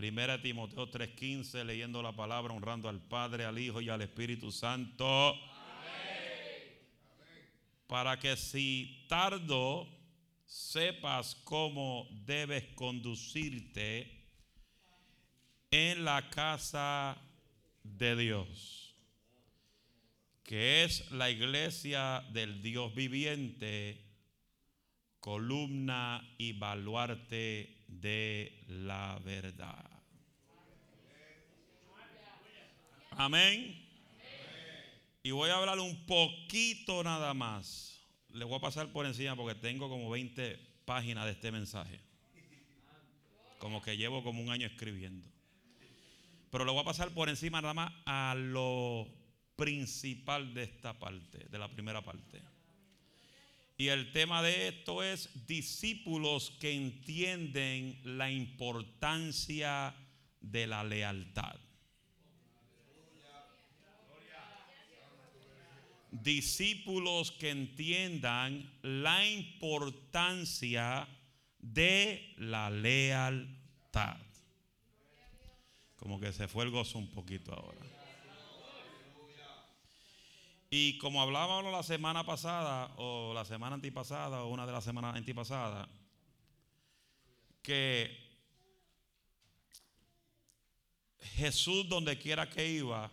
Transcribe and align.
Primera 0.00 0.40
Timoteo 0.40 0.88
3:15, 0.88 1.62
leyendo 1.62 2.00
la 2.00 2.16
palabra, 2.16 2.54
honrando 2.54 2.88
al 2.88 3.02
Padre, 3.02 3.44
al 3.44 3.58
Hijo 3.58 3.82
y 3.82 3.90
al 3.90 4.00
Espíritu 4.00 4.50
Santo. 4.50 5.38
Para 7.86 8.18
que 8.18 8.34
si 8.34 9.04
tardo 9.10 9.86
sepas 10.46 11.34
cómo 11.44 12.08
debes 12.24 12.64
conducirte 12.74 14.24
en 15.70 16.06
la 16.06 16.30
casa 16.30 17.20
de 17.82 18.16
Dios, 18.16 18.94
que 20.42 20.82
es 20.84 21.10
la 21.10 21.28
iglesia 21.28 22.24
del 22.32 22.62
Dios 22.62 22.94
viviente, 22.94 24.02
columna 25.20 26.26
y 26.38 26.54
baluarte 26.54 27.79
de 27.90 28.64
la 28.68 29.18
verdad. 29.24 29.90
Amén. 33.12 33.86
Y 35.22 35.32
voy 35.32 35.50
a 35.50 35.56
hablar 35.56 35.78
un 35.78 36.06
poquito 36.06 37.02
nada 37.04 37.34
más. 37.34 38.00
Le 38.32 38.44
voy 38.44 38.56
a 38.56 38.60
pasar 38.60 38.90
por 38.92 39.04
encima 39.04 39.36
porque 39.36 39.54
tengo 39.54 39.88
como 39.88 40.08
20 40.08 40.56
páginas 40.84 41.26
de 41.26 41.32
este 41.32 41.52
mensaje. 41.52 42.00
Como 43.58 43.82
que 43.82 43.96
llevo 43.96 44.22
como 44.22 44.42
un 44.42 44.50
año 44.50 44.66
escribiendo. 44.66 45.28
Pero 46.50 46.64
le 46.64 46.72
voy 46.72 46.80
a 46.80 46.84
pasar 46.84 47.10
por 47.10 47.28
encima 47.28 47.60
nada 47.60 47.74
más 47.74 47.92
a 48.06 48.34
lo 48.34 49.06
principal 49.56 50.54
de 50.54 50.62
esta 50.62 50.98
parte, 50.98 51.46
de 51.50 51.58
la 51.58 51.68
primera 51.68 52.02
parte. 52.02 52.40
Y 53.80 53.88
el 53.88 54.12
tema 54.12 54.42
de 54.42 54.68
esto 54.68 55.02
es 55.02 55.46
discípulos 55.46 56.50
que 56.60 56.70
entienden 56.70 57.98
la 58.04 58.30
importancia 58.30 59.94
de 60.38 60.66
la 60.66 60.84
lealtad. 60.84 61.58
Discípulos 66.10 67.32
que 67.32 67.48
entiendan 67.48 68.70
la 68.82 69.26
importancia 69.26 71.08
de 71.58 72.34
la 72.36 72.68
lealtad. 72.68 74.18
Como 75.96 76.20
que 76.20 76.34
se 76.34 76.48
fue 76.48 76.64
el 76.64 76.70
gozo 76.70 76.98
un 76.98 77.08
poquito 77.08 77.54
ahora. 77.54 77.99
Y 80.72 80.98
como 80.98 81.20
hablábamos 81.20 81.72
la 81.72 81.82
semana 81.82 82.24
pasada, 82.24 82.94
o 82.96 83.34
la 83.34 83.44
semana 83.44 83.74
antipasada, 83.74 84.44
o 84.44 84.50
una 84.50 84.66
de 84.66 84.72
las 84.72 84.84
semanas 84.84 85.16
antipasadas, 85.16 85.88
que 87.60 88.16
Jesús 91.34 91.88
donde 91.88 92.16
quiera 92.18 92.48
que 92.48 92.70
iba, 92.70 93.10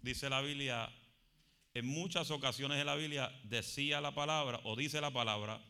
dice 0.00 0.30
la 0.30 0.40
Biblia, 0.40 0.88
en 1.74 1.86
muchas 1.86 2.30
ocasiones 2.30 2.78
de 2.78 2.84
la 2.84 2.94
Biblia 2.94 3.36
decía 3.42 4.00
la 4.00 4.14
palabra, 4.14 4.60
o 4.62 4.76
dice 4.76 5.00
la 5.00 5.10
palabra, 5.10 5.60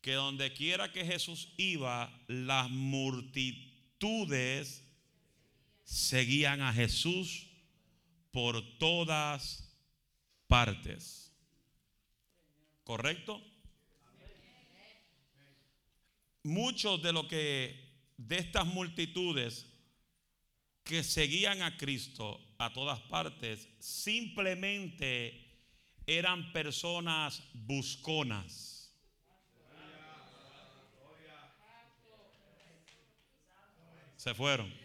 que 0.00 0.12
donde 0.12 0.52
quiera 0.52 0.92
que 0.92 1.04
Jesús 1.04 1.52
iba, 1.56 2.16
las 2.28 2.70
multitudes 2.70 3.68
seguían 5.82 6.62
a 6.62 6.72
Jesús 6.72 7.48
por 8.30 8.78
todas 8.78 9.69
partes. 10.50 11.32
¿Correcto? 12.82 13.40
Muchos 16.42 17.00
de 17.02 17.12
lo 17.12 17.28
que 17.28 17.88
de 18.16 18.38
estas 18.38 18.66
multitudes 18.66 19.66
que 20.82 21.04
seguían 21.04 21.62
a 21.62 21.76
Cristo 21.76 22.40
a 22.58 22.72
todas 22.72 22.98
partes 23.02 23.68
simplemente 23.78 25.46
eran 26.04 26.52
personas 26.52 27.44
busconas. 27.54 28.92
Se 34.16 34.34
fueron. 34.34 34.79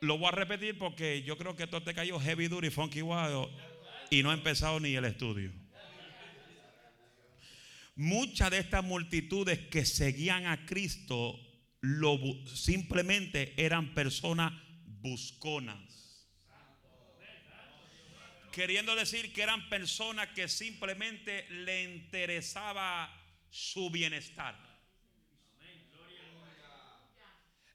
Lo 0.00 0.16
voy 0.16 0.28
a 0.28 0.32
repetir 0.32 0.78
porque 0.78 1.22
yo 1.22 1.36
creo 1.36 1.54
que 1.54 1.64
esto 1.64 1.82
te 1.82 1.94
cayó 1.94 2.18
heavy 2.18 2.48
duty, 2.48 2.70
funky 2.70 3.02
wild 3.02 3.48
y 4.10 4.22
no 4.22 4.30
ha 4.30 4.34
empezado 4.34 4.80
ni 4.80 4.94
el 4.94 5.04
estudio. 5.04 5.52
Muchas 7.96 8.50
de 8.50 8.58
estas 8.58 8.82
multitudes 8.82 9.58
que 9.68 9.84
seguían 9.84 10.46
a 10.46 10.64
Cristo 10.64 11.38
lo, 11.82 12.18
simplemente 12.46 13.52
eran 13.62 13.94
personas 13.94 14.52
busconas. 14.86 16.28
Queriendo 18.52 18.96
decir 18.96 19.32
que 19.32 19.42
eran 19.42 19.68
personas 19.68 20.28
que 20.28 20.48
simplemente 20.48 21.46
le 21.50 21.84
interesaba 21.84 23.14
su 23.50 23.90
bienestar. 23.90 24.69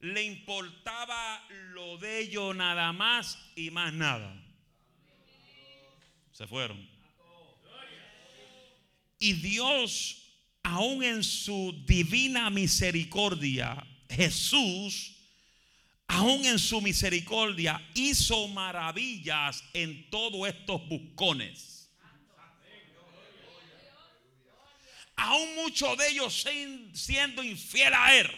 Le 0.05 0.23
importaba 0.23 1.43
lo 1.73 1.97
de 1.97 2.19
ellos 2.19 2.55
nada 2.55 2.93
más 2.93 3.39
y 3.55 3.71
más 3.71 3.91
nada. 3.91 4.39
Se 6.31 6.45
fueron. 6.45 6.87
Y 9.17 9.33
Dios, 9.33 10.21
aún 10.61 11.03
en 11.03 11.23
su 11.23 11.83
divina 11.87 12.51
misericordia, 12.51 13.83
Jesús, 14.07 15.15
aún 16.05 16.45
en 16.45 16.59
su 16.59 16.81
misericordia, 16.81 17.83
hizo 17.95 18.47
maravillas 18.49 19.63
en 19.73 20.07
todos 20.11 20.47
estos 20.47 20.87
buscones. 20.87 21.89
Aún 25.15 25.55
muchos 25.55 25.97
de 25.97 26.09
ellos 26.09 26.45
siendo 26.93 27.41
infiel 27.41 27.91
a 27.95 28.15
Él. 28.15 28.29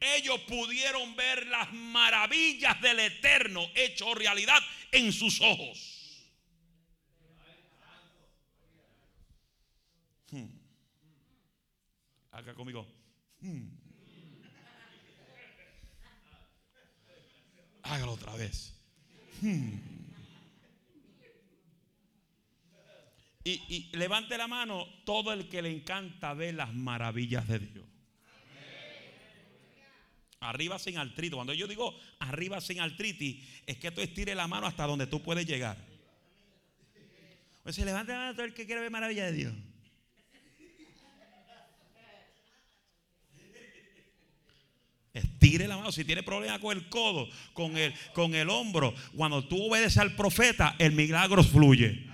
Ellos 0.00 0.40
pudieron 0.40 1.16
ver 1.16 1.46
las 1.46 1.72
maravillas 1.72 2.80
del 2.80 3.00
Eterno 3.00 3.66
hecho 3.74 4.14
realidad 4.14 4.58
en 4.92 5.12
sus 5.12 5.40
ojos. 5.40 5.94
Hmm. 10.30 10.46
Acá 12.32 12.54
conmigo. 12.54 12.86
Hmm. 13.40 13.68
Hágalo 17.82 18.12
otra 18.12 18.34
vez. 18.34 18.74
Hmm. 19.40 19.94
Y, 23.46 23.52
y, 23.68 23.96
levante 23.96 24.38
la 24.38 24.48
mano 24.48 24.86
todo 25.04 25.32
el 25.32 25.50
que 25.50 25.60
le 25.60 25.70
encanta 25.70 26.32
ver 26.32 26.54
las 26.54 26.72
maravillas 26.72 27.46
de 27.46 27.58
Dios. 27.58 27.83
Arriba 30.44 30.78
sin 30.78 30.98
artritis. 30.98 31.34
Cuando 31.34 31.54
yo 31.54 31.66
digo 31.66 31.98
arriba 32.18 32.60
sin 32.60 32.78
artritis, 32.80 33.42
es 33.66 33.78
que 33.78 33.90
tú 33.90 34.02
estires 34.02 34.36
la 34.36 34.46
mano 34.46 34.66
hasta 34.66 34.86
donde 34.86 35.06
tú 35.06 35.22
puedes 35.22 35.46
llegar. 35.46 35.76
O 37.64 37.72
se 37.72 37.84
levanta 37.84 38.12
la 38.12 38.18
mano 38.18 38.34
todo 38.34 38.44
el 38.44 38.52
que 38.52 38.66
quiere 38.66 38.82
ver 38.82 38.90
maravillas 38.90 39.30
de 39.30 39.36
Dios. 39.36 39.54
Estire 45.14 45.66
la 45.66 45.76
mano. 45.76 45.92
Si 45.92 46.04
tiene 46.04 46.22
problema 46.22 46.58
con 46.58 46.76
el 46.76 46.88
codo, 46.88 47.28
con 47.52 47.76
el, 47.78 47.94
con 48.12 48.34
el 48.34 48.50
hombro, 48.50 48.94
cuando 49.16 49.46
tú 49.46 49.68
obedeces 49.68 49.98
al 49.98 50.14
profeta, 50.14 50.76
el 50.78 50.92
milagro 50.92 51.42
fluye. 51.42 52.06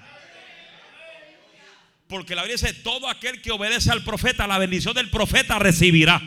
Porque 2.06 2.34
la 2.34 2.42
Biblia 2.42 2.56
dice: 2.56 2.74
todo 2.82 3.08
aquel 3.08 3.42
que 3.42 3.50
obedece 3.50 3.90
al 3.90 4.04
profeta, 4.04 4.46
la 4.46 4.58
bendición 4.58 4.94
del 4.94 5.10
profeta 5.10 5.58
recibirá. 5.58 6.20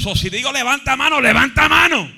So, 0.00 0.16
si 0.16 0.30
digo 0.30 0.50
levanta 0.50 0.96
mano, 0.96 1.20
levanta 1.20 1.68
mano. 1.68 2.10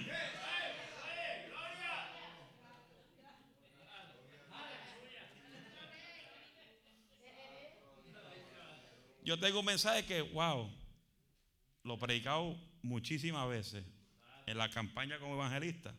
Yo 9.25 9.37
tengo 9.41 9.61
un 9.61 9.67
mensaje 9.67 10.05
que, 10.05 10.21
wow, 10.23 10.71
lo 11.83 11.95
he 11.95 11.99
predicado 11.99 12.57
muchísimas 12.83 13.49
veces 13.49 13.85
en 14.47 14.59
la 14.59 14.71
campaña 14.71 15.19
como 15.19 15.35
evangelista, 15.35 15.93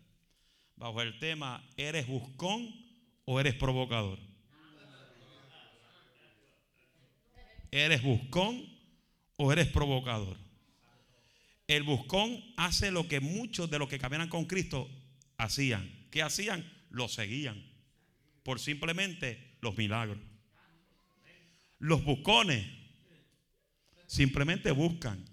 bajo 0.78 1.02
el 1.02 1.20
tema, 1.20 1.68
¿eres 1.76 2.08
buscón 2.08 2.74
o 3.26 3.42
eres 3.42 3.56
provocador? 3.56 4.20
¿Eres 7.72 8.02
buscón 8.02 8.70
o 9.36 9.52
eres 9.52 9.68
provocador? 9.68 10.38
El 11.76 11.84
buscón 11.84 12.44
hace 12.56 12.92
lo 12.92 13.08
que 13.08 13.20
muchos 13.20 13.70
de 13.70 13.80
los 13.80 13.90
que 13.90 13.98
caminan 13.98 14.30
con 14.30 14.46
Cristo 14.46 14.90
hacían. 15.38 15.90
¿Qué 16.12 16.22
hacían? 16.22 16.72
Lo 16.92 17.08
seguían 17.10 17.64
por 18.44 18.60
simplemente 18.60 19.58
los 19.62 19.76
milagros. 19.76 20.20
Los 21.80 22.04
buscones 22.04 22.64
Simplemente 24.06 24.70
buscan. 24.70 25.26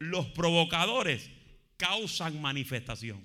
Los 0.00 0.26
provocadores 0.26 1.30
causan 1.76 2.42
manifestación. 2.42 3.24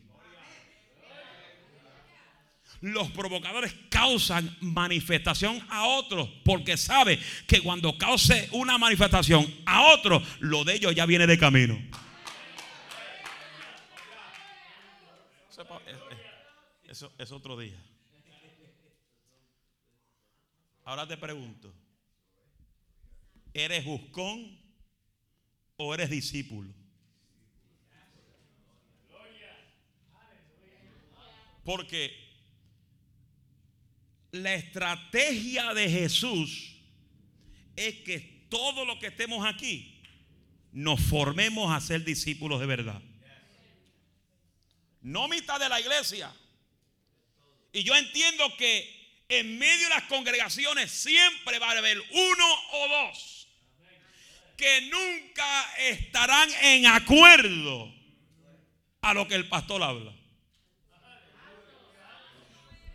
Los 2.82 3.10
provocadores 3.10 3.74
causan 3.90 4.56
manifestación 4.62 5.60
a 5.70 5.88
otros 5.88 6.30
porque 6.46 6.78
sabe 6.78 7.20
que 7.48 7.60
cuando 7.62 7.98
cause 7.98 8.50
una 8.52 8.78
manifestación 8.78 9.52
a 9.66 9.94
otros, 9.94 10.22
lo 10.42 10.64
de 10.64 10.76
ellos 10.76 10.94
ya 10.94 11.08
viene 11.08 11.26
de 11.26 11.40
camino. 11.40 11.76
Eso 16.88 17.14
es 17.18 17.32
otro 17.32 17.58
día. 17.58 17.78
Ahora 20.86 21.06
te 21.06 21.18
pregunto, 21.18 21.74
¿eres 23.54 23.84
buscón 23.84 24.58
o 25.76 25.94
eres 25.94 26.10
discípulo? 26.10 26.74
Porque 31.66 32.16
la 34.32 34.54
estrategia 34.54 35.74
de 35.74 35.90
Jesús 35.90 36.78
es 37.76 37.96
que 38.04 38.48
todo 38.50 38.86
lo 38.86 38.98
que 39.00 39.08
estemos 39.08 39.46
aquí 39.46 40.02
nos 40.72 41.02
formemos 41.02 41.70
a 41.76 41.82
ser 41.82 42.06
discípulos 42.06 42.62
de 42.62 42.66
verdad. 42.66 43.02
No 45.02 45.28
mitad 45.28 45.60
de 45.60 45.68
la 45.68 45.82
iglesia. 45.82 46.34
Y 47.78 47.84
yo 47.84 47.96
entiendo 47.96 48.58
que 48.58 49.22
en 49.30 49.60
medio 49.60 49.84
de 49.84 49.94
las 49.94 50.06
congregaciones 50.06 50.90
siempre 50.90 51.60
va 51.60 51.70
a 51.70 51.78
haber 51.78 52.00
uno 52.00 52.62
o 52.72 52.88
dos 52.88 53.48
que 54.58 54.82
nunca 54.90 55.76
estarán 55.78 56.50
en 56.64 56.88
acuerdo 56.88 57.94
a 59.02 59.14
lo 59.14 59.28
que 59.28 59.36
el 59.36 59.48
pastor 59.48 59.84
habla. 59.84 60.12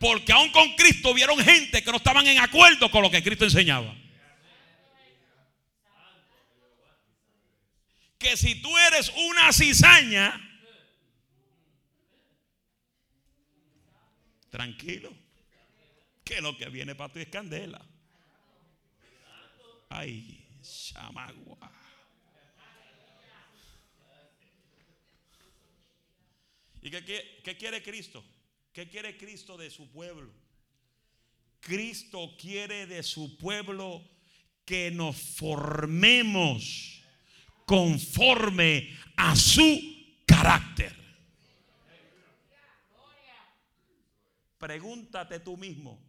Porque 0.00 0.32
aún 0.32 0.50
con 0.50 0.74
Cristo 0.74 1.14
vieron 1.14 1.38
gente 1.38 1.84
que 1.84 1.90
no 1.92 1.98
estaban 1.98 2.26
en 2.26 2.40
acuerdo 2.40 2.90
con 2.90 3.02
lo 3.02 3.10
que 3.12 3.22
Cristo 3.22 3.44
enseñaba. 3.44 3.94
Que 8.18 8.36
si 8.36 8.56
tú 8.56 8.76
eres 8.78 9.12
una 9.14 9.52
cizaña, 9.52 10.51
tranquilo, 14.52 15.10
que 16.22 16.42
lo 16.42 16.56
que 16.58 16.68
viene 16.68 16.94
para 16.94 17.10
ti 17.10 17.20
es 17.20 17.28
candela. 17.28 17.80
Ay, 19.88 20.46
chamagua. 20.62 21.72
¿Y 26.82 26.90
qué, 26.90 27.40
qué 27.42 27.56
quiere 27.56 27.82
Cristo? 27.82 28.22
¿Qué 28.74 28.90
quiere 28.90 29.16
Cristo 29.16 29.56
de 29.56 29.70
su 29.70 29.90
pueblo? 29.90 30.30
Cristo 31.60 32.36
quiere 32.38 32.86
de 32.86 33.02
su 33.02 33.38
pueblo 33.38 34.06
que 34.66 34.90
nos 34.90 35.16
formemos 35.16 37.02
conforme 37.64 38.94
a 39.16 39.34
su 39.34 39.80
carácter. 40.26 41.01
Pregúntate 44.62 45.40
tú 45.40 45.56
mismo, 45.56 46.00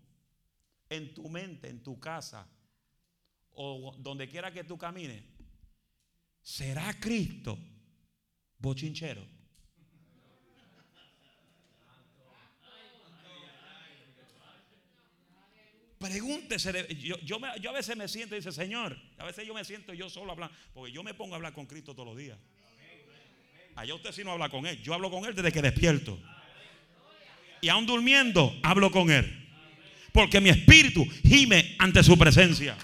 en 0.88 1.11
tu 1.15 1.27
mente, 1.27 1.67
en 1.69 1.81
tu 1.81 2.00
casa, 2.00 2.47
o 3.53 3.95
donde 3.97 4.29
quiera 4.29 4.53
que 4.53 4.63
tú 4.63 4.77
camines, 4.77 5.23
¿será 6.39 6.94
Cristo 7.00 7.57
bochinchero? 8.59 9.25
Pregúntese. 15.97 16.95
Yo, 16.97 17.17
yo, 17.21 17.69
a 17.71 17.73
veces 17.73 17.97
me 17.97 18.07
siento 18.07 18.35
y 18.35 18.38
dice, 18.38 18.51
Señor, 18.51 18.95
a 19.17 19.25
veces 19.25 19.47
yo 19.47 19.56
me 19.56 19.65
siento 19.65 19.95
yo 19.95 20.11
solo 20.11 20.31
hablando, 20.31 20.56
porque 20.75 20.91
yo 20.91 21.01
me 21.01 21.15
pongo 21.15 21.33
a 21.33 21.38
hablar 21.38 21.53
con 21.53 21.65
Cristo 21.65 21.95
todos 21.95 22.09
los 22.09 22.17
días. 22.17 22.38
Allá 23.75 23.95
usted 23.95 24.11
sí 24.11 24.23
no 24.23 24.33
habla 24.33 24.49
con 24.49 24.67
Él. 24.67 24.79
Yo 24.83 24.94
hablo 24.94 25.09
con 25.09 25.25
Él 25.25 25.33
desde 25.33 25.51
que 25.51 25.63
despierto. 25.63 26.19
Y 27.63 27.69
aún 27.69 27.86
durmiendo, 27.86 28.54
hablo 28.62 28.92
con 28.92 29.10
Él. 29.10 29.50
Porque 30.12 30.42
mi 30.42 30.50
espíritu 30.50 31.06
gime 31.25 31.77
ante 31.80 32.04
su 32.04 32.18
presencia. 32.18 32.77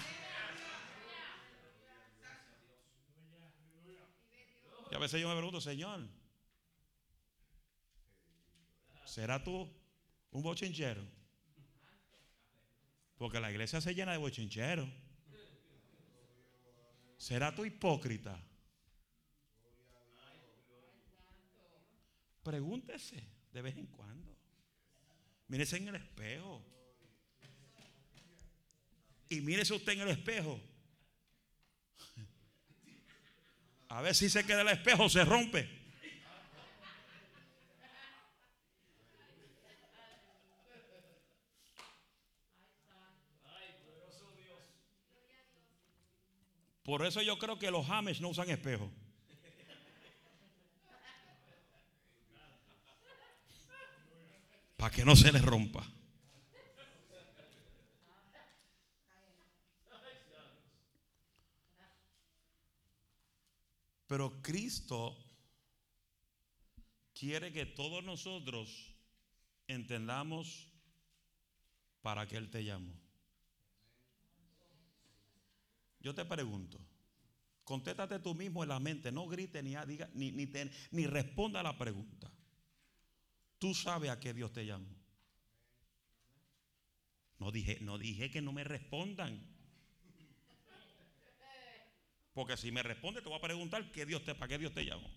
Y 4.90 4.94
a 4.94 4.98
veces 4.98 5.20
yo 5.20 5.28
me 5.28 5.34
pregunto, 5.34 5.60
Señor, 5.60 6.08
¿será 9.04 9.44
tú 9.44 9.70
un 10.30 10.42
bochinchero? 10.42 11.06
Porque 13.18 13.38
la 13.38 13.50
iglesia 13.50 13.82
se 13.82 13.94
llena 13.94 14.12
de 14.12 14.18
bochincheros. 14.18 14.88
¿Será 17.18 17.54
tu 17.54 17.66
hipócrita? 17.66 18.42
Pregúntese 22.42 23.22
de 23.52 23.60
vez 23.60 23.76
en 23.76 23.84
cuando. 23.88 24.29
Mírese 25.50 25.78
en 25.78 25.88
el 25.88 25.96
espejo. 25.96 26.64
Y 29.28 29.40
mírese 29.40 29.74
usted 29.74 29.94
en 29.94 30.02
el 30.02 30.10
espejo. 30.10 30.60
A 33.88 34.00
ver 34.00 34.14
si 34.14 34.30
se 34.30 34.46
queda 34.46 34.60
el 34.60 34.68
espejo, 34.68 35.08
se 35.08 35.24
rompe. 35.24 35.68
Por 46.84 47.04
eso 47.04 47.22
yo 47.22 47.40
creo 47.40 47.58
que 47.58 47.72
los 47.72 47.84
James 47.88 48.20
no 48.20 48.28
usan 48.28 48.50
espejo. 48.50 48.88
Para 54.80 54.96
que 54.96 55.04
no 55.04 55.14
se 55.14 55.30
les 55.30 55.42
rompa. 55.42 55.86
Pero 64.06 64.40
Cristo 64.40 65.14
quiere 67.12 67.52
que 67.52 67.66
todos 67.66 68.02
nosotros 68.02 68.96
entendamos 69.68 70.72
para 72.00 72.26
qué 72.26 72.38
Él 72.38 72.48
te 72.48 72.64
llamó. 72.64 72.98
Yo 76.00 76.14
te 76.14 76.24
pregunto, 76.24 76.80
contéstate 77.64 78.18
tú 78.18 78.34
mismo 78.34 78.62
en 78.62 78.70
la 78.70 78.80
mente, 78.80 79.12
no 79.12 79.26
grite 79.26 79.62
ni, 79.62 79.76
diga, 79.86 80.08
ni, 80.14 80.32
ni, 80.32 80.50
ni 80.90 81.06
responda 81.06 81.60
a 81.60 81.64
la 81.64 81.76
pregunta. 81.76 82.32
Tú 83.60 83.74
sabes 83.74 84.10
a 84.10 84.18
qué 84.18 84.32
Dios 84.32 84.52
te 84.54 84.64
llamó. 84.64 84.88
No 87.38 87.52
dije, 87.52 87.78
no 87.82 87.98
dije 87.98 88.30
que 88.30 88.40
no 88.40 88.52
me 88.52 88.64
respondan. 88.64 89.38
Porque 92.32 92.56
si 92.56 92.72
me 92.72 92.82
responde, 92.82 93.20
te 93.20 93.28
voy 93.28 93.36
a 93.36 93.42
preguntar 93.42 93.92
qué 93.92 94.06
Dios 94.06 94.24
te, 94.24 94.34
para 94.34 94.48
qué 94.48 94.56
Dios 94.56 94.72
te 94.72 94.84
llamó. 94.84 95.10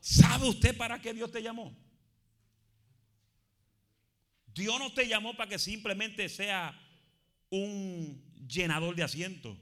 ¿Sabe 0.00 0.48
usted 0.48 0.74
para 0.74 1.02
qué 1.02 1.12
Dios 1.12 1.30
te 1.30 1.42
llamó? 1.42 1.76
Dios 4.54 4.78
no 4.78 4.90
te 4.94 5.06
llamó 5.06 5.36
para 5.36 5.50
que 5.50 5.58
simplemente 5.58 6.30
sea 6.30 6.80
un 7.50 8.24
llenador 8.48 8.94
de 8.96 9.02
asientos. 9.02 9.58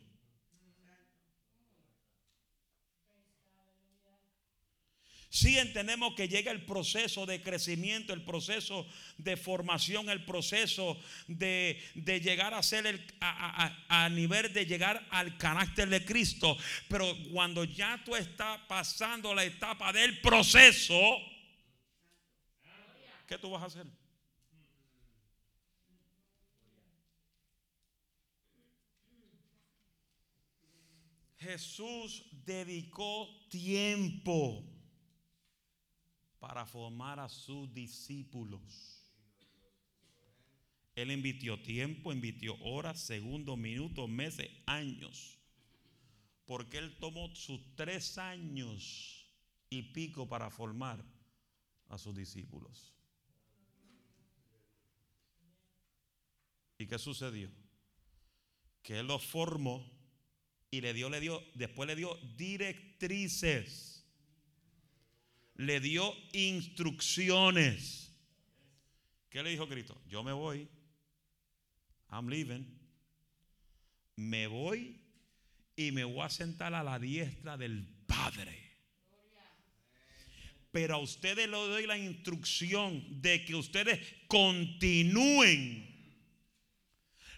Sí 5.32 5.58
entendemos 5.58 6.14
que 6.14 6.28
llega 6.28 6.52
el 6.52 6.62
proceso 6.66 7.24
de 7.24 7.40
crecimiento, 7.42 8.12
el 8.12 8.20
proceso 8.20 8.86
de 9.16 9.38
formación, 9.38 10.10
el 10.10 10.26
proceso 10.26 11.00
de, 11.26 11.80
llegar 11.94 12.52
a 12.52 12.62
ser 12.62 12.86
el, 12.86 13.02
a, 13.18 13.74
a, 13.88 14.10
nivel 14.10 14.52
de 14.52 14.66
llegar 14.66 15.06
al 15.08 15.38
carácter 15.38 15.88
de 15.88 16.04
Cristo. 16.04 16.54
Pero 16.86 17.16
cuando 17.32 17.64
ya 17.64 17.98
tú 18.04 18.14
estás 18.14 18.60
pasando 18.68 19.34
la 19.34 19.42
etapa 19.44 19.90
del 19.90 20.20
proceso, 20.20 21.00
¿qué 23.26 23.38
tú 23.38 23.48
vas 23.52 23.62
a 23.62 23.66
hacer? 23.66 23.86
Jesús 31.38 32.26
dedicó 32.44 33.30
tiempo 33.48 34.71
para 36.42 36.66
formar 36.66 37.20
a 37.20 37.28
sus 37.28 37.72
discípulos. 37.72 39.00
Él 40.96 41.12
invirtió 41.12 41.62
tiempo, 41.62 42.12
invirtió 42.12 42.56
horas, 42.62 43.00
segundos, 43.00 43.56
minutos, 43.56 44.08
meses, 44.08 44.50
años. 44.66 45.38
Porque 46.44 46.78
Él 46.78 46.98
tomó 46.98 47.32
sus 47.36 47.60
tres 47.76 48.18
años 48.18 49.24
y 49.70 49.82
pico 49.94 50.28
para 50.28 50.50
formar 50.50 51.04
a 51.88 51.96
sus 51.96 52.12
discípulos. 52.12 52.92
¿Y 56.76 56.88
qué 56.88 56.98
sucedió? 56.98 57.52
Que 58.82 58.98
Él 58.98 59.06
los 59.06 59.24
formó 59.24 59.88
y 60.72 60.80
le 60.80 60.92
dio, 60.92 61.08
le 61.08 61.20
dio, 61.20 61.40
después 61.54 61.86
le 61.86 61.94
dio 61.94 62.16
directrices. 62.36 63.91
Le 65.56 65.80
dio 65.80 66.14
instrucciones. 66.32 68.10
¿Qué 69.28 69.42
le 69.42 69.50
dijo 69.50 69.68
Cristo? 69.68 70.00
Yo 70.08 70.22
me 70.22 70.32
voy. 70.32 70.68
I'm 72.10 72.28
leaving. 72.28 72.66
Me 74.16 74.46
voy 74.46 75.00
y 75.76 75.90
me 75.92 76.04
voy 76.04 76.22
a 76.22 76.28
sentar 76.28 76.74
a 76.74 76.82
la 76.82 76.98
diestra 76.98 77.56
del 77.56 77.86
Padre. 78.06 78.62
Pero 80.70 80.94
a 80.94 80.98
ustedes 80.98 81.48
les 81.48 81.50
doy 81.50 81.86
la 81.86 81.98
instrucción 81.98 83.20
de 83.20 83.44
que 83.44 83.54
ustedes 83.54 84.00
continúen 84.26 85.92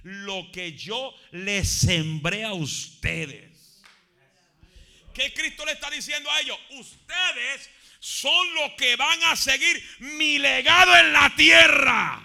lo 0.02 0.50
que 0.52 0.73
yo 0.76 1.14
les 1.33 1.68
sembré 1.68 2.44
a 2.44 2.52
ustedes. 2.52 3.83
¿Qué 5.12 5.33
Cristo 5.33 5.64
le 5.64 5.73
está 5.73 5.90
diciendo 5.90 6.30
a 6.30 6.40
ellos? 6.40 6.59
Ustedes 6.78 7.71
son 8.04 8.54
los 8.56 8.73
que 8.75 8.96
van 8.96 9.23
a 9.25 9.34
seguir 9.34 9.82
mi 10.00 10.38
legado 10.38 10.94
en 10.94 11.11
la 11.11 11.34
tierra. 11.34 12.23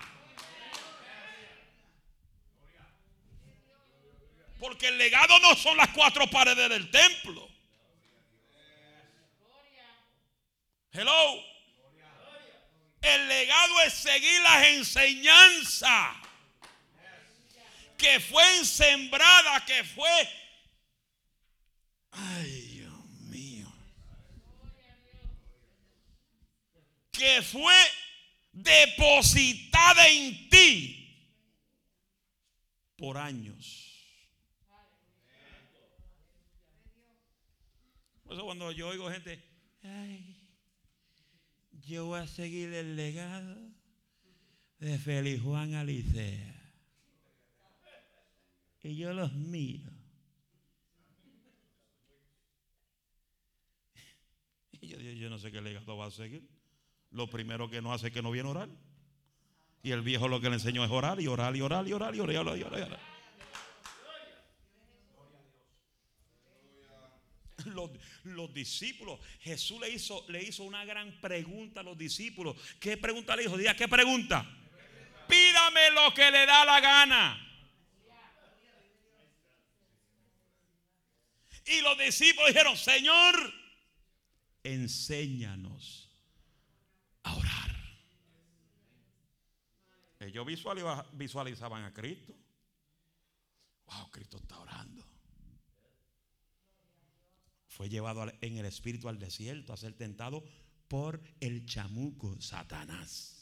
Porque 4.60 4.90
el 4.90 4.98
legado 4.98 5.40
no 5.40 5.56
son 5.56 5.78
las 5.78 5.88
cuatro 5.92 6.30
paredes 6.30 6.68
del 6.68 6.92
templo. 6.92 7.50
Hello. 10.92 11.42
El 13.02 13.28
legado 13.30 13.82
es 13.84 13.94
seguir 13.94 14.42
las 14.42 14.66
enseñanzas 14.66 16.18
que 17.98 18.20
fue 18.20 18.66
sembrada, 18.66 19.64
que 19.66 19.82
fue... 19.86 20.30
Ay, 22.12 22.52
Dios 22.64 23.06
mío. 23.30 23.72
Que 27.20 27.42
fue 27.42 27.76
depositada 28.54 30.08
en 30.08 30.50
ti 30.50 31.00
por 32.98 33.18
años. 33.18 33.86
Por 38.24 38.34
eso 38.36 38.46
cuando 38.46 38.72
yo 38.72 38.88
oigo 38.88 39.10
gente, 39.10 39.44
ay, 39.84 40.36
yo 41.88 42.06
voy 42.06 42.20
a 42.20 42.28
seguir 42.28 42.74
el 42.74 42.96
legado 42.96 43.58
de 44.78 44.98
Félix 44.98 45.42
Juan 45.42 45.74
Alicea. 45.74 46.56
Y 48.84 48.96
yo 48.96 49.14
los 49.14 49.34
miro. 49.34 49.92
Y 54.82 54.88
yo 54.88 54.98
digo, 54.98 55.12
yo 55.12 55.30
no 55.30 55.38
sé 55.38 55.52
qué 55.52 55.60
legado 55.62 55.98
va 55.98 56.06
a 56.06 56.12
seguir. 56.12 56.59
Lo 57.12 57.30
primero 57.30 57.70
que 57.70 57.82
no 57.82 57.94
hace 57.94 58.08
es 58.08 58.14
que 58.14 58.22
no 58.22 58.32
viene 58.32 58.48
a 58.50 58.52
orar. 58.52 58.70
Y 59.82 59.92
el 59.92 60.02
viejo 60.02 60.28
lo 60.28 60.42
que 60.42 60.50
le 60.50 60.56
enseñó 60.56 60.84
es 60.84 60.92
orar 60.92 61.22
y 61.22 61.28
orar 61.28 61.56
y 61.56 61.62
orar 61.62 61.88
y 61.88 61.94
orar 61.94 62.16
y 62.16 62.20
orar 62.20 62.58
y 62.58 62.64
orar. 62.64 63.00
Los, 67.66 67.92
los, 68.24 68.54
discípulos, 68.54 69.20
Jesús 69.42 69.82
le 69.82 69.90
hizo, 69.90 70.26
le 70.30 70.42
hizo 70.42 70.64
una 70.64 70.86
gran 70.86 71.20
pregunta 71.20 71.82
a 71.82 71.84
los 71.84 71.98
discípulos. 71.98 72.56
¿Qué 72.80 72.96
pregunta 72.96 73.36
le 73.36 73.44
hizo? 73.44 73.58
Diga, 73.58 73.76
¿qué 73.76 73.88
pregunta? 73.88 74.46
Pídame 75.28 75.92
lo 75.92 76.14
que 76.14 76.32
le 76.32 76.46
da 76.46 76.66
la 76.66 76.80
gana. 76.80 77.50
Y 81.66 81.82
los 81.82 81.98
discípulos 82.00 82.48
dijeron, 82.48 82.76
Señor, 82.76 83.54
enséñanos 84.64 86.10
a 87.24 87.36
orar. 87.36 87.76
Ellos 90.20 90.46
visualizaban 91.14 91.86
a 91.86 91.94
Cristo. 91.94 92.34
Wow, 93.86 94.10
Cristo 94.12 94.38
está 94.38 94.60
orando. 94.60 95.04
Fue 97.68 97.88
llevado 97.88 98.30
en 98.42 98.58
el 98.58 98.66
espíritu 98.66 99.08
al 99.08 99.18
desierto 99.18 99.72
a 99.72 99.78
ser 99.78 99.94
tentado 99.94 100.44
por 100.90 101.22
el 101.40 101.66
chamuco 101.66 102.40
Satanás. 102.42 103.36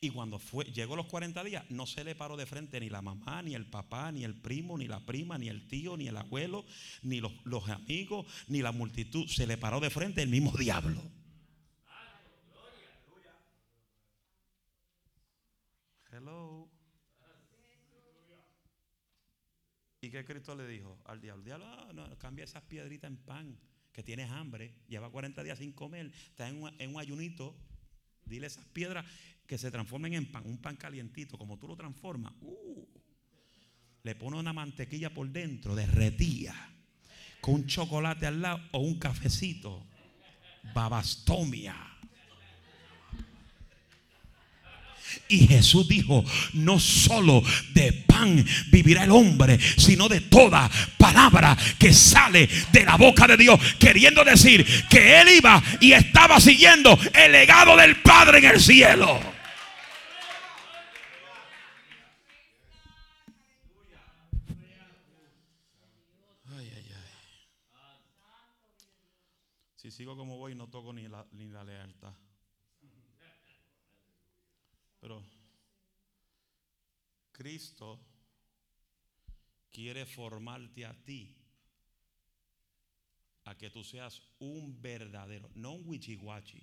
Y 0.00 0.10
cuando 0.10 0.40
llegó 0.74 0.96
los 0.96 1.06
40 1.06 1.44
días, 1.44 1.64
no 1.70 1.86
se 1.86 2.02
le 2.02 2.16
paró 2.16 2.36
de 2.36 2.44
frente 2.44 2.80
ni 2.80 2.90
la 2.90 3.02
mamá, 3.02 3.40
ni 3.42 3.54
el 3.54 3.66
papá, 3.66 4.10
ni 4.10 4.24
el 4.24 4.34
primo, 4.34 4.76
ni 4.76 4.88
la 4.88 4.98
prima, 4.98 5.38
ni 5.38 5.48
el 5.48 5.68
tío, 5.68 5.96
ni 5.96 6.08
el 6.08 6.16
abuelo, 6.16 6.64
ni 7.02 7.20
los 7.20 7.68
amigos, 7.68 8.26
ni 8.48 8.62
la 8.62 8.72
multitud. 8.72 9.28
Se 9.28 9.46
le 9.46 9.56
paró 9.56 9.78
de 9.78 9.90
frente 9.90 10.20
el 10.20 10.28
mismo 10.28 10.50
diablo. 10.58 11.00
Hello. 16.12 16.68
¿Y 20.02 20.10
qué 20.10 20.22
Cristo 20.26 20.54
le 20.54 20.66
dijo 20.66 21.00
al 21.06 21.22
diablo? 21.22 21.42
Diablo, 21.42 21.64
ah, 21.66 21.90
no, 21.94 22.18
cambia 22.18 22.44
esas 22.44 22.62
piedritas 22.64 23.10
en 23.10 23.16
pan, 23.16 23.58
que 23.92 24.02
tienes 24.02 24.30
hambre, 24.30 24.74
lleva 24.88 25.10
40 25.10 25.42
días 25.42 25.58
sin 25.58 25.72
comer, 25.72 26.12
está 26.26 26.50
en 26.50 26.62
un, 26.62 26.74
en 26.78 26.94
un 26.94 27.00
ayunito. 27.00 27.56
Dile 28.26 28.46
esas 28.46 28.66
piedras 28.66 29.06
que 29.46 29.56
se 29.56 29.70
transformen 29.70 30.12
en 30.12 30.30
pan, 30.30 30.42
un 30.44 30.58
pan 30.58 30.76
calientito, 30.76 31.38
como 31.38 31.58
tú 31.58 31.66
lo 31.66 31.76
transformas, 31.76 32.34
uh, 32.42 32.86
le 34.02 34.14
pone 34.14 34.38
una 34.38 34.52
mantequilla 34.52 35.14
por 35.14 35.30
dentro, 35.30 35.74
derretía, 35.74 36.54
con 37.40 37.54
un 37.54 37.66
chocolate 37.66 38.26
al 38.26 38.42
lado 38.42 38.60
o 38.72 38.80
un 38.80 38.98
cafecito, 38.98 39.86
babastomia. 40.74 41.91
Y 45.28 45.46
Jesús 45.46 45.88
dijo, 45.88 46.24
no 46.52 46.78
solo 46.78 47.42
de 47.72 47.92
pan 47.92 48.44
vivirá 48.70 49.04
el 49.04 49.10
hombre, 49.10 49.58
sino 49.76 50.08
de 50.08 50.20
toda 50.20 50.70
palabra 50.98 51.56
que 51.78 51.92
sale 51.92 52.48
de 52.72 52.84
la 52.84 52.96
boca 52.96 53.26
de 53.26 53.36
Dios. 53.36 53.58
Queriendo 53.78 54.24
decir 54.24 54.66
que 54.88 55.20
él 55.20 55.28
iba 55.38 55.62
y 55.80 55.92
estaba 55.92 56.40
siguiendo 56.40 56.98
el 57.14 57.32
legado 57.32 57.76
del 57.76 57.96
Padre 57.96 58.38
en 58.38 58.44
el 58.46 58.60
cielo. 58.60 59.32
Si 69.82 69.90
sigo 69.90 70.16
como 70.16 70.38
voy, 70.38 70.54
no 70.54 70.68
toco 70.68 70.92
ni 70.92 71.08
la, 71.08 71.26
ni 71.32 71.48
la 71.48 71.64
lealtad. 71.64 72.14
Pero 75.02 75.20
Cristo 77.32 77.98
quiere 79.72 80.06
formarte 80.06 80.86
a 80.86 80.94
ti 80.94 81.36
a 83.46 83.58
que 83.58 83.68
tú 83.68 83.82
seas 83.82 84.22
un 84.38 84.80
verdadero, 84.80 85.50
no 85.56 85.72
un 85.72 85.88
wichiwachi, 85.88 86.62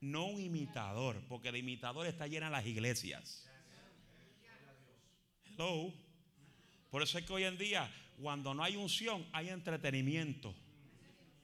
no 0.00 0.26
un 0.26 0.40
imitador, 0.40 1.22
porque 1.28 1.50
el 1.50 1.56
imitador 1.56 2.08
está 2.08 2.26
llena 2.26 2.50
las 2.50 2.66
iglesias. 2.66 3.48
Hello. 5.44 5.94
Por 6.90 7.00
eso 7.00 7.16
es 7.16 7.24
que 7.24 7.32
hoy 7.32 7.44
en 7.44 7.56
día, 7.56 7.88
cuando 8.20 8.54
no 8.54 8.64
hay 8.64 8.74
unción, 8.74 9.24
hay 9.30 9.50
entretenimiento. 9.50 10.52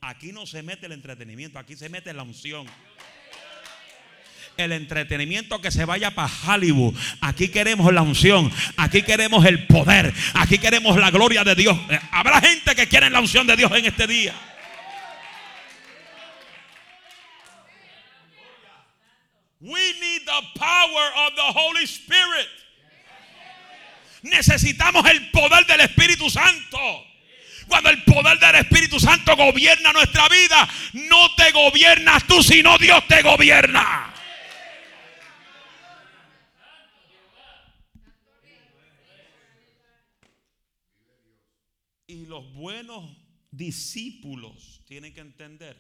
Aquí 0.01 0.33
no 0.33 0.47
se 0.47 0.65
mete 0.65 0.87
el 0.87 0.93
entretenimiento, 0.93 1.61
aquí 1.61 1.77
se 1.77 1.89
mete 1.89 2.13
la 2.13 2.25
unción 2.25 2.67
el 4.61 4.73
entretenimiento 4.73 5.61
que 5.61 5.71
se 5.71 5.85
vaya 5.85 6.13
para 6.13 6.31
Hollywood. 6.47 6.95
Aquí 7.21 7.49
queremos 7.49 7.93
la 7.93 8.03
unción, 8.03 8.53
aquí 8.77 9.03
queremos 9.03 9.45
el 9.47 9.67
poder, 9.67 10.13
aquí 10.35 10.59
queremos 10.59 10.97
la 10.97 11.11
gloria 11.11 11.45
de 11.45 11.55
Dios. 11.55 11.79
Eh, 11.91 11.99
habrá 12.11 12.41
gente 12.41 12.75
que 12.75 12.89
quiere 12.89 13.11
la 13.11 13.21
unción 13.21 13.47
de 13.47 13.57
Dios 13.57 13.73
en 13.73 13.87
este 13.87 14.07
día. 14.07 14.35
We 19.61 19.93
need 20.01 20.23
the 20.25 20.59
power 20.59 21.13
of 21.27 21.35
the 21.35 21.53
Holy 21.53 21.85
Spirit. 21.85 22.49
Necesitamos 24.23 25.09
el 25.11 25.31
poder 25.31 25.67
del 25.67 25.81
Espíritu 25.81 26.31
Santo. 26.31 27.07
Cuando 27.69 27.91
el 27.91 28.03
poder 28.03 28.39
del 28.39 28.57
Espíritu 28.57 28.99
Santo 28.99 29.37
gobierna 29.37 29.93
nuestra 29.93 30.29
vida, 30.29 30.69
no 30.95 31.35
te 31.37 31.53
gobiernas 31.53 32.27
tú, 32.27 32.43
sino 32.43 32.77
Dios 32.79 33.07
te 33.07 33.23
gobierna. 33.23 34.13
Los 42.31 42.55
buenos 42.55 43.11
discípulos 43.51 44.81
tienen 44.87 45.13
que 45.13 45.21
entender 45.21 45.77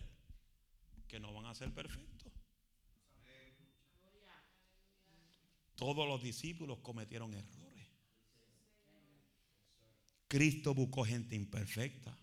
que 1.07 1.21
no 1.21 1.33
van 1.33 1.47
a 1.47 1.54
ser 1.54 1.73
perfectos. 1.73 2.33
Todos 5.76 6.07
los 6.07 6.23
discípulos 6.23 6.80
cometieron 6.80 7.33
errores. 7.33 7.87
Cristo 10.28 10.75
buscó 10.75 11.04
gente 11.04 11.35
imperfecta, 11.35 12.19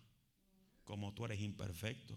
como 0.84 1.12
tú 1.12 1.24
eres 1.24 1.40
imperfecto. 1.40 2.16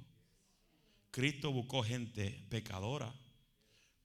Cristo 1.09 1.51
buscó 1.51 1.83
gente 1.83 2.45
pecadora, 2.49 3.13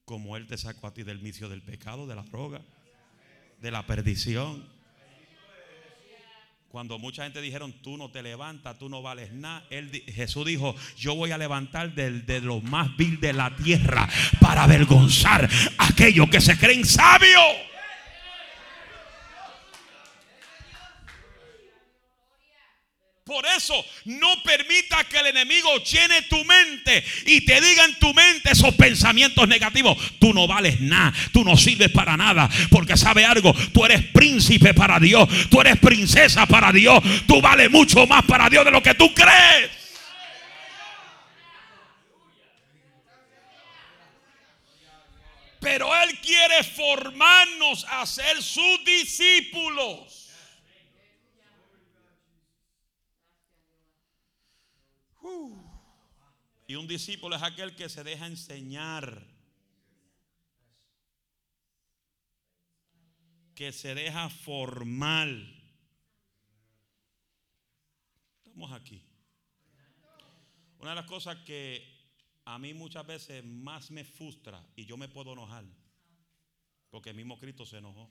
como 0.05 0.37
Él 0.37 0.47
te 0.47 0.57
sacó 0.57 0.87
a 0.87 0.95
ti 0.95 1.03
del 1.03 1.19
vicio 1.19 1.49
del 1.49 1.63
pecado, 1.63 2.07
de 2.07 2.15
la 2.15 2.23
droga, 2.23 2.65
de 3.61 3.71
la 3.71 3.87
perdición. 3.87 4.76
Cuando 6.77 6.99
mucha 6.99 7.25
gente 7.25 7.41
dijeron, 7.41 7.73
tú 7.73 7.97
no 7.97 8.11
te 8.11 8.23
levantas, 8.23 8.79
tú 8.79 8.91
no 8.91 9.01
vales 9.01 9.33
nada, 9.33 9.65
Jesús 10.09 10.45
dijo, 10.45 10.77
yo 10.99 11.15
voy 11.15 11.31
a 11.31 11.39
levantar 11.39 11.95
de 11.95 12.41
lo 12.43 12.61
más 12.61 12.95
vil 12.99 13.19
de 13.19 13.33
la 13.33 13.57
tierra 13.57 14.07
para 14.43 14.65
avergonzar 14.65 15.49
a 15.79 15.87
aquellos 15.89 16.29
que 16.29 16.39
se 16.39 16.59
creen 16.59 16.85
sabios. 16.85 17.43
Por 23.25 23.47
no 24.05 24.43
permita 24.43 25.05
que 25.05 25.19
el 25.19 25.27
enemigo 25.27 25.77
llene 25.83 26.23
tu 26.23 26.45
mente 26.45 27.05
y 27.27 27.41
te 27.43 27.61
diga 27.61 27.85
en 27.85 27.99
tu 27.99 28.13
mente 28.15 28.53
esos 28.53 28.75
pensamientos 28.75 29.47
negativos. 29.49 29.97
Tú 30.19 30.33
no 30.33 30.47
vales 30.47 30.81
nada, 30.81 31.13
tú 31.33 31.45
no 31.45 31.57
sirves 31.57 31.91
para 31.91 32.17
nada. 32.17 32.49
Porque 32.71 32.97
sabe 32.97 33.25
algo, 33.25 33.55
tú 33.73 33.85
eres 33.85 34.03
príncipe 34.07 34.75
para 34.75 34.99
Dios, 34.99 35.29
tú 35.51 35.61
eres 35.61 35.79
princesa 35.79 36.47
para 36.47 36.73
Dios, 36.73 37.03
tú 37.27 37.41
vales 37.41 37.71
mucho 37.71 38.07
más 38.07 38.25
para 38.25 38.49
Dios 38.49 38.65
de 38.65 38.71
lo 38.71 38.83
que 38.83 38.95
tú 38.95 39.13
crees. 39.15 39.71
Pero 45.61 45.91
Él 46.03 46.17
quiere 46.21 46.63
formarnos 46.63 47.85
a 47.91 48.07
ser 48.07 48.41
sus 48.41 48.85
discípulos. 48.85 50.26
Y 56.67 56.75
un 56.75 56.87
discípulo 56.87 57.37
es 57.37 57.43
aquel 57.43 57.77
que 57.77 57.89
se 57.89 58.03
deja 58.03 58.27
enseñar. 58.27 59.27
Que 63.55 63.73
se 63.73 63.95
deja 63.95 64.29
formar. 64.29 65.29
Estamos 68.45 68.73
aquí. 68.73 69.03
Una 70.79 70.91
de 70.91 70.97
las 70.97 71.07
cosas 71.07 71.37
que 71.45 71.97
a 72.45 72.59
mí 72.59 72.75
muchas 72.75 73.07
veces 73.07 73.45
más 73.45 73.91
me 73.91 74.05
frustra 74.05 74.65
y 74.77 74.85
yo 74.85 74.97
me 74.97 75.09
puedo 75.09 75.33
enojar. 75.33 75.65
Porque 76.91 77.11
el 77.11 77.17
mismo 77.17 77.39
Cristo 77.39 77.65
se 77.65 77.79
enojó 77.79 78.11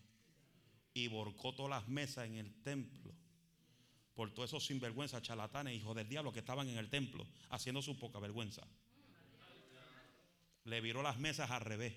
y 0.94 1.08
borcó 1.08 1.54
todas 1.54 1.82
las 1.82 1.88
mesas 1.88 2.26
en 2.26 2.36
el 2.36 2.62
templo 2.62 3.15
por 4.16 4.32
todos 4.32 4.50
esos 4.50 4.66
sinvergüenzas, 4.66 5.22
charlatanes, 5.22 5.76
hijos 5.76 5.96
del 5.96 6.08
diablo 6.08 6.32
que 6.32 6.40
estaban 6.40 6.68
en 6.70 6.78
el 6.78 6.90
templo 6.90 7.28
haciendo 7.50 7.82
su 7.82 8.00
poca 8.00 8.18
vergüenza. 8.20 8.66
Le 10.64 10.82
viró 10.82 11.04
las 11.04 11.20
mesas 11.20 11.52
al 11.52 11.62
revés. 11.62 11.94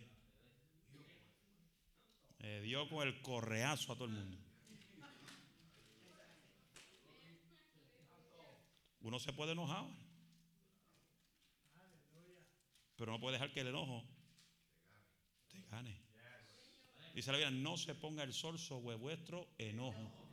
Le 2.40 2.60
dio 2.62 2.88
con 2.88 3.06
el 3.06 3.22
correazo 3.22 3.92
a 3.92 3.94
todo 3.94 4.06
el 4.06 4.10
mundo. 4.10 4.36
Uno 9.00 9.18
se 9.20 9.32
puede 9.32 9.52
enojar, 9.52 9.86
pero 12.96 13.12
no 13.12 13.20
puede 13.20 13.34
dejar 13.34 13.52
que 13.52 13.60
el 13.60 13.68
enojo 13.68 14.04
te 15.48 15.62
gane. 15.70 16.00
Dice 17.14 17.30
la 17.30 17.38
Biblia, 17.38 17.50
no 17.62 17.76
se 17.76 17.94
ponga 17.94 18.24
el 18.24 18.32
sol 18.32 18.58
sobre 18.58 18.96
vuestro 18.96 19.48
enojo. 19.56 20.27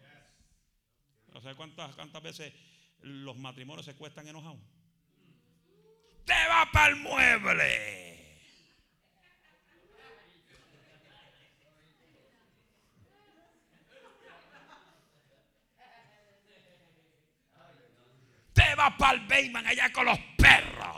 ¿No 1.36 1.42
sabes 1.42 1.58
cuántas, 1.58 1.94
cuántas 1.96 2.24
veces 2.24 2.54
los 3.02 3.36
matrimonios 3.36 3.86
se 3.86 3.94
cuestan 3.94 4.26
enojados? 4.26 4.58
Te 6.24 6.48
va 6.48 6.66
para 6.72 6.88
el 6.88 6.96
mueble. 6.96 8.40
Te 18.54 18.76
va 18.76 18.96
para 18.98 19.20
el 19.20 19.28
Bayman 19.28 19.68
allá 19.68 19.92
con 19.92 20.06
los 20.06 20.18
perros. 20.38 20.95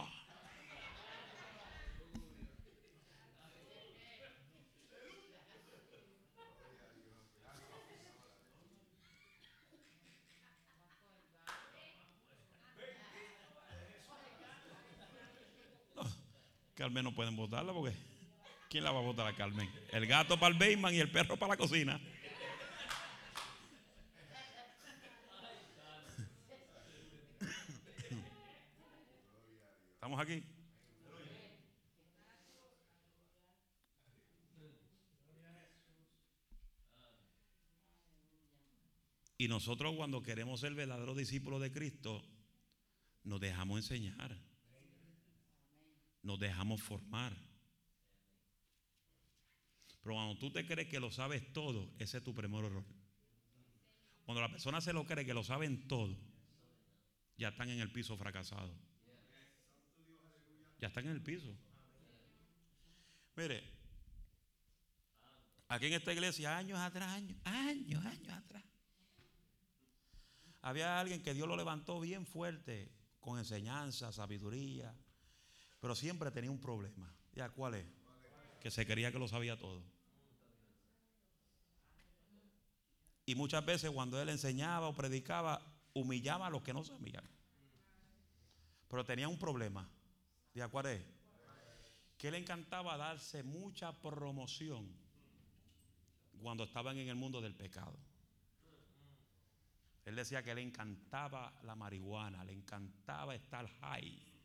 Carmen 16.77 17.03
no 17.03 17.11
pueden 17.11 17.35
votarla 17.35 17.73
porque 17.73 17.95
¿quién 18.69 18.83
la 18.83 18.91
va 18.91 18.99
a 18.99 19.01
votar 19.01 19.25
a 19.25 19.35
Carmen? 19.35 19.67
El 19.91 20.05
gato 20.05 20.39
para 20.39 20.53
el 20.53 20.59
Bayman 20.59 20.93
y 20.93 20.99
el 20.99 21.09
perro 21.09 21.35
para 21.35 21.53
la 21.53 21.57
cocina. 21.57 21.99
¿Estamos 29.95 30.19
aquí? 30.19 30.43
Y 39.39 39.47
nosotros 39.47 39.95
cuando 39.95 40.21
queremos 40.21 40.59
ser 40.59 40.75
verdaderos 40.75 41.17
discípulos 41.17 41.59
de 41.59 41.71
Cristo, 41.71 42.23
nos 43.23 43.39
dejamos 43.39 43.79
enseñar 43.79 44.39
nos 46.27 46.37
dejamos 46.37 46.83
formar. 46.83 47.33
Pero 50.01 50.15
cuando 50.15 50.37
tú 50.37 50.51
te 50.51 50.65
crees 50.65 50.89
que 50.89 50.99
lo 50.99 51.09
sabes 51.09 51.53
todo, 51.53 51.89
ese 51.97 52.17
es 52.17 52.23
tu 52.23 52.35
primer 52.35 52.65
error. 52.65 52.83
Cuando 54.25 54.41
la 54.41 54.51
persona 54.51 54.81
se 54.81 54.91
lo 54.91 55.05
cree 55.05 55.25
que 55.25 55.33
lo 55.33 55.43
saben 55.43 55.87
todo, 55.87 56.17
ya 57.37 57.47
están 57.47 57.69
en 57.69 57.79
el 57.79 57.93
piso 57.93 58.17
fracasado. 58.17 58.73
Ya 60.79 60.89
están 60.89 61.05
en 61.05 61.13
el 61.13 61.23
piso. 61.23 61.55
Mire, 63.37 63.63
aquí 65.69 65.85
en 65.85 65.93
esta 65.93 66.11
iglesia, 66.11 66.57
años 66.57 66.77
atrás, 66.77 67.09
años, 67.09 67.37
años, 67.45 68.05
años 68.05 68.33
atrás, 68.33 68.63
había 70.61 70.99
alguien 70.99 71.23
que 71.23 71.33
Dios 71.33 71.47
lo 71.47 71.55
levantó 71.55 72.01
bien 72.01 72.25
fuerte, 72.25 72.91
con 73.21 73.39
enseñanza, 73.39 74.11
sabiduría, 74.11 74.93
pero 75.79 75.95
siempre 75.95 76.31
tenía 76.31 76.51
un 76.51 76.59
problema. 76.59 77.11
¿Ya 77.33 77.49
cuál 77.49 77.75
es? 77.75 77.85
Que 78.59 78.71
se 78.71 78.85
creía 78.85 79.11
que 79.11 79.19
lo 79.19 79.27
sabía 79.27 79.57
todo. 79.57 79.83
Y 83.25 83.35
muchas 83.35 83.65
veces 83.65 83.91
cuando 83.91 84.21
él 84.21 84.29
enseñaba 84.29 84.87
o 84.87 84.95
predicaba, 84.95 85.61
humillaba 85.93 86.47
a 86.47 86.49
los 86.49 86.63
que 86.63 86.73
no 86.73 86.83
sabían. 86.83 87.23
Pero 88.87 89.03
tenía 89.03 89.27
un 89.27 89.37
problema. 89.37 89.87
¿Ya 90.53 90.69
cuál 90.69 90.87
es? 90.87 91.01
Que 92.17 92.31
le 92.31 92.37
encantaba 92.37 92.97
darse 92.97 93.43
mucha 93.43 93.91
promoción 93.91 94.87
cuando 96.41 96.63
estaban 96.63 96.97
en 96.97 97.09
el 97.09 97.15
mundo 97.15 97.41
del 97.41 97.53
pecado. 97.53 97.97
Él 100.05 100.15
decía 100.15 100.41
que 100.41 100.55
le 100.55 100.61
encantaba 100.61 101.53
la 101.63 101.75
marihuana, 101.75 102.45
le 102.45 102.53
encantaba 102.53 103.35
estar 103.35 103.67
high. 103.81 104.36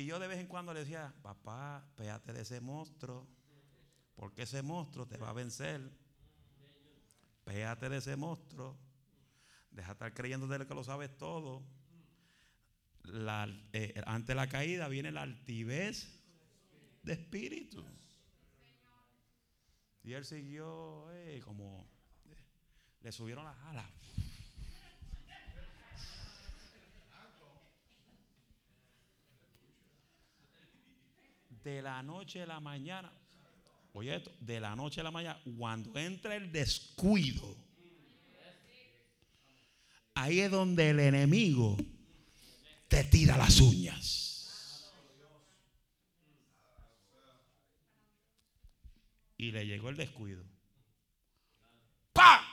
Y 0.00 0.06
yo 0.06 0.18
de 0.18 0.28
vez 0.28 0.38
en 0.38 0.46
cuando 0.46 0.72
le 0.72 0.80
decía, 0.80 1.12
papá, 1.20 1.86
péate 1.94 2.32
de 2.32 2.40
ese 2.40 2.58
monstruo, 2.62 3.28
porque 4.14 4.44
ese 4.44 4.62
monstruo 4.62 5.06
te 5.06 5.18
va 5.18 5.28
a 5.28 5.34
vencer. 5.34 5.90
Péate 7.44 7.90
de 7.90 7.98
ese 7.98 8.16
monstruo. 8.16 8.78
Deja 9.70 9.88
de 9.88 9.92
estar 9.92 10.14
creyendo 10.14 10.46
de 10.46 10.66
que 10.66 10.74
lo 10.74 10.82
sabes 10.84 11.14
todo. 11.18 11.62
Eh, 13.74 14.02
ante 14.06 14.34
la 14.34 14.48
caída 14.48 14.88
viene 14.88 15.12
la 15.12 15.20
altivez 15.20 16.18
de 17.02 17.12
espíritu. 17.12 17.84
Y 20.02 20.14
él 20.14 20.24
siguió, 20.24 21.12
eh, 21.12 21.42
como 21.44 21.86
le 23.02 23.12
subieron 23.12 23.44
las 23.44 23.58
alas. 23.66 23.90
De 31.64 31.82
la 31.82 32.02
noche 32.02 32.42
a 32.42 32.46
la 32.46 32.60
mañana, 32.60 33.12
oye 33.92 34.16
esto, 34.16 34.32
de 34.40 34.60
la 34.60 34.74
noche 34.74 35.00
a 35.00 35.04
la 35.04 35.10
mañana, 35.10 35.40
cuando 35.58 35.98
entra 35.98 36.36
el 36.36 36.50
descuido, 36.52 37.56
ahí 40.14 40.40
es 40.40 40.50
donde 40.50 40.90
el 40.90 41.00
enemigo 41.00 41.76
te 42.88 43.04
tira 43.04 43.36
las 43.36 43.60
uñas. 43.60 44.92
Y 49.36 49.52
le 49.52 49.66
llegó 49.66 49.88
el 49.88 49.96
descuido. 49.96 50.44
¡Pa! 52.12 52.46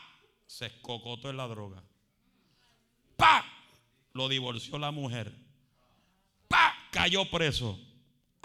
Se 0.46 0.68
escocotó 0.68 1.30
en 1.30 1.36
la 1.36 1.48
droga. 1.48 1.84
¡Pa! 3.18 3.44
Lo 4.14 4.30
divorció 4.30 4.78
la 4.78 4.92
mujer. 4.92 5.34
¡Pa! 6.48 6.74
Cayó 6.92 7.30
preso. 7.30 7.78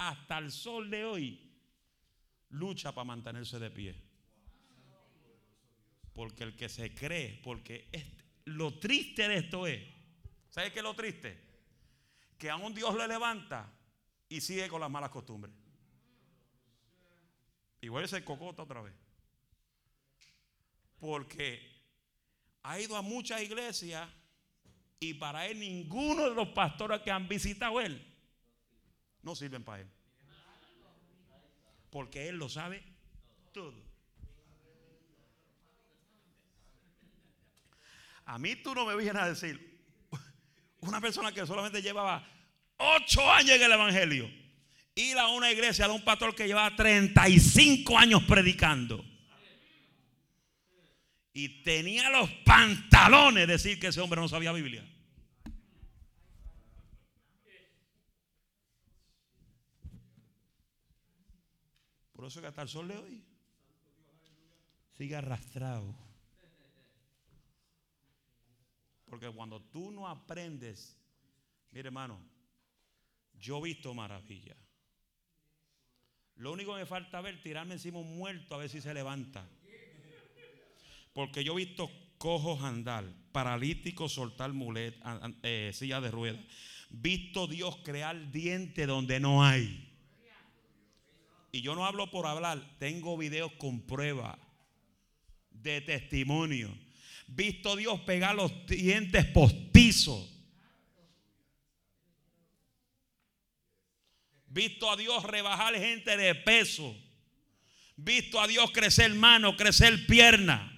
Hasta 0.03 0.39
el 0.39 0.51
sol 0.51 0.91
de 0.91 1.05
hoy 1.05 1.41
lucha 2.49 2.93
para 2.93 3.05
mantenerse 3.05 3.61
de 3.61 3.71
pie. 3.71 3.95
Porque 6.13 6.43
el 6.43 6.57
que 6.57 6.69
se 6.69 6.93
cree, 6.93 7.41
porque 7.45 7.89
lo 8.47 8.81
triste 8.81 9.29
de 9.29 9.37
esto 9.37 9.65
es, 9.65 9.81
¿sabe 10.51 10.73
qué 10.73 10.81
es 10.81 10.83
lo 10.83 10.95
triste? 10.95 11.39
Que 12.37 12.51
a 12.51 12.57
un 12.57 12.75
Dios 12.75 12.97
le 12.97 13.07
levanta 13.07 13.73
y 14.29 14.41
sigue 14.41 14.67
con 14.67 14.81
las 14.81 14.91
malas 14.91 15.11
costumbres. 15.11 15.55
Igual 17.81 18.09
se 18.09 18.25
cocota 18.25 18.65
otra 18.65 18.83
vez. 18.83 18.95
Porque 20.99 21.81
ha 22.65 22.81
ido 22.81 22.97
a 22.97 23.03
muchas 23.03 23.41
iglesias 23.41 24.11
y 24.99 25.15
para 25.15 25.47
él 25.47 25.61
ninguno 25.61 26.29
de 26.29 26.35
los 26.35 26.49
pastores 26.49 27.03
que 27.03 27.13
han 27.13 27.29
visitado 27.29 27.81
él 27.81 28.12
no 29.23 29.35
sirven 29.35 29.65
para 29.65 29.83
él. 29.83 29.89
Porque 31.91 32.29
él 32.29 32.37
lo 32.37 32.49
sabe 32.49 32.83
todo. 33.53 33.93
A 38.25 38.39
mí 38.39 38.57
tú 38.57 38.75
no 38.75 38.87
me 38.87 38.97
vienes 38.97 39.23
a 39.23 39.29
decir, 39.29 39.81
una 40.81 41.01
persona 41.01 41.33
que 41.33 41.47
solamente 41.47 41.83
llevaba 41.83 42.27
ocho 42.77 43.31
años 43.31 43.57
en 43.57 43.63
el 43.63 43.73
Evangelio, 43.73 44.31
ir 44.95 45.19
a 45.19 45.29
una 45.29 45.51
iglesia 45.51 45.87
de 45.87 45.93
un 45.93 46.03
pastor 46.03 46.35
que 46.35 46.47
llevaba 46.47 46.75
35 46.75 47.99
años 47.99 48.23
predicando. 48.25 49.05
Y 51.35 51.63
tenía 51.63 52.11
los 52.11 52.31
pantalones 52.45 53.47
de 53.47 53.53
decir 53.55 53.81
que 53.81 53.89
ese 53.89 54.01
hombre 54.01 54.21
no 54.21 54.29
sabía 54.29 54.53
Biblia. 54.53 54.85
Eso 62.33 62.41
que 62.41 62.47
hasta 62.47 62.63
el 62.63 62.69
sol 62.69 62.89
de 62.89 62.97
hoy 62.97 63.23
sigue 64.97 65.17
arrastrado. 65.17 65.95
Porque 69.05 69.29
cuando 69.29 69.61
tú 69.61 69.91
no 69.91 70.09
aprendes, 70.09 70.97
mire 71.73 71.89
hermano, 71.89 72.19
yo 73.35 73.59
he 73.59 73.65
visto 73.65 73.93
maravilla. 73.93 74.57
Lo 76.37 76.53
único 76.53 76.73
que 76.73 76.81
me 76.81 76.87
falta 76.87 77.21
ver, 77.21 77.43
tirarme 77.43 77.75
encima 77.75 77.99
un 77.99 78.17
muerto 78.17 78.55
a 78.55 78.59
ver 78.59 78.71
si 78.71 78.81
se 78.81 78.95
levanta. 78.95 79.47
Porque 81.13 81.45
yo 81.45 81.53
he 81.53 81.67
visto 81.67 81.91
cojos 82.17 82.63
andar, 82.63 83.05
paralíticos 83.33 84.15
soltar 84.15 84.55
mulet, 84.55 84.99
eh, 85.43 85.71
silla 85.75 86.01
de 86.01 86.11
ruedas. 86.11 86.41
Visto 86.89 87.47
Dios 87.47 87.77
crear 87.85 88.31
dientes 88.31 88.87
donde 88.87 89.21
no 89.21 89.45
hay. 89.45 89.92
Y 91.53 91.61
yo 91.61 91.75
no 91.75 91.85
hablo 91.85 92.11
por 92.11 92.27
hablar, 92.27 92.79
tengo 92.79 93.19
videos 93.19 93.53
con 93.53 93.83
prueba 93.83 94.39
de 95.51 95.83
testimonio. 95.83 96.75
Visto 97.27 97.77
Dios 97.77 98.01
pegar 98.01 98.35
los 98.35 98.67
dientes 98.67 99.27
postizos. 99.27 100.31
Visto 104.47 104.91
a 104.91 104.97
Dios 104.97 105.25
rebajar 105.25 105.75
gente 105.75 106.17
de 106.17 106.35
peso. 106.35 106.97
Visto 107.97 108.41
a 108.41 108.47
Dios 108.47 108.71
crecer 108.71 109.15
mano, 109.15 109.55
crecer 109.55 110.07
pierna. 110.07 110.71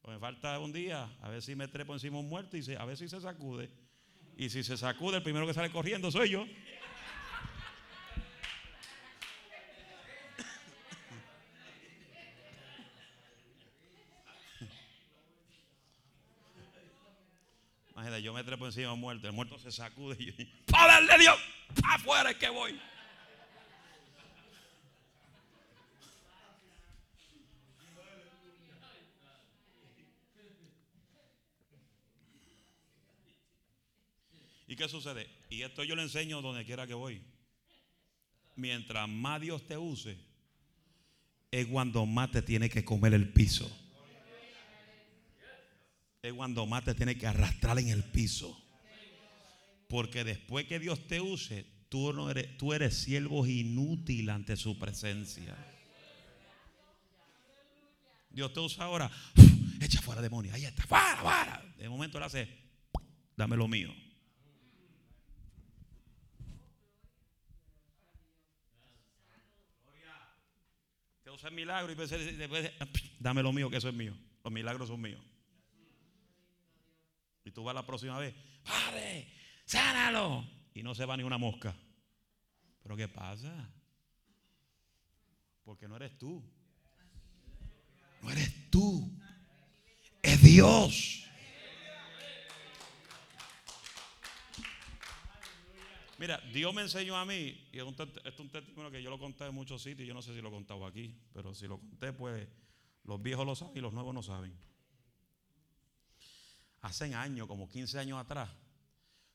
Pues 0.00 0.14
me 0.14 0.18
falta 0.18 0.58
un 0.58 0.72
día, 0.72 1.04
a 1.20 1.28
ver 1.28 1.42
si 1.42 1.54
me 1.54 1.68
trepo 1.68 1.92
encima 1.92 2.18
un 2.18 2.30
muerto 2.30 2.56
y 2.56 2.74
a 2.74 2.84
ver 2.86 2.96
si 2.96 3.08
se 3.10 3.20
sacude. 3.20 3.70
Y 4.40 4.48
si 4.48 4.64
se 4.64 4.78
sacude, 4.78 5.18
el 5.18 5.22
primero 5.22 5.46
que 5.46 5.52
sale 5.52 5.68
corriendo 5.68 6.10
soy 6.10 6.30
yo. 6.30 6.46
Imagínate, 17.92 18.22
yo 18.22 18.32
me 18.32 18.42
trepo 18.42 18.64
encima 18.64 18.94
muerto, 18.94 19.26
el 19.26 19.34
muerto 19.34 19.58
se 19.58 19.70
sacude 19.70 20.16
y 20.18 20.32
yo, 20.32 20.32
¡para 20.70 21.02
de 21.02 21.18
Dios! 21.18 21.38
¡Afuera 21.84 22.30
es 22.30 22.38
que 22.38 22.48
voy! 22.48 22.80
¿Y 34.70 34.76
qué 34.76 34.88
sucede? 34.88 35.28
Y 35.50 35.62
esto 35.62 35.82
yo 35.82 35.96
le 35.96 36.02
enseño 36.02 36.40
donde 36.40 36.64
quiera 36.64 36.86
que 36.86 36.94
voy. 36.94 37.20
Mientras 38.54 39.08
más 39.08 39.40
Dios 39.40 39.66
te 39.66 39.76
use, 39.76 40.16
es 41.50 41.66
cuando 41.66 42.06
más 42.06 42.30
te 42.30 42.40
tiene 42.40 42.70
que 42.70 42.84
comer 42.84 43.14
el 43.14 43.32
piso. 43.32 43.68
Es 46.22 46.32
cuando 46.32 46.66
más 46.66 46.84
te 46.84 46.94
tiene 46.94 47.18
que 47.18 47.26
arrastrar 47.26 47.80
en 47.80 47.88
el 47.88 48.04
piso. 48.04 48.56
Porque 49.88 50.22
después 50.22 50.66
que 50.66 50.78
Dios 50.78 51.04
te 51.08 51.20
use, 51.20 51.66
tú, 51.88 52.12
no 52.12 52.30
eres, 52.30 52.56
tú 52.56 52.72
eres 52.72 52.94
siervo 52.94 53.44
inútil 53.48 54.30
ante 54.30 54.56
su 54.56 54.78
presencia. 54.78 55.56
Dios 58.30 58.52
te 58.52 58.60
usa 58.60 58.84
ahora. 58.84 59.10
echa 59.80 60.00
fuera 60.00 60.22
demonio. 60.22 60.54
Ahí 60.54 60.64
está. 60.64 60.86
Fuera, 60.86 61.16
fuera. 61.16 61.74
De 61.76 61.88
momento 61.88 62.18
él 62.18 62.24
hace. 62.24 62.48
Dame 63.36 63.56
lo 63.56 63.66
mío. 63.66 63.92
Hacer 71.40 71.52
milagros 71.52 72.12
y 72.12 72.34
después, 72.36 72.70
dame 73.18 73.42
lo 73.42 73.52
mío, 73.52 73.70
que 73.70 73.78
eso 73.78 73.88
es 73.88 73.94
mío. 73.94 74.14
Los 74.44 74.52
milagros 74.52 74.88
son 74.88 75.00
míos. 75.00 75.22
Y 77.44 77.50
tú 77.50 77.64
vas 77.64 77.74
la 77.74 77.86
próxima 77.86 78.18
vez, 78.18 78.34
Padre, 78.62 79.32
sánalo. 79.64 80.46
Y 80.74 80.82
no 80.82 80.94
se 80.94 81.04
va 81.04 81.16
ni 81.16 81.22
una 81.22 81.38
mosca. 81.38 81.74
¿Pero 82.82 82.96
qué 82.96 83.08
pasa? 83.08 83.68
Porque 85.64 85.88
no 85.88 85.96
eres 85.96 86.16
tú. 86.18 86.42
No 88.22 88.30
eres 88.30 88.70
tú. 88.70 89.10
Es 90.22 90.42
Dios. 90.42 91.29
Mira, 96.20 96.38
Dios 96.52 96.74
me 96.74 96.82
enseñó 96.82 97.16
a 97.16 97.24
mí, 97.24 97.66
y 97.72 97.78
esto 97.78 98.06
es 98.26 98.38
un 98.38 98.50
testimonio 98.50 98.90
que 98.90 99.02
yo 99.02 99.08
lo 99.08 99.18
conté 99.18 99.46
en 99.46 99.54
muchos 99.54 99.82
sitios, 99.82 100.06
yo 100.06 100.12
no 100.12 100.20
sé 100.20 100.34
si 100.34 100.42
lo 100.42 100.48
he 100.48 100.52
contado 100.52 100.84
aquí, 100.84 101.18
pero 101.32 101.54
si 101.54 101.66
lo 101.66 101.78
conté, 101.78 102.12
pues 102.12 102.46
los 103.04 103.22
viejos 103.22 103.46
lo 103.46 103.56
saben 103.56 103.78
y 103.78 103.80
los 103.80 103.94
nuevos 103.94 104.12
no 104.12 104.22
saben. 104.22 104.54
Hace 106.82 107.14
años, 107.14 107.46
como 107.46 107.70
15 107.70 108.00
años 108.00 108.18
atrás, 108.18 108.50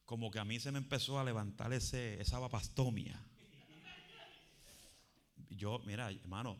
como 0.05 0.29
que 0.29 0.37
a 0.37 0.45
mí 0.45 0.59
se 0.59 0.71
me 0.71 0.77
empezó 0.77 1.19
a 1.19 1.23
levantar 1.23 1.73
ese, 1.73 2.21
esa 2.21 2.37
vapastomia. 2.37 3.19
Yo, 5.49 5.81
mira, 5.87 6.11
hermano, 6.11 6.55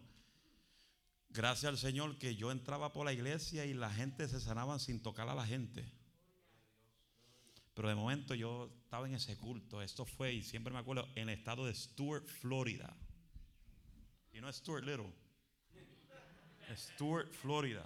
gracias 1.29 1.69
al 1.69 1.77
Señor 1.77 2.17
que 2.17 2.35
yo 2.35 2.51
entraba 2.51 2.93
por 2.93 3.05
la 3.05 3.13
iglesia 3.13 3.67
y 3.67 3.75
la 3.75 3.91
gente 3.91 4.27
se 4.27 4.41
sanaban 4.41 4.79
sin 4.79 5.03
tocar 5.03 5.29
a 5.29 5.35
la 5.35 5.45
gente. 5.45 5.85
Pero 7.75 7.89
de 7.89 7.95
momento 7.95 8.33
yo 8.33 8.71
estaba 8.83 9.05
en 9.05 9.15
ese 9.15 9.37
culto. 9.37 9.81
Esto 9.81 10.05
fue, 10.05 10.33
y 10.33 10.41
siempre 10.41 10.73
me 10.73 10.79
acuerdo, 10.79 11.09
en 11.13 11.29
el 11.29 11.37
estado 11.37 11.65
de 11.65 11.75
Stuart, 11.75 12.25
Florida. 12.25 12.95
Y 14.33 14.39
no 14.39 14.47
es 14.47 14.55
Stuart 14.55 14.85
Little. 14.85 15.13
Stuart, 16.73 17.31
Florida. 17.33 17.85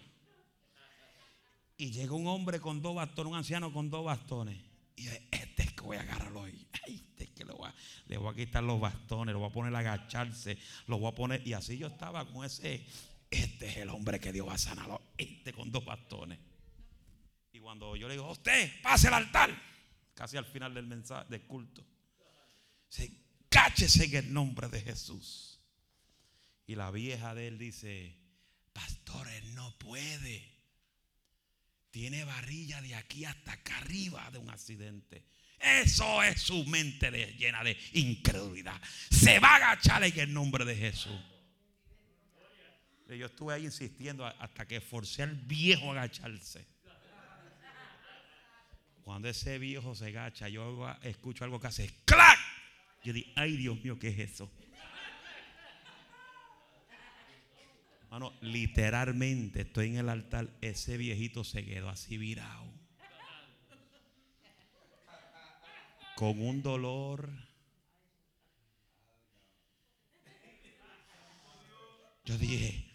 Y 1.75 1.89
llegó 1.91 2.17
un 2.17 2.27
hombre 2.27 2.59
con 2.59 2.83
dos 2.83 2.95
bastones, 2.95 3.31
un 3.31 3.37
anciano 3.37 3.73
con 3.73 3.89
dos 3.89 4.05
bastones. 4.05 4.61
Y 4.95 5.05
yo, 5.05 5.11
este 5.31 5.63
es 5.63 5.73
que 5.73 5.81
voy 5.81 5.97
a 5.97 6.01
agarrarlo 6.01 6.41
hoy. 6.41 6.67
Este 6.87 7.23
es 7.25 7.29
que 7.31 7.43
lo 7.43 7.57
voy 7.57 7.69
a, 7.69 7.75
le 8.05 8.17
voy 8.17 8.31
a 8.31 8.35
quitar 8.35 8.63
los 8.63 8.79
bastones, 8.79 9.33
lo 9.33 9.39
voy 9.39 9.49
a 9.49 9.51
poner 9.51 9.75
a 9.75 9.79
agacharse, 9.79 10.57
lo 10.87 10.99
voy 10.99 11.11
a 11.11 11.15
poner. 11.15 11.45
Y 11.45 11.53
así 11.53 11.77
yo 11.77 11.87
estaba 11.87 12.25
con 12.25 12.45
ese, 12.45 12.85
este 13.29 13.67
es 13.67 13.77
el 13.77 13.89
hombre 13.89 14.19
que 14.19 14.31
Dios 14.31 14.47
va 14.47 14.53
a 14.53 14.57
sanarlo. 14.57 15.01
Este 15.17 15.51
con 15.51 15.71
dos 15.71 15.83
bastones. 15.83 16.39
Y 17.51 17.59
cuando 17.59 17.95
yo 17.95 18.07
le 18.07 18.13
digo, 18.13 18.31
usted, 18.31 18.71
pase 18.81 19.07
al 19.07 19.15
altar 19.15 19.68
casi 20.19 20.35
al 20.35 20.43
final 20.43 20.73
del 20.73 20.85
mensaje, 20.85 21.29
del 21.29 21.43
culto. 21.43 21.81
Se 22.89 23.09
cáchese 23.47 24.03
en 24.03 24.15
el 24.15 24.33
nombre 24.33 24.67
de 24.67 24.81
Jesús. 24.81 25.61
Y 26.67 26.75
la 26.75 26.91
vieja 26.91 27.33
de 27.33 27.47
él 27.47 27.57
dice, 27.57 28.17
pastor, 28.73 29.29
él 29.29 29.55
no 29.55 29.79
puede. 29.79 30.43
Tiene 31.89 32.25
varilla 32.25 32.81
de 32.81 32.95
aquí 32.95 33.23
hasta 33.23 33.53
acá 33.53 33.77
arriba 33.77 34.29
de 34.31 34.39
un 34.39 34.49
accidente. 34.49 35.23
Eso 35.57 36.21
es 36.21 36.41
su 36.41 36.65
mente 36.65 37.09
llena 37.37 37.63
de 37.63 37.77
incredulidad. 37.93 38.79
Se 39.09 39.39
va 39.39 39.53
a 39.53 39.55
agachar 39.55 40.03
en 40.03 40.19
el 40.19 40.33
nombre 40.33 40.65
de 40.65 40.75
Jesús. 40.75 41.17
Yo 43.07 43.25
estuve 43.25 43.53
ahí 43.53 43.63
insistiendo 43.63 44.25
hasta 44.25 44.67
que 44.67 44.81
forcé 44.81 45.23
al 45.23 45.35
viejo 45.35 45.93
a 45.93 46.03
agacharse. 46.03 46.67
Cuando 49.09 49.27
ese 49.27 49.57
viejo 49.57 49.95
se 49.95 50.09
agacha, 50.09 50.49
yo 50.49 50.87
escucho 51.01 51.43
algo 51.43 51.59
que 51.59 51.65
hace 51.65 51.89
¡clac! 52.05 52.37
Yo 53.03 53.11
digo, 53.11 53.27
ay 53.37 53.57
Dios 53.57 53.83
mío, 53.83 53.97
¿qué 53.97 54.09
es 54.09 54.19
eso? 54.19 54.51
Mano, 58.11 58.31
literalmente 58.41 59.61
estoy 59.61 59.87
en 59.87 59.97
el 59.97 60.09
altar, 60.09 60.51
ese 60.61 60.97
viejito 60.97 61.43
se 61.43 61.65
quedó 61.65 61.89
así 61.89 62.19
virado. 62.19 62.71
Con 66.15 66.39
un 66.39 66.61
dolor. 66.61 67.31
Yo 72.25 72.37
dije, 72.37 72.85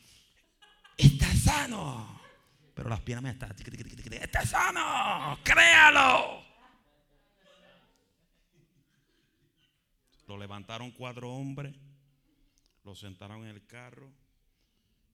está 0.96 1.34
sano. 1.34 2.13
Pero 2.74 2.88
las 2.88 3.00
piernas 3.00 3.22
me 3.22 3.30
están, 3.30 3.54
está 4.10 4.44
sano, 4.44 5.38
créalo. 5.44 6.42
Lo 10.26 10.36
levantaron 10.36 10.90
cuatro 10.90 11.30
hombres, 11.30 11.74
lo 12.82 12.94
sentaron 12.94 13.44
en 13.44 13.50
el 13.50 13.66
carro 13.66 14.10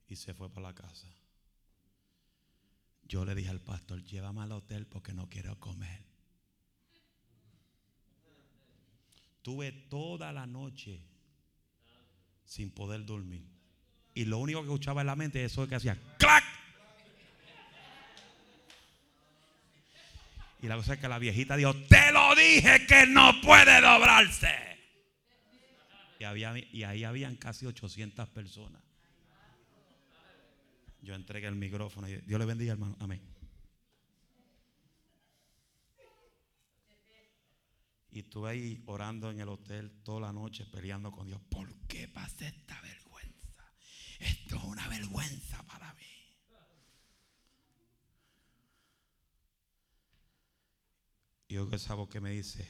y 0.08 0.16
se 0.16 0.32
fue 0.34 0.48
para 0.48 0.68
la 0.68 0.74
casa. 0.74 1.08
Yo 3.04 3.24
le 3.24 3.34
dije 3.34 3.50
al 3.50 3.60
pastor, 3.60 4.02
llévame 4.04 4.42
al 4.42 4.52
hotel 4.52 4.86
porque 4.86 5.12
no 5.12 5.28
quiero 5.28 5.58
comer. 5.58 6.04
Tuve 9.42 9.72
toda 9.72 10.32
la 10.32 10.46
noche 10.46 11.02
sin 12.44 12.70
poder 12.70 13.04
dormir. 13.04 13.44
Y 14.14 14.24
lo 14.24 14.38
único 14.38 14.60
que 14.60 14.66
escuchaba 14.66 15.00
en 15.02 15.08
la 15.08 15.16
mente 15.16 15.44
es 15.44 15.52
eso 15.52 15.66
que 15.66 15.74
hacía 15.74 15.98
¡clac! 16.18 16.59
Y 20.62 20.66
la 20.66 20.76
cosa 20.76 20.94
es 20.94 21.00
que 21.00 21.08
la 21.08 21.18
viejita 21.18 21.56
dijo, 21.56 21.74
te 21.88 22.12
lo 22.12 22.34
dije 22.34 22.86
que 22.86 23.06
no 23.06 23.40
puede 23.40 23.80
doblarse. 23.80 24.70
Y, 26.18 26.24
había, 26.24 26.52
y 26.58 26.82
ahí 26.84 27.04
habían 27.04 27.36
casi 27.36 27.64
800 27.64 28.28
personas. 28.28 28.82
Yo 31.02 31.14
entregué 31.14 31.46
el 31.46 31.56
micrófono 31.56 32.08
y 32.08 32.16
Dios 32.18 32.38
le 32.38 32.44
bendiga, 32.44 32.72
hermano. 32.72 32.94
Amén. 33.00 33.22
Y 38.12 38.20
estuve 38.20 38.50
ahí 38.50 38.82
orando 38.86 39.30
en 39.30 39.40
el 39.40 39.48
hotel 39.48 40.02
toda 40.02 40.20
la 40.20 40.32
noche 40.32 40.66
peleando 40.66 41.12
con 41.12 41.26
Dios. 41.26 41.40
¿Por 41.48 41.72
qué 41.86 42.08
pasé 42.08 42.48
esta 42.48 42.78
vergüenza? 42.82 43.72
Esto 44.18 44.56
es 44.56 44.64
una 44.64 44.88
vergüenza 44.88 45.62
para 45.62 45.94
mí. 45.94 46.00
Y 51.50 51.54
yo 51.54 51.68
que 51.68 51.74
esa 51.74 51.94
voz 51.94 52.08
que 52.08 52.20
me 52.20 52.30
dice, 52.30 52.64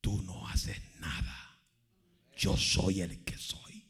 tú 0.00 0.20
no 0.22 0.48
haces 0.48 0.76
nada. 0.98 1.60
Yo 2.36 2.56
soy 2.56 3.02
el 3.02 3.22
que 3.22 3.38
soy. 3.38 3.88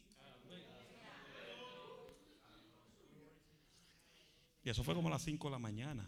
Y 4.61 4.69
eso 4.69 4.83
fue 4.83 4.93
como 4.93 5.07
a 5.07 5.11
las 5.11 5.23
5 5.23 5.47
de 5.47 5.51
la 5.51 5.57
mañana. 5.57 6.07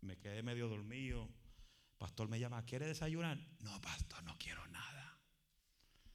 me 0.00 0.18
quedé 0.18 0.42
medio 0.42 0.66
dormido. 0.66 1.30
Pastor 1.96 2.28
me 2.28 2.40
llama, 2.40 2.64
¿quiere 2.64 2.88
desayunar? 2.88 3.38
No, 3.60 3.80
pastor, 3.80 4.24
no 4.24 4.36
quiero 4.38 4.66
nada. 4.66 5.20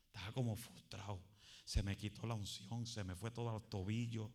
Estaba 0.08 0.34
como 0.34 0.58
frustrado. 0.58 1.24
Se 1.64 1.82
me 1.82 1.96
quitó 1.96 2.28
la 2.28 2.34
unción, 2.34 2.86
se 2.86 3.06
me 3.06 3.16
fue 3.16 3.32
todo 3.32 3.56
al 3.56 3.64
tobillo. 3.70 4.34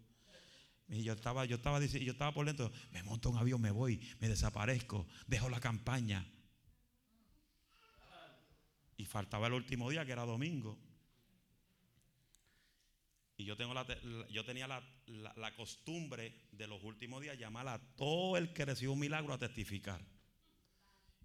Yo 0.88 1.14
estaba, 1.14 1.44
yo 1.46 1.56
estaba, 1.56 1.80
yo 1.80 2.12
estaba 2.12 2.32
por 2.32 2.46
dentro, 2.46 2.70
me 2.92 3.02
monto 3.02 3.30
un 3.30 3.38
avión, 3.38 3.60
me 3.60 3.70
voy, 3.70 4.00
me 4.20 4.28
desaparezco, 4.28 5.06
dejo 5.26 5.48
la 5.48 5.60
campaña. 5.60 6.30
Y 8.96 9.06
faltaba 9.06 9.46
el 9.46 9.54
último 9.54 9.90
día, 9.90 10.04
que 10.04 10.12
era 10.12 10.24
domingo. 10.24 10.78
Y 13.36 13.44
yo, 13.44 13.56
tengo 13.56 13.74
la, 13.74 13.84
yo 14.30 14.44
tenía 14.44 14.68
la, 14.68 14.82
la, 15.06 15.54
costumbre 15.56 16.48
de 16.52 16.68
los 16.68 16.84
últimos 16.84 17.20
días 17.20 17.36
llamar 17.36 17.66
a 17.66 17.80
todo 17.96 18.36
el 18.36 18.52
que 18.52 18.64
recibió 18.64 18.92
un 18.92 19.00
milagro 19.00 19.34
a 19.34 19.38
testificar. 19.38 20.00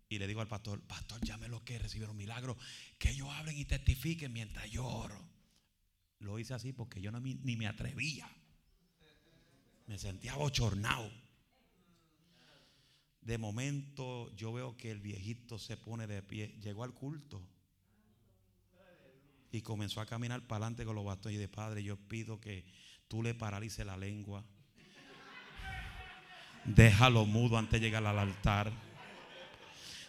Y 0.08 0.18
le 0.18 0.26
digo 0.26 0.42
al 0.42 0.48
pastor, 0.48 0.82
pastor, 0.88 1.22
llame 1.24 1.48
los 1.50 1.62
que 1.62 1.78
recibieron 1.78 2.18
milagro, 2.18 2.58
que 2.98 3.12
ellos 3.12 3.30
hablen 3.30 3.58
y 3.58 3.66
testifiquen 3.66 4.34
mientras 4.34 4.72
yo 4.72 4.88
oro. 4.88 5.24
Lo 6.18 6.40
hice 6.40 6.56
así 6.56 6.74
porque 6.74 7.00
yo 7.00 7.12
no, 7.12 7.20
ni 7.20 7.56
me 7.56 7.68
atrevía. 7.68 8.28
Me 9.90 9.98
sentía 9.98 10.36
bochornado. 10.36 11.10
De 13.22 13.40
momento 13.40 14.32
yo 14.36 14.54
veo 14.54 14.78
que 14.78 14.92
el 14.92 15.00
viejito 15.00 15.58
se 15.58 15.78
pone 15.78 16.06
de 16.06 16.22
pie. 16.22 16.56
Llegó 16.62 16.84
al 16.84 16.94
culto 16.94 17.42
y 19.52 19.62
comenzó 19.62 20.00
a 20.00 20.06
caminar 20.06 20.46
para 20.46 20.58
adelante 20.58 20.86
con 20.86 20.94
los 20.96 21.06
bastones. 21.06 21.38
Y 21.38 21.40
de 21.40 21.48
padre, 21.48 21.82
yo 21.82 21.98
pido 21.98 22.40
que 22.40 22.66
tú 23.08 23.24
le 23.24 23.34
paralices 23.34 23.84
la 23.84 23.98
lengua. 23.98 24.46
Déjalo 26.66 27.26
mudo 27.26 27.58
antes 27.58 27.82
de 27.82 27.88
llegar 27.88 28.06
al 28.06 28.20
altar. 28.20 28.72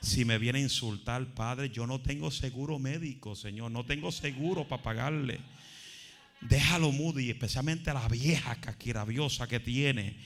Si 0.03 0.27
me 0.27 0.37
viene 0.37 0.59
a 0.59 0.63
insultar, 0.63 1.25
Padre, 1.35 1.71
yo 1.71 1.87
no 1.87 2.03
tengo 2.03 2.31
seguro 2.31 2.79
médico, 2.79 3.35
Señor. 3.35 3.71
No 3.71 3.87
tengo 3.87 4.13
seguro 4.13 4.69
para 4.69 4.83
pagarle. 4.83 5.41
Déjalo 6.41 6.91
mudo 6.93 7.21
y 7.21 7.31
especialmente 7.31 7.91
a 7.91 7.95
la 7.95 8.09
vieja 8.09 8.57
caquirabiosa 8.57 9.47
que 9.47 9.61
tiene. 9.61 10.17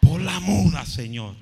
Por 0.00 0.20
la 0.20 0.40
muda, 0.40 0.84
Señor. 0.86 1.36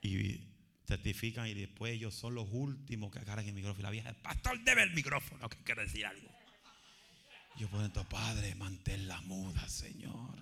y 0.00 0.40
testifican 0.86 1.46
y 1.48 1.54
después 1.54 1.92
ellos 1.92 2.14
son 2.14 2.34
los 2.34 2.48
últimos 2.50 3.12
que 3.12 3.18
agarran 3.18 3.46
el 3.46 3.54
micrófono. 3.54 3.80
Y 3.80 3.82
la 3.82 3.90
vieja, 3.90 4.08
el 4.08 4.16
pastor 4.16 4.62
debe 4.64 4.82
el 4.82 4.94
micrófono, 4.94 5.48
que 5.48 5.58
quiere 5.58 5.82
decir 5.82 6.06
algo. 6.06 6.28
Yo 7.58 7.68
puedo 7.68 7.84
entonces, 7.84 8.10
Padre, 8.10 8.54
la 8.98 9.20
muda, 9.22 9.68
Señor. 9.68 10.36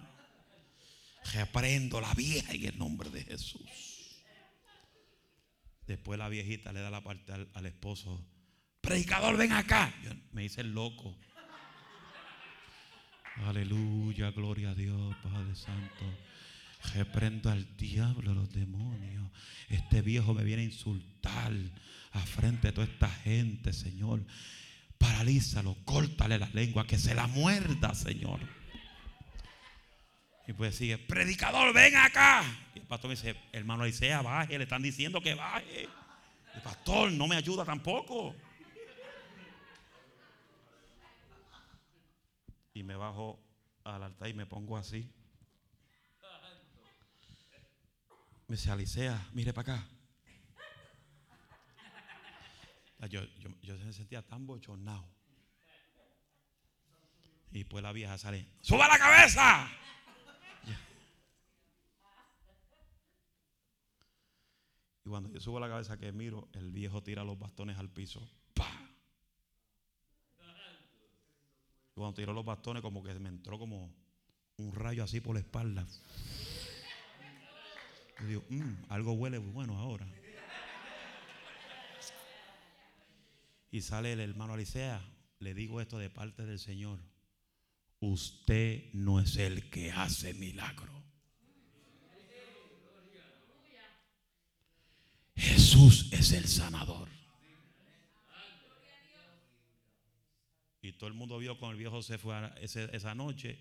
Reprendo 1.32 2.00
la 2.00 2.14
vieja 2.14 2.52
en 2.52 2.64
el 2.66 2.78
nombre 2.78 3.10
de 3.10 3.24
Jesús. 3.24 3.95
Después 5.86 6.18
la 6.18 6.28
viejita 6.28 6.72
le 6.72 6.80
da 6.80 6.90
la 6.90 7.02
parte 7.02 7.32
al, 7.32 7.66
esposo. 7.66 8.24
Predicador, 8.80 9.36
ven 9.36 9.52
acá. 9.52 9.92
me 10.32 10.42
dice 10.42 10.60
el 10.60 10.72
loco. 10.72 11.16
Aleluya, 13.44 14.30
gloria 14.30 14.70
a 14.70 14.74
Dios, 14.74 15.14
Padre 15.22 15.54
Santo. 15.54 16.04
Reprendo 16.94 17.50
al 17.50 17.76
diablo, 17.76 18.34
los 18.34 18.52
demonios. 18.52 19.30
Este 19.68 20.02
viejo 20.02 20.34
me 20.34 20.44
viene 20.44 20.62
a 20.62 20.66
insultar 20.66 21.52
a 22.12 22.20
frente 22.20 22.68
de 22.68 22.72
toda 22.72 22.86
esta 22.86 23.08
gente, 23.08 23.72
Señor. 23.72 24.24
Paralízalo, 24.98 25.76
córtale 25.84 26.38
la 26.38 26.48
lengua, 26.52 26.86
que 26.86 26.98
se 26.98 27.14
la 27.14 27.26
muerda, 27.26 27.94
Señor. 27.94 28.40
Y 30.46 30.52
pues 30.52 30.76
sigue, 30.76 30.96
predicador, 30.96 31.74
ven 31.74 31.96
acá. 31.96 32.44
Y 32.74 32.78
el 32.78 32.86
pastor 32.86 33.08
me 33.08 33.16
dice, 33.16 33.36
hermano 33.52 33.84
Elisea, 33.84 34.22
baje, 34.22 34.56
le 34.56 34.64
están 34.64 34.82
diciendo 34.82 35.20
que 35.20 35.34
baje. 35.34 35.88
El 36.54 36.62
pastor 36.62 37.10
no 37.10 37.26
me 37.26 37.36
ayuda 37.36 37.64
tampoco. 37.64 38.34
Y 42.74 42.82
me 42.82 42.94
bajo 42.94 43.40
al 43.84 44.02
altar 44.02 44.28
y 44.28 44.34
me 44.34 44.46
pongo 44.46 44.76
así. 44.76 45.10
Me 48.46 48.54
dice, 48.54 48.70
Alicia, 48.70 49.26
mire 49.32 49.52
para 49.52 49.74
acá. 49.74 49.88
Yo, 53.08 53.22
yo, 53.62 53.76
me 53.84 53.92
sentía 53.92 54.22
tan 54.22 54.46
bochornado. 54.46 55.04
Y 57.50 57.64
pues 57.64 57.82
la 57.82 57.92
vieja 57.92 58.16
sale, 58.18 58.46
¡suba 58.60 58.88
la 58.88 58.98
cabeza! 58.98 59.68
Y 65.06 65.08
cuando 65.08 65.30
yo 65.32 65.38
subo 65.38 65.60
la 65.60 65.68
cabeza 65.68 65.96
que 65.96 66.10
miro, 66.10 66.48
el 66.52 66.72
viejo 66.72 67.00
tira 67.00 67.22
los 67.22 67.38
bastones 67.38 67.78
al 67.78 67.88
piso. 67.88 68.28
Y 71.94 71.94
cuando 71.94 72.14
tiró 72.14 72.32
los 72.32 72.44
bastones, 72.44 72.82
como 72.82 73.04
que 73.04 73.14
me 73.14 73.28
entró 73.28 73.56
como 73.56 73.94
un 74.56 74.72
rayo 74.74 75.04
así 75.04 75.20
por 75.20 75.34
la 75.34 75.40
espalda. 75.40 75.86
Yo 78.20 78.26
digo, 78.26 78.44
"Mm, 78.50 78.74
algo 78.88 79.12
huele 79.12 79.38
bueno 79.38 79.78
ahora. 79.78 80.08
Y 83.70 83.82
sale 83.82 84.12
el 84.12 84.20
hermano 84.20 84.54
Alicea, 84.54 85.00
le 85.38 85.54
digo 85.54 85.80
esto 85.80 85.98
de 85.98 86.10
parte 86.10 86.44
del 86.44 86.58
Señor. 86.58 86.98
Usted 88.00 88.92
no 88.92 89.20
es 89.20 89.36
el 89.36 89.70
que 89.70 89.92
hace 89.92 90.34
milagro. 90.34 90.92
Jesús 95.76 96.08
es 96.10 96.32
el 96.32 96.46
sanador. 96.46 97.10
Y 100.80 100.92
todo 100.92 101.08
el 101.08 101.14
mundo 101.14 101.36
vio 101.36 101.58
con 101.58 101.70
el 101.72 101.76
viejo 101.76 102.00
se 102.00 102.16
fue 102.16 102.34
esa 102.62 103.14
noche. 103.14 103.58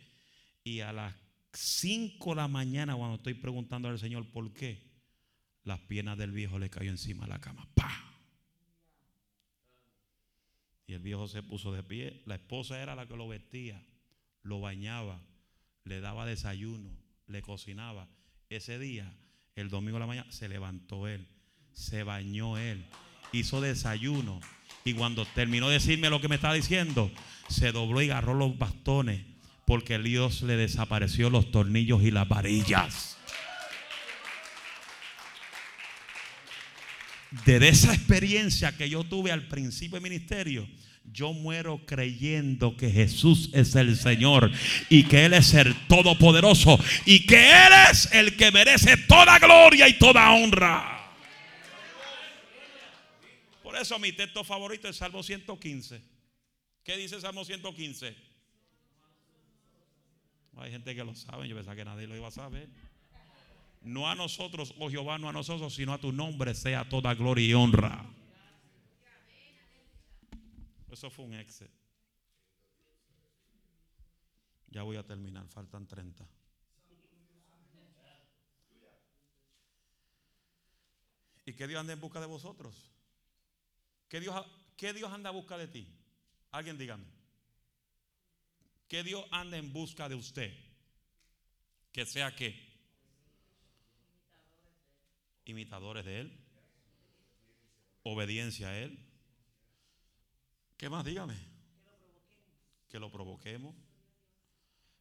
Y 0.63 0.79
a 0.79 0.93
las 0.93 1.13
5 1.51 2.29
de 2.29 2.35
la 2.37 2.47
mañana, 2.47 2.95
cuando 2.95 3.17
estoy 3.17 3.33
preguntando 3.33 3.89
al 3.89 3.99
Señor 3.99 4.31
por 4.31 4.53
qué, 4.53 4.81
las 5.65 5.81
piernas 5.81 6.17
del 6.17 6.31
viejo 6.31 6.57
le 6.57 6.69
cayó 6.69 6.89
encima 6.89 7.25
de 7.25 7.31
la 7.31 7.41
cama. 7.41 7.67
¡Pah! 7.73 8.13
Y 10.87 10.93
el 10.93 11.01
viejo 11.01 11.27
se 11.27 11.43
puso 11.43 11.73
de 11.73 11.83
pie. 11.83 12.23
La 12.25 12.35
esposa 12.35 12.81
era 12.81 12.95
la 12.95 13.09
que 13.09 13.17
lo 13.17 13.27
vestía, 13.27 13.83
lo 14.41 14.61
bañaba, 14.61 15.21
le 15.83 15.99
daba 15.99 16.25
desayuno, 16.25 16.95
le 17.27 17.41
cocinaba. 17.41 18.07
Ese 18.47 18.79
día, 18.79 19.13
el 19.55 19.67
domingo 19.67 19.97
de 19.97 19.99
la 19.99 20.07
mañana, 20.07 20.31
se 20.31 20.47
levantó 20.47 21.09
él, 21.09 21.27
se 21.75 22.03
bañó 22.03 22.57
él, 22.57 22.83
hizo 23.31 23.61
desayuno. 23.61 24.39
Y 24.83 24.93
cuando 24.93 25.25
terminó 25.25 25.67
de 25.67 25.75
decirme 25.75 26.09
lo 26.09 26.21
que 26.21 26.27
me 26.27 26.35
estaba 26.35 26.53
diciendo, 26.53 27.11
se 27.47 27.71
dobló 27.71 28.01
y 28.01 28.09
agarró 28.09 28.33
los 28.33 28.57
bastones, 28.57 29.21
porque 29.65 29.99
Dios 29.99 30.41
le 30.41 30.55
desapareció 30.55 31.29
los 31.29 31.51
tornillos 31.51 32.01
y 32.01 32.11
las 32.11 32.27
varillas. 32.27 33.17
Desde 37.45 37.67
esa 37.67 37.93
experiencia 37.93 38.77
que 38.77 38.89
yo 38.89 39.03
tuve 39.03 39.31
al 39.31 39.47
principio 39.47 39.95
del 39.95 40.03
ministerio, 40.03 40.67
yo 41.11 41.33
muero 41.33 41.81
creyendo 41.85 42.77
que 42.77 42.89
Jesús 42.89 43.49
es 43.53 43.75
el 43.75 43.97
Señor 43.97 44.51
y 44.89 45.03
que 45.03 45.25
Él 45.25 45.33
es 45.33 45.53
el 45.53 45.75
Todopoderoso 45.87 46.79
y 47.05 47.25
que 47.25 47.51
Él 47.51 47.73
es 47.91 48.09
el 48.13 48.37
que 48.37 48.51
merece 48.51 48.95
toda 48.97 49.37
gloria 49.39 49.87
y 49.89 49.93
toda 49.97 50.31
honra. 50.31 50.94
Por 53.75 53.81
eso 53.81 53.99
mi 53.99 54.13
texto 54.13 54.41
favorito 54.45 54.87
es 54.87 54.95
Salmo 54.95 55.21
115. 55.21 56.01
¿Qué 56.81 56.95
dice 56.95 57.19
Salmo 57.19 57.43
115? 57.43 58.15
Hay 60.55 60.71
gente 60.71 60.95
que 60.95 61.03
lo 61.03 61.13
sabe, 61.13 61.45
yo 61.45 61.57
pensaba 61.57 61.75
que 61.75 61.83
nadie 61.83 62.07
lo 62.07 62.15
iba 62.15 62.29
a 62.29 62.31
saber. 62.31 62.69
No 63.81 64.09
a 64.09 64.15
nosotros, 64.15 64.73
oh 64.79 64.89
Jehová, 64.89 65.17
no 65.17 65.27
a 65.27 65.33
nosotros, 65.33 65.75
sino 65.75 65.91
a 65.91 65.97
tu 65.97 66.13
nombre 66.13 66.55
sea 66.55 66.87
toda 66.87 67.13
gloria 67.15 67.45
y 67.45 67.53
honra. 67.53 68.09
Eso 70.89 71.09
fue 71.09 71.25
un 71.25 71.33
exit. 71.33 71.69
Ya 74.69 74.83
voy 74.83 74.95
a 74.95 75.03
terminar, 75.03 75.49
faltan 75.49 75.85
30. 75.85 76.25
¿Y 81.45 81.51
qué 81.51 81.67
Dios 81.67 81.81
anda 81.81 81.91
en 81.91 81.99
busca 81.99 82.21
de 82.21 82.27
vosotros? 82.27 82.94
¿Qué 84.15 84.21
Dios, 84.21 84.45
qué 84.77 84.93
Dios 84.93 85.11
anda 85.11 85.29
en 85.29 85.35
busca 85.35 85.57
de 85.57 85.67
ti? 85.67 85.93
Alguien 86.51 86.77
dígame. 86.77 87.03
¿Qué 88.87 89.03
Dios 89.03 89.25
anda 89.29 89.57
en 89.57 89.73
busca 89.73 90.07
de 90.07 90.15
usted? 90.15 90.53
Que 91.91 92.05
sea 92.05 92.33
qué? 92.33 92.55
Imitadores 95.43 96.05
de 96.05 96.21
Él. 96.21 96.39
Obediencia 98.03 98.69
a 98.69 98.79
Él. 98.79 99.05
¿Qué 100.77 100.87
más? 100.87 101.03
Dígame. 101.03 101.35
Que 102.87 102.99
lo 102.99 103.11
provoquemos. 103.11 103.75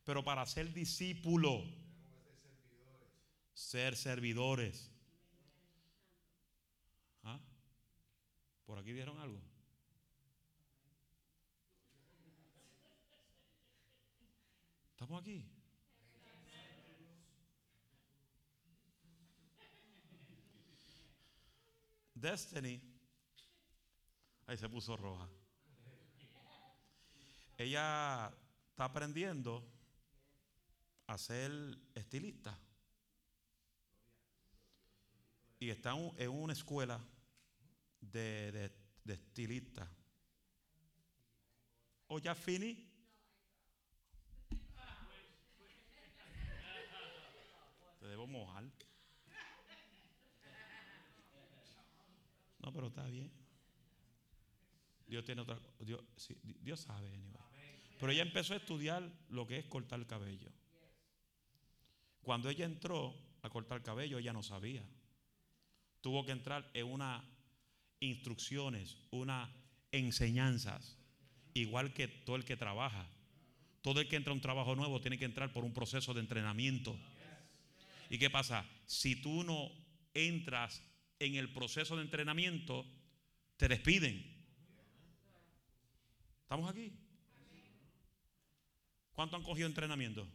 Pero 0.02 0.24
para 0.24 0.44
ser 0.44 0.74
discípulo, 0.74 1.62
ser 3.52 3.94
servidores. 3.94 4.90
¿Ah? 7.22 7.38
¿Por 8.66 8.78
aquí 8.78 8.92
dieron 8.92 9.18
algo? 9.18 9.40
¿Estamos 14.92 15.20
aquí? 15.20 15.44
Destiny. 22.14 22.80
Ahí 24.46 24.56
se 24.56 24.68
puso 24.68 24.96
roja. 24.96 25.28
Ella 27.56 28.32
está 28.70 28.84
aprendiendo 28.86 29.64
a 31.06 31.18
ser 31.18 31.50
estilista. 31.94 32.58
Y 35.60 35.70
está 35.70 35.90
en 35.92 35.96
un- 36.06 36.20
en 36.20 36.30
una 36.30 36.52
escuela 36.52 37.00
de, 38.12 38.70
de, 39.04 39.14
estilista. 39.14 39.88
¿O 42.06 42.18
ya 42.18 42.34
finí? 42.34 42.90
Te 48.00 48.06
debo 48.06 48.26
mojar. 48.26 48.64
No, 52.58 52.72
pero 52.72 52.86
está 52.88 53.04
bien. 53.04 53.30
Dios 55.06 55.24
tiene 55.24 55.42
otra 55.42 55.58
Dios, 55.80 56.02
Dios 56.60 56.80
sabe. 56.80 57.10
Pero 58.00 58.12
ella 58.12 58.22
empezó 58.22 58.54
a 58.54 58.56
estudiar 58.56 59.10
lo 59.28 59.46
que 59.46 59.58
es 59.58 59.66
cortar 59.66 60.00
el 60.00 60.06
cabello. 60.06 60.50
Cuando 62.22 62.48
ella 62.48 62.64
entró 62.64 63.14
a 63.42 63.50
cortar 63.50 63.82
cabello, 63.82 64.18
ella 64.18 64.32
no 64.32 64.42
sabía. 64.42 64.82
Tuvo 66.00 66.24
que 66.24 66.32
entrar 66.32 66.70
en 66.74 66.86
unas 66.86 67.22
instrucciones, 68.00 68.96
unas 69.10 69.50
enseñanzas, 69.92 70.98
igual 71.54 71.92
que 71.94 72.08
todo 72.08 72.36
el 72.36 72.44
que 72.44 72.56
trabaja. 72.56 73.08
Todo 73.82 74.00
el 74.00 74.08
que 74.08 74.16
entra 74.16 74.30
a 74.32 74.34
un 74.34 74.40
trabajo 74.40 74.74
nuevo 74.74 75.00
tiene 75.00 75.18
que 75.18 75.26
entrar 75.26 75.52
por 75.52 75.64
un 75.64 75.74
proceso 75.74 76.14
de 76.14 76.20
entrenamiento. 76.20 76.98
¿Y 78.08 78.18
qué 78.18 78.30
pasa? 78.30 78.64
Si 78.86 79.16
tú 79.16 79.44
no 79.44 79.70
entras 80.14 80.82
en 81.18 81.34
el 81.34 81.52
proceso 81.52 81.96
de 81.96 82.02
entrenamiento, 82.02 82.86
te 83.56 83.68
despiden. 83.68 84.24
¿Estamos 86.42 86.70
aquí? 86.70 86.92
¿Cuánto 89.12 89.36
han 89.36 89.42
cogido 89.42 89.66
entrenamiento? 89.66 90.26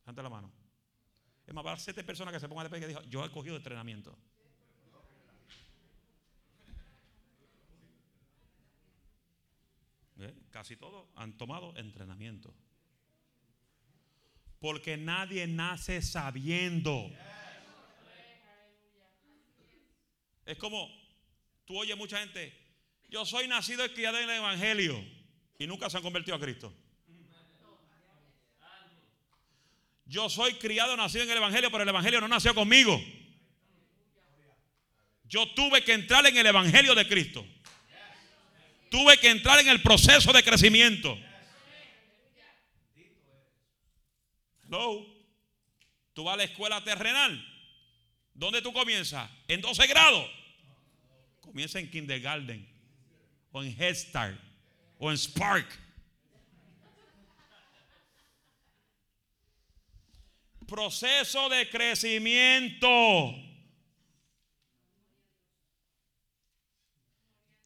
Levanta 0.00 0.22
la 0.22 0.30
mano. 0.30 0.52
Es 1.46 1.54
más, 1.54 1.64
para 1.64 1.78
siete 1.78 2.04
personas 2.04 2.32
que 2.34 2.40
se 2.40 2.48
pongan 2.48 2.64
de 2.64 2.70
pie 2.70 2.80
que 2.80 2.88
dijo, 2.88 3.02
yo 3.04 3.24
he 3.24 3.30
cogido 3.30 3.56
entrenamiento. 3.56 4.16
¿Eh? 10.20 10.34
Casi 10.50 10.76
todos 10.76 11.08
han 11.16 11.36
tomado 11.38 11.74
entrenamiento. 11.76 12.54
Porque 14.58 14.96
nadie 14.96 15.46
nace 15.46 16.02
sabiendo. 16.02 17.10
Es 20.44 20.58
como, 20.58 20.90
tú 21.64 21.78
oyes 21.78 21.96
mucha 21.96 22.18
gente, 22.18 22.52
yo 23.08 23.24
soy 23.24 23.48
nacido 23.48 23.84
y 23.86 23.90
criado 23.90 24.18
en 24.18 24.28
el 24.28 24.36
Evangelio 24.36 25.02
y 25.58 25.66
nunca 25.66 25.88
se 25.88 25.96
han 25.96 26.02
convertido 26.02 26.36
a 26.36 26.40
Cristo. 26.40 26.74
Yo 30.04 30.28
soy 30.28 30.54
criado, 30.54 30.96
nacido 30.96 31.24
en 31.24 31.30
el 31.30 31.36
Evangelio, 31.36 31.70
pero 31.70 31.84
el 31.84 31.88
Evangelio 31.88 32.20
no 32.20 32.28
nació 32.28 32.54
conmigo. 32.54 33.00
Yo 35.24 35.46
tuve 35.54 35.84
que 35.84 35.92
entrar 35.92 36.26
en 36.26 36.36
el 36.36 36.46
Evangelio 36.46 36.94
de 36.96 37.06
Cristo. 37.06 37.46
Tuve 38.90 39.16
que 39.18 39.30
entrar 39.30 39.58
en 39.60 39.68
el 39.68 39.80
proceso 39.80 40.32
de 40.32 40.42
crecimiento. 40.42 41.16
Hello. 44.64 45.06
Tú 46.12 46.24
vas 46.24 46.34
a 46.34 46.38
la 46.38 46.44
escuela 46.44 46.82
terrenal. 46.82 47.46
¿Dónde 48.34 48.60
tú 48.60 48.72
comienzas? 48.72 49.30
En 49.46 49.60
12 49.60 49.86
grados. 49.86 50.28
Comienza 51.40 51.78
en 51.78 51.88
kindergarten. 51.88 52.68
O 53.52 53.62
en 53.62 53.80
Head 53.80 53.94
Start. 53.94 54.40
O 54.98 55.10
en 55.10 55.16
Spark. 55.16 55.68
Proceso 60.66 61.48
de 61.48 61.70
crecimiento. 61.70 62.88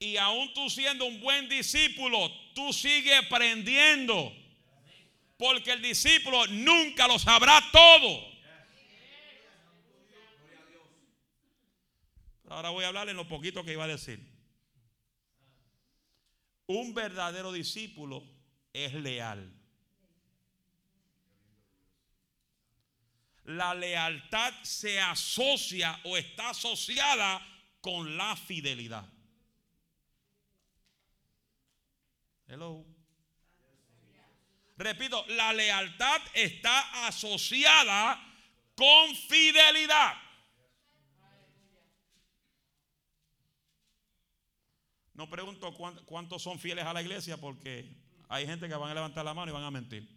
Y 0.04 0.18
aún 0.18 0.52
tú 0.52 0.68
siendo 0.68 1.06
un 1.06 1.18
buen 1.18 1.48
discípulo, 1.48 2.30
tú 2.54 2.74
sigues 2.74 3.18
aprendiendo. 3.24 4.30
Porque 5.38 5.72
el 5.72 5.80
discípulo 5.80 6.46
nunca 6.48 7.08
lo 7.08 7.18
sabrá 7.18 7.58
todo. 7.72 8.34
Ahora 12.50 12.68
voy 12.68 12.84
a 12.84 12.88
hablar 12.88 13.08
en 13.08 13.16
lo 13.16 13.26
poquito 13.26 13.64
que 13.64 13.72
iba 13.72 13.84
a 13.84 13.88
decir. 13.88 14.20
Un 16.66 16.92
verdadero 16.92 17.50
discípulo 17.50 18.22
es 18.74 18.92
leal. 18.92 19.50
La 23.44 23.72
lealtad 23.72 24.52
se 24.64 25.00
asocia 25.00 25.98
o 26.04 26.18
está 26.18 26.50
asociada 26.50 27.40
con 27.80 28.18
la 28.18 28.36
fidelidad. 28.36 29.13
Hello. 32.54 32.86
Repito, 34.76 35.26
la 35.26 35.52
lealtad 35.52 36.22
está 36.34 37.08
asociada 37.08 38.16
con 38.76 39.16
fidelidad. 39.16 40.14
No 45.14 45.28
pregunto 45.28 45.74
cuántos 46.06 46.44
son 46.44 46.60
fieles 46.60 46.84
a 46.84 46.92
la 46.92 47.02
iglesia 47.02 47.36
porque 47.38 47.92
hay 48.28 48.46
gente 48.46 48.68
que 48.68 48.74
van 48.76 48.92
a 48.92 48.94
levantar 48.94 49.24
la 49.24 49.34
mano 49.34 49.50
y 49.50 49.54
van 49.54 49.64
a 49.64 49.72
mentir. 49.72 50.08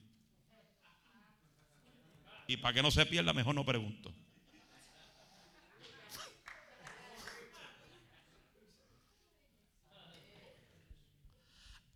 Y 2.45 2.57
para 2.57 2.75
que 2.75 2.83
no 2.83 2.91
se 2.91 3.07
pierda, 3.07 3.33
mejor 3.33 3.55
no 3.55 3.65
pregunto. 3.65 4.13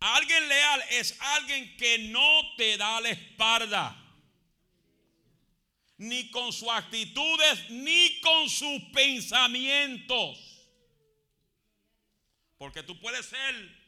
Alguien 0.02 0.48
leal 0.48 0.82
es 1.02 1.16
alguien 1.20 1.76
que 1.76 1.98
no 2.10 2.54
te 2.56 2.76
da 2.76 3.00
la 3.00 3.10
espalda. 3.10 3.98
Ni 5.98 6.30
con 6.30 6.52
sus 6.52 6.68
actitudes, 6.68 7.70
ni 7.70 8.20
con 8.20 8.48
sus 8.48 8.82
pensamientos. 8.92 10.38
Porque 12.56 12.82
tú 12.82 12.98
puedes 12.98 13.26
ser 13.26 13.82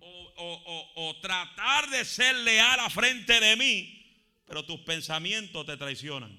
o, 0.00 1.16
tratar 1.20 1.88
de 1.90 2.04
ser 2.04 2.34
leal 2.36 2.80
a 2.80 2.90
frente 2.90 3.40
de 3.40 3.56
mí, 3.56 4.04
pero 4.46 4.64
tus 4.64 4.80
pensamientos 4.80 5.64
te 5.66 5.76
traicionan. 5.76 6.38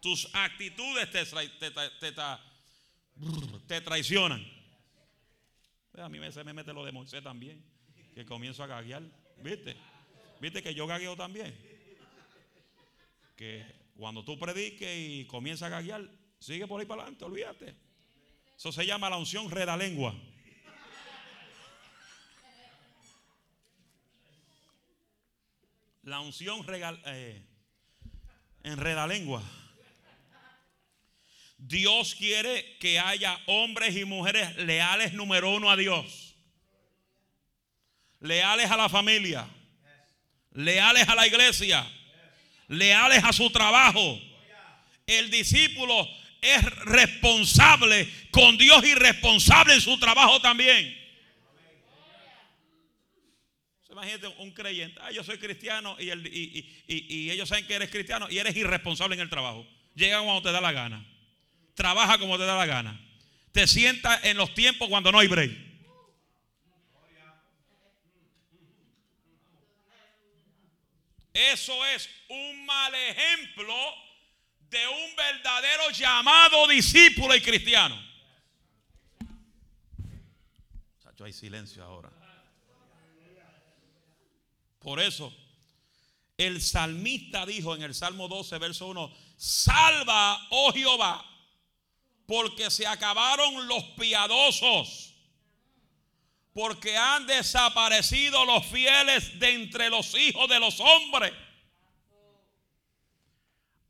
Tus 0.00 0.28
actitudes 0.34 1.10
te, 1.10 1.24
te, 3.66 3.80
traicionan. 3.80 4.46
Pues 5.90 6.04
a 6.04 6.08
mí 6.08 6.18
se 6.30 6.44
me 6.44 6.52
mete 6.52 6.72
lo 6.72 6.84
de 6.84 6.92
Moisés 6.92 7.22
también, 7.22 7.64
que 8.16 8.24
comienzo 8.24 8.64
a 8.64 8.66
gaguear. 8.66 9.02
¿Viste? 9.42 9.76
¿Viste 10.40 10.62
que 10.62 10.74
yo 10.74 10.86
gagueo 10.86 11.14
también? 11.14 11.54
Que 13.36 13.62
cuando 13.94 14.24
tú 14.24 14.38
prediques 14.38 14.88
y 14.90 15.26
comienzas 15.26 15.66
a 15.66 15.68
gaguear, 15.68 16.08
sigue 16.38 16.66
por 16.66 16.80
ahí 16.80 16.86
para 16.86 17.02
adelante, 17.02 17.26
olvídate. 17.26 17.76
Eso 18.56 18.72
se 18.72 18.86
llama 18.86 19.10
la 19.10 19.18
unción 19.18 19.50
lengua. 19.76 20.14
La 26.04 26.20
unción 26.20 26.66
regal, 26.66 26.98
eh, 27.04 27.42
en 28.62 28.78
lengua. 29.06 29.42
Dios 31.58 32.14
quiere 32.14 32.78
que 32.78 32.98
haya 32.98 33.38
hombres 33.46 33.94
y 33.94 34.06
mujeres 34.06 34.56
leales 34.56 35.12
número 35.12 35.54
uno 35.54 35.70
a 35.70 35.76
Dios. 35.76 36.25
Leales 38.26 38.70
a 38.70 38.76
la 38.76 38.88
familia. 38.88 39.46
Leales 40.52 41.08
a 41.08 41.14
la 41.14 41.26
iglesia. 41.26 41.86
Leales 42.68 43.22
a 43.24 43.32
su 43.32 43.50
trabajo. 43.50 44.20
El 45.06 45.30
discípulo 45.30 46.08
es 46.40 46.64
responsable 46.84 48.08
con 48.30 48.58
Dios 48.58 48.84
y 48.84 48.94
responsable 48.94 49.74
en 49.74 49.80
su 49.80 49.98
trabajo 49.98 50.40
también. 50.40 51.06
Imagínate 53.90 54.26
un 54.26 54.50
creyente, 54.50 55.00
ah, 55.02 55.10
yo 55.10 55.24
soy 55.24 55.38
cristiano 55.38 55.96
y, 55.98 56.10
ellos 57.30 57.48
saben 57.48 57.66
que 57.66 57.74
eres 57.74 57.90
cristiano 57.90 58.28
y 58.30 58.36
eres 58.36 58.54
irresponsable 58.54 59.14
en 59.14 59.22
el 59.22 59.30
trabajo. 59.30 59.66
Llega 59.94 60.20
cuando 60.20 60.42
te 60.42 60.52
da 60.52 60.60
la 60.60 60.72
gana. 60.72 61.02
Trabaja 61.74 62.18
como 62.18 62.36
te 62.36 62.44
da 62.44 62.56
la 62.56 62.66
gana. 62.66 63.00
Te 63.52 63.66
sienta 63.66 64.20
en 64.22 64.36
los 64.36 64.52
tiempos 64.52 64.88
cuando 64.90 65.10
no 65.12 65.18
hay 65.18 65.28
break. 65.28 65.65
Eso 71.36 71.84
es 71.86 72.08
un 72.28 72.64
mal 72.64 72.94
ejemplo 72.94 73.74
de 74.70 74.86
un 74.88 75.16
verdadero 75.16 75.90
llamado 75.90 76.66
discípulo 76.66 77.34
y 77.34 77.40
cristiano. 77.40 78.06
hay 81.24 81.32
silencio 81.32 81.82
ahora. 81.82 82.10
Por 84.78 85.00
eso, 85.00 85.34
el 86.36 86.62
salmista 86.62 87.44
dijo 87.44 87.74
en 87.74 87.82
el 87.82 87.94
Salmo 87.94 88.28
12, 88.28 88.58
verso 88.58 88.86
1, 88.86 89.12
salva, 89.36 90.46
oh 90.50 90.72
Jehová, 90.72 91.24
porque 92.26 92.70
se 92.70 92.86
acabaron 92.86 93.66
los 93.66 93.82
piadosos, 93.98 95.15
porque 96.56 96.96
han 96.96 97.26
desaparecido 97.26 98.46
los 98.46 98.64
fieles 98.64 99.38
de 99.38 99.50
entre 99.50 99.90
los 99.90 100.14
hijos 100.14 100.48
de 100.48 100.58
los 100.58 100.80
hombres. 100.80 101.30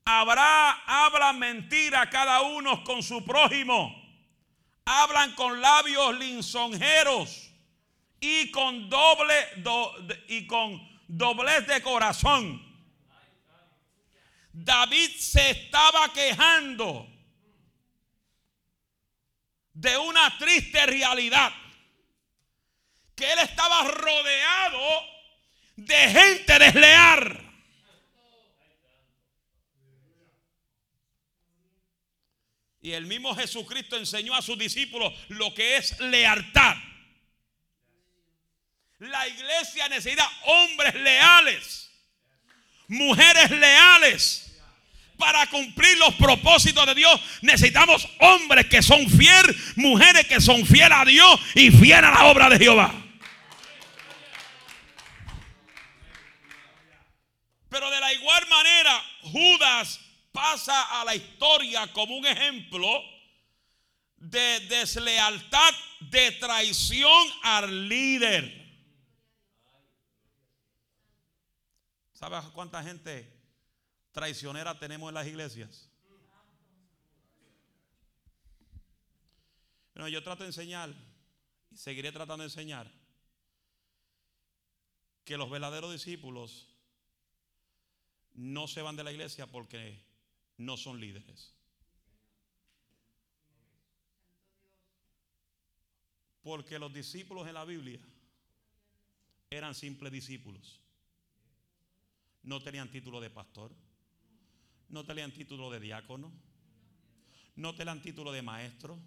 Habrá, 0.05 0.73
habla 0.85 1.33
mentira 1.33 2.11
cada 2.11 2.41
uno 2.41 2.83
con 2.83 3.05
su 3.05 3.25
prójimo. 3.25 3.95
Hablan 4.85 5.37
con 5.37 5.61
labios 5.61 6.19
linsonjeros 6.19 7.53
y 8.19 8.51
con 8.51 8.91
doble 8.91 9.35
y 10.27 10.45
con 10.49 11.01
doblez 11.07 11.69
de 11.69 11.81
corazón. 11.83 12.61
David 14.53 15.13
se 15.17 15.51
estaba 15.51 16.13
quejando 16.13 17.07
de 19.73 19.97
una 19.99 20.37
triste 20.37 20.85
realidad. 20.85 21.53
Que 23.17 23.33
él 23.33 23.39
estaba 23.41 23.83
rodeado 23.85 25.05
de 25.77 25.97
gente 25.97 26.59
desleal. 26.59 27.43
Y 32.87 32.93
el 32.93 33.07
mismo 33.07 33.35
Jesucristo 33.35 33.97
enseñó 33.97 34.35
a 34.35 34.43
sus 34.43 34.57
discípulos 34.57 35.13
lo 35.29 35.53
que 35.53 35.77
es 35.77 35.99
lealtad. 35.99 36.77
La 38.99 39.27
iglesia 39.27 39.89
necesita 39.89 40.31
hombres 40.45 40.95
leales, 40.95 41.91
mujeres 42.87 43.51
leales. 43.51 44.43
Para 45.19 45.47
cumplir 45.47 45.97
los 45.99 46.15
propósitos 46.15 46.87
de 46.87 46.95
Dios 46.95 47.21
necesitamos 47.41 48.07
hombres 48.21 48.67
que 48.67 48.83
son 48.83 49.09
fieles, 49.09 49.57
mujeres 49.77 50.27
que 50.27 50.41
son 50.41 50.65
fieles 50.65 50.99
a 50.99 51.05
Dios 51.07 51.41
y 51.55 51.71
fieles 51.71 52.05
a 52.05 52.13
la 52.13 52.27
obra 52.27 52.51
de 52.51 52.59
Jehová. 52.59 53.06
Pero 57.69 57.91
de 57.91 58.01
la 58.01 58.13
igual 58.13 58.47
manera, 58.49 59.03
Judas 59.23 60.01
pasa 60.33 61.01
a 61.01 61.05
la 61.05 61.15
historia 61.15 61.93
como 61.93 62.17
un 62.17 62.27
ejemplo 62.27 62.87
de 64.17 64.61
deslealtad, 64.61 65.75
de 66.01 66.33
traición 66.33 67.29
al 67.43 67.89
líder. 67.89 68.67
¿Sabes 72.13 72.45
cuánta 72.53 72.83
gente 72.83 73.31
traicionera 74.13 74.79
tenemos 74.79 75.09
en 75.09 75.15
las 75.15 75.27
iglesias? 75.27 75.91
Bueno, 79.95 80.09
yo 80.09 80.23
trato 80.23 80.43
de 80.43 80.51
enseñar 80.51 80.95
y 81.71 81.77
seguiré 81.77 82.13
tratando 82.13 82.43
de 82.43 82.49
enseñar 82.49 82.91
que 85.25 85.37
los 85.37 85.51
verdaderos 85.51 85.93
discípulos 85.93 86.76
no 88.37 88.69
se 88.69 88.83
van 88.83 88.97
de 88.97 89.05
la 89.05 89.13
iglesia 89.13 89.47
porque 89.47 89.99
no 90.59 90.77
son 90.77 91.01
líderes. 91.01 91.55
Porque 96.43 96.79
los 96.79 96.93
discípulos 96.93 97.49
en 97.49 97.55
la 97.55 97.65
Biblia 97.65 98.01
eran 99.51 99.75
simples 99.75 100.13
discípulos. 100.13 100.81
No 102.43 102.63
tenían 102.63 102.91
título 102.91 103.21
de 103.21 103.31
pastor. 103.31 103.75
No 104.89 105.05
tenían 105.05 105.33
título 105.33 105.71
de 105.71 105.81
diácono. 105.81 106.33
No 107.57 107.75
tenían 107.75 108.01
título 108.01 108.31
de 108.31 108.43
maestro. 108.43 109.01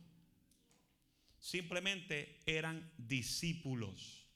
Simplemente 1.39 2.41
eran 2.45 2.91
discípulos. 2.97 4.28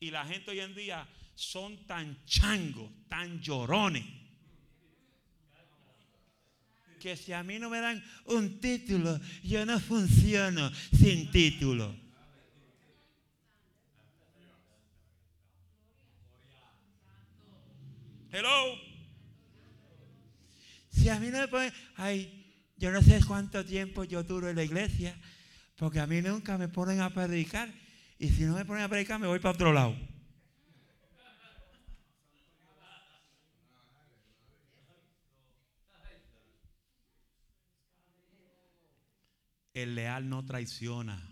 Y 0.00 0.10
la 0.10 0.24
gente 0.24 0.50
hoy 0.50 0.60
en 0.60 0.74
día 0.74 1.06
son 1.34 1.86
tan 1.86 2.24
changos, 2.24 2.90
tan 3.08 3.40
llorones. 3.40 4.04
Que 7.00 7.16
si 7.16 7.32
a 7.32 7.42
mí 7.42 7.58
no 7.58 7.70
me 7.70 7.80
dan 7.80 8.02
un 8.26 8.60
título, 8.60 9.20
yo 9.44 9.64
no 9.64 9.78
funciono 9.78 10.70
sin 10.92 11.30
título. 11.30 11.94
Hello. 18.30 18.76
Si 20.90 21.08
a 21.08 21.18
mí 21.18 21.28
no 21.28 21.38
me 21.38 21.48
ponen, 21.48 21.72
ay, 21.96 22.46
yo 22.76 22.90
no 22.90 23.00
sé 23.00 23.20
cuánto 23.24 23.64
tiempo 23.64 24.04
yo 24.04 24.22
duro 24.22 24.48
en 24.48 24.56
la 24.56 24.64
iglesia, 24.64 25.16
porque 25.76 26.00
a 26.00 26.06
mí 26.06 26.20
nunca 26.20 26.58
me 26.58 26.68
ponen 26.68 27.00
a 27.00 27.10
predicar. 27.10 27.72
Y 28.18 28.30
si 28.30 28.42
no 28.42 28.54
me 28.54 28.64
ponen 28.64 28.82
a 28.82 28.88
predicar, 28.88 29.20
me 29.20 29.28
voy 29.28 29.38
para 29.38 29.54
otro 29.54 29.72
lado. 29.72 29.96
El 39.72 39.94
leal 39.94 40.28
no 40.28 40.44
traiciona. 40.44 41.22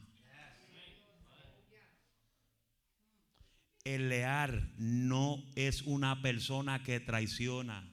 El 3.82 4.09
leal 4.09 4.72
no 4.78 5.45
es 5.57 5.82
una 5.82 6.22
persona 6.22 6.84
que 6.84 7.01
traiciona. 7.01 7.89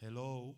Hello. 0.00 0.54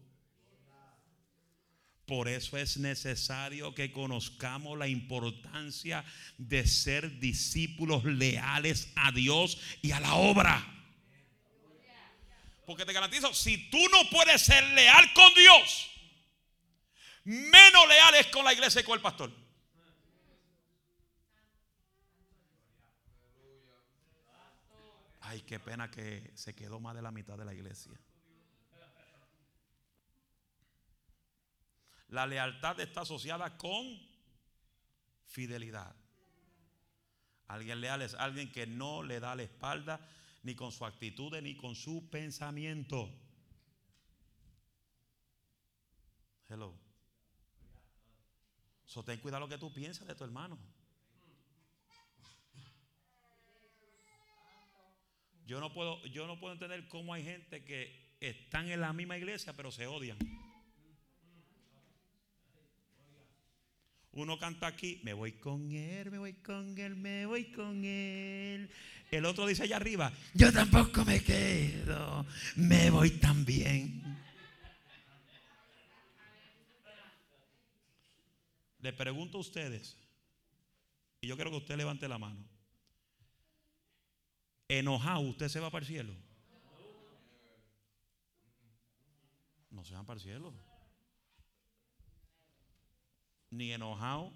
Por 2.07 2.29
eso 2.29 2.59
es 2.59 2.77
necesario 2.77 3.75
que 3.75 3.91
conozcamos 3.91 4.77
la 4.77 4.89
importancia 4.89 6.05
de 6.37 6.67
ser 6.67 7.19
discípulos 7.19 8.05
leales 8.05 8.93
a 8.95 9.11
Dios 9.11 9.59
y 9.81 9.93
a 9.93 10.01
la 10.01 10.15
obra. 10.15 10.71
Porque 12.67 12.85
te 12.85 12.93
garantizo, 12.93 13.33
si 13.33 13.71
tú 13.71 13.79
no 13.91 14.09
puedes 14.11 14.43
ser 14.43 14.65
leal 14.71 15.13
con 15.15 15.33
Dios, 15.35 15.91
menos 17.25 17.89
leales 17.89 18.27
con 18.29 18.45
la 18.45 18.53
iglesia 18.53 18.83
y 18.83 18.85
con 18.85 18.95
el 18.95 19.03
pastor. 19.03 19.33
Ay, 25.21 25.41
qué 25.43 25.59
pena 25.59 25.91
que 25.91 26.31
se 26.35 26.55
quedó 26.55 26.81
más 26.81 26.95
de 26.95 27.03
la 27.03 27.11
mitad 27.11 27.39
de 27.39 27.47
la 27.47 27.55
iglesia. 27.55 27.93
La 32.15 32.29
lealtad 32.29 32.79
está 32.79 33.01
asociada 33.01 33.59
con 33.59 34.01
fidelidad. 35.27 35.97
Alguien 37.49 37.81
leal 37.81 38.03
es 38.03 38.15
alguien 38.15 38.53
que 38.53 38.69
no 38.69 39.03
le 39.03 39.19
da 39.19 39.35
la 39.35 39.43
espalda 39.43 39.99
ni 40.45 40.55
con 40.55 40.71
su 40.71 40.87
actitud 40.87 41.37
ni 41.41 41.57
con 41.57 41.75
su 41.75 42.09
pensamiento. 42.11 43.11
Hello. 46.49 46.79
So 48.87 49.03
ten 49.03 49.19
cuidado 49.19 49.41
lo 49.41 49.49
que 49.49 49.59
tú 49.59 49.75
piensas 49.75 50.07
de 50.07 50.15
tu 50.15 50.23
hermano. 50.23 50.57
Yo 55.47 55.59
no 55.59 55.73
puedo, 55.75 56.01
yo 56.07 56.29
no 56.29 56.39
puedo 56.39 56.53
entender 56.53 56.87
cómo 56.87 57.13
hay 57.13 57.25
gente 57.25 57.65
que 57.65 58.15
están 58.21 58.71
en 58.71 58.81
la 58.81 58.93
misma 58.93 59.19
iglesia 59.19 59.53
pero 59.53 59.73
se 59.73 59.89
odian. 59.89 60.44
Uno 64.17 64.39
canta 64.39 64.69
aquí, 64.69 65.01
me 65.03 65.13
voy 65.13 65.33
con 65.33 65.73
él, 65.73 66.11
me 66.13 66.19
voy 66.19 66.35
con 66.35 66.79
él, 66.79 66.95
me 66.95 67.27
voy 67.27 67.51
con 67.51 67.85
él. 67.85 68.71
El 69.11 69.25
otro 69.25 69.45
dice 69.45 69.65
allá 69.65 69.77
arriba, 69.77 70.13
yo 70.35 70.53
tampoco 70.53 71.05
me 71.05 71.23
quedo, 71.23 72.25
me 72.55 72.91
voy 72.91 73.11
también. 73.11 74.03
Le 78.79 78.93
pregunto 78.93 79.39
a 79.39 79.41
ustedes, 79.41 79.97
y 81.21 81.27
yo 81.27 81.35
quiero 81.35 81.51
que 81.51 81.57
usted 81.57 81.77
levante 81.77 82.07
la 82.07 82.19
mano. 82.19 82.45
Enojado, 84.69 85.21
¿usted 85.21 85.49
se 85.49 85.59
va 85.59 85.71
para 85.71 85.83
el 85.83 85.89
cielo? 85.89 86.15
No 89.71 89.85
se 89.85 89.95
van 89.95 90.07
para 90.07 90.19
el 90.19 90.23
cielo 90.23 90.74
ni 93.57 93.73
enojado, 93.73 94.33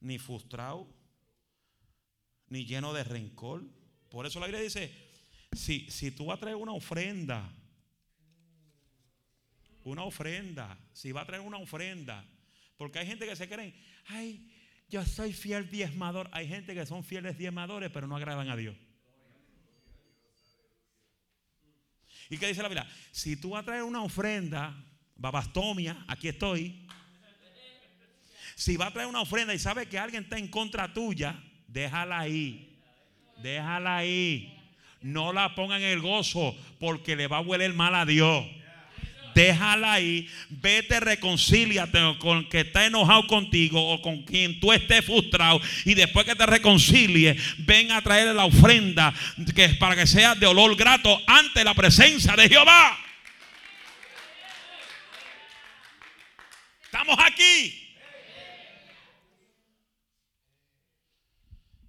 ni 0.00 0.18
frustrado, 0.18 0.88
ni 2.48 2.64
lleno 2.64 2.92
de 2.92 3.04
rencor. 3.04 3.64
Por 4.10 4.26
eso 4.26 4.40
la 4.40 4.46
Biblia 4.46 4.62
dice, 4.62 4.92
si, 5.52 5.90
si 5.90 6.10
tú 6.10 6.26
vas 6.26 6.38
a 6.38 6.40
traer 6.40 6.56
una 6.56 6.72
ofrenda, 6.72 7.52
una 9.84 10.04
ofrenda, 10.04 10.78
si 10.92 11.12
va 11.12 11.22
a 11.22 11.26
traer 11.26 11.42
una 11.42 11.58
ofrenda, 11.58 12.24
porque 12.76 12.98
hay 12.98 13.06
gente 13.06 13.26
que 13.26 13.36
se 13.36 13.48
creen, 13.48 13.74
ay, 14.06 14.52
yo 14.88 15.04
soy 15.04 15.32
fiel 15.32 15.68
diezmador. 15.70 16.28
Hay 16.32 16.48
gente 16.48 16.74
que 16.74 16.86
son 16.86 17.04
fieles 17.04 17.36
diezmadores, 17.38 17.90
pero 17.90 18.06
no 18.06 18.16
agradan 18.16 18.48
a 18.48 18.56
Dios. 18.56 18.76
¿Y 22.28 22.38
qué 22.38 22.48
dice 22.48 22.62
la 22.62 22.68
Biblia? 22.68 22.88
Si 23.12 23.36
tú 23.36 23.50
vas 23.50 23.62
a 23.62 23.66
traer 23.66 23.82
una 23.82 24.02
ofrenda, 24.02 24.76
babastomia, 25.16 26.04
aquí 26.08 26.28
estoy, 26.28 26.86
si 28.56 28.78
va 28.78 28.86
a 28.86 28.90
traer 28.90 29.06
una 29.06 29.20
ofrenda 29.20 29.52
y 29.52 29.58
sabe 29.58 29.86
que 29.86 29.98
alguien 29.98 30.22
está 30.22 30.38
en 30.38 30.48
contra 30.48 30.90
tuya, 30.90 31.36
déjala 31.68 32.20
ahí. 32.20 32.74
Déjala 33.42 33.98
ahí. 33.98 34.58
No 35.02 35.34
la 35.34 35.54
pongan 35.54 35.82
en 35.82 35.90
el 35.90 36.00
gozo 36.00 36.56
porque 36.80 37.16
le 37.16 37.26
va 37.26 37.36
a 37.36 37.42
hueler 37.42 37.74
mal 37.74 37.94
a 37.94 38.06
Dios. 38.06 38.46
Déjala 39.34 39.92
ahí, 39.92 40.26
vete, 40.48 40.98
reconcíliate 40.98 41.98
con 42.18 42.48
que 42.48 42.60
está 42.60 42.86
enojado 42.86 43.26
contigo 43.26 43.92
o 43.92 44.00
con 44.00 44.22
quien 44.22 44.58
tú 44.58 44.72
estés 44.72 45.04
frustrado. 45.04 45.60
Y 45.84 45.92
después 45.92 46.24
que 46.24 46.34
te 46.34 46.46
reconcilie, 46.46 47.36
ven 47.58 47.92
a 47.92 48.00
traerle 48.00 48.32
la 48.32 48.46
ofrenda 48.46 49.12
que 49.54 49.68
para 49.74 49.94
que 49.94 50.06
sea 50.06 50.34
de 50.34 50.46
olor 50.46 50.74
grato 50.76 51.20
ante 51.26 51.62
la 51.62 51.74
presencia 51.74 52.34
de 52.34 52.48
Jehová. 52.48 52.98
Estamos 56.86 57.18
aquí. 57.22 57.85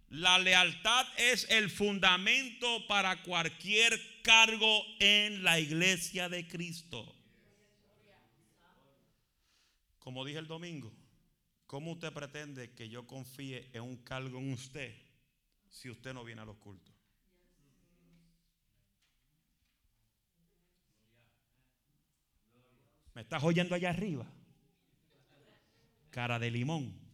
La 0.09 0.39
lealtad 0.39 1.05
es 1.17 1.49
el 1.49 1.69
fundamento 1.69 2.87
para 2.87 3.21
cualquier 3.23 3.99
cargo 4.21 4.83
en 4.99 5.43
la 5.43 5.59
iglesia 5.59 6.29
de 6.29 6.47
Cristo. 6.47 7.13
Como 9.99 10.23
dije 10.23 10.39
el 10.39 10.47
domingo, 10.47 10.93
¿cómo 11.65 11.91
usted 11.91 12.13
pretende 12.13 12.71
que 12.73 12.87
yo 12.87 13.05
confíe 13.05 13.69
en 13.73 13.81
un 13.81 13.97
cargo 13.97 14.39
en 14.39 14.53
usted 14.53 14.95
si 15.69 15.89
usted 15.89 16.13
no 16.13 16.23
viene 16.23 16.41
a 16.41 16.45
los 16.45 16.55
cultos? 16.57 16.95
¿Me 23.13 23.23
estás 23.23 23.43
oyendo 23.43 23.75
allá 23.75 23.89
arriba? 23.89 24.25
Cara 26.11 26.39
de 26.39 26.51
limón. 26.51 27.06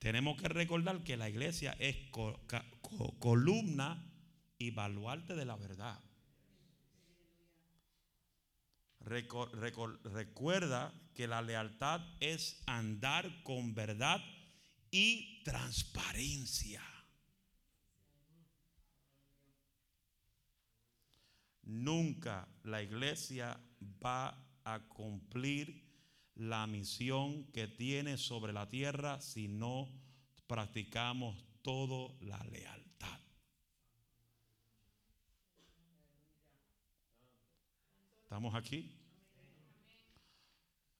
Tenemos 0.00 0.40
que 0.40 0.48
recordar 0.48 1.04
que 1.04 1.18
la 1.18 1.28
iglesia 1.28 1.76
es 1.78 1.94
columna 3.18 4.02
y 4.58 4.70
baluarte 4.70 5.34
de 5.34 5.44
la 5.44 5.56
verdad. 5.56 6.00
recuerda 9.00 10.94
que 11.14 11.26
la 11.26 11.42
lealtad 11.42 12.00
es 12.18 12.62
andar 12.66 13.42
con 13.42 13.74
verdad 13.74 14.22
y 14.90 15.42
transparencia. 15.44 16.82
Nunca 21.62 22.48
la 22.64 22.82
iglesia 22.82 23.60
va 24.02 24.34
a 24.64 24.80
cumplir 24.88 25.89
la 26.40 26.66
misión 26.66 27.44
que 27.52 27.68
tiene 27.68 28.16
sobre 28.16 28.54
la 28.54 28.66
tierra 28.70 29.20
si 29.20 29.46
no 29.46 29.90
practicamos 30.46 31.36
todo 31.60 32.16
la 32.22 32.42
lealtad. 32.44 33.20
¿Estamos 38.22 38.54
aquí? 38.54 38.96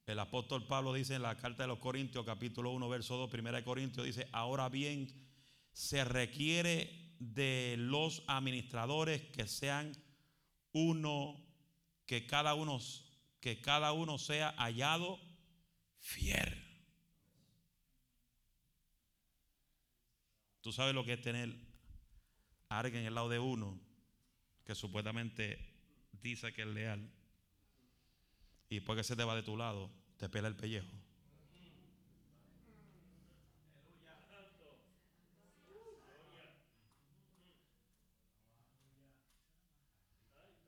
El 0.04 0.18
apóstol 0.18 0.66
Pablo 0.66 0.92
dice 0.92 1.14
en 1.14 1.22
la 1.22 1.38
carta 1.38 1.62
de 1.62 1.68
los 1.68 1.78
Corintios, 1.78 2.26
capítulo 2.26 2.72
1, 2.72 2.88
verso 2.90 3.16
2, 3.16 3.30
primera 3.30 3.58
de 3.58 3.64
Corintios, 3.64 4.04
dice, 4.04 4.28
ahora 4.32 4.68
bien, 4.68 5.08
se 5.72 6.04
requiere 6.04 7.14
de 7.18 7.76
los 7.78 8.24
administradores 8.26 9.22
que 9.30 9.48
sean 9.48 9.96
uno, 10.72 11.40
que 12.04 12.26
cada 12.26 12.52
uno, 12.52 12.78
que 13.40 13.62
cada 13.62 13.92
uno 13.92 14.18
sea 14.18 14.52
hallado 14.58 15.29
fiel. 16.00 16.66
Tú 20.60 20.72
sabes 20.72 20.94
lo 20.94 21.04
que 21.04 21.14
es 21.14 21.20
tener 21.20 21.56
a 22.68 22.80
alguien 22.80 23.02
en 23.02 23.08
el 23.08 23.14
lado 23.14 23.28
de 23.28 23.38
uno 23.38 23.80
que 24.64 24.74
supuestamente 24.74 25.58
dice 26.12 26.52
que 26.52 26.62
es 26.62 26.68
leal 26.68 27.10
y 28.68 28.76
después 28.76 28.96
que 28.96 29.04
se 29.04 29.16
te 29.16 29.24
va 29.24 29.34
de 29.34 29.42
tu 29.42 29.56
lado, 29.56 29.90
te 30.16 30.28
pela 30.28 30.48
el 30.48 30.56
pellejo. 30.56 30.86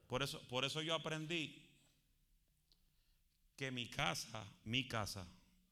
Por 0.09 0.23
eso, 0.23 0.47
por 0.49 0.65
eso 0.65 0.83
yo 0.83 0.95
aprendí 0.95 1.62
que 3.63 3.71
mi 3.71 3.87
casa, 3.87 4.45
mi 4.65 4.89
casa, 4.89 5.25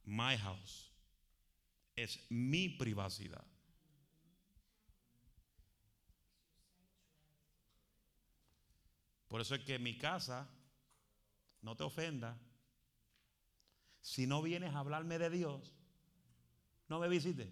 my 0.04 0.36
house, 0.36 0.92
es 1.96 2.20
mi 2.30 2.68
privacidad. 2.68 3.44
Por 9.26 9.40
eso 9.40 9.56
es 9.56 9.64
que 9.64 9.80
mi 9.80 9.98
casa, 9.98 10.48
no 11.62 11.76
te 11.76 11.82
ofenda, 11.82 12.38
si 14.00 14.24
no 14.24 14.40
vienes 14.40 14.72
a 14.72 14.78
hablarme 14.78 15.18
de 15.18 15.28
Dios, 15.28 15.74
no 16.88 17.00
me 17.00 17.08
visites. 17.08 17.48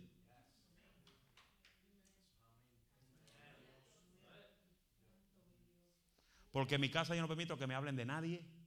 Porque 6.53 6.76
en 6.76 6.80
mi 6.80 6.91
casa 6.93 7.16
yo 7.16 7.22
no 7.22 7.26
permito 7.26 7.57
que 7.57 7.66
me 7.66 7.74
hablen 7.74 7.97
de 7.97 8.05
nadie. 8.05 8.57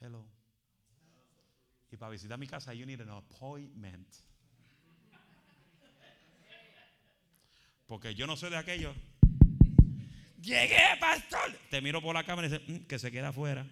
Hello. 0.00 0.24
Y 1.90 1.96
para 1.96 2.12
visitar 2.12 2.38
mi 2.38 2.46
casa, 2.46 2.74
you 2.74 2.86
need 2.86 3.00
an 3.00 3.10
appointment. 3.10 4.08
Porque 7.86 8.14
yo 8.14 8.26
no 8.26 8.36
soy 8.36 8.50
de 8.50 8.58
aquellos 8.58 8.94
Llegué, 10.40 10.96
pastor. 11.00 11.58
Te 11.68 11.80
miro 11.80 12.00
por 12.00 12.14
la 12.14 12.22
cámara 12.24 12.46
y 12.46 12.50
dice, 12.50 12.72
mm, 12.72 12.86
que 12.86 12.98
se 12.98 13.10
queda 13.10 13.28
afuera. 13.28 13.66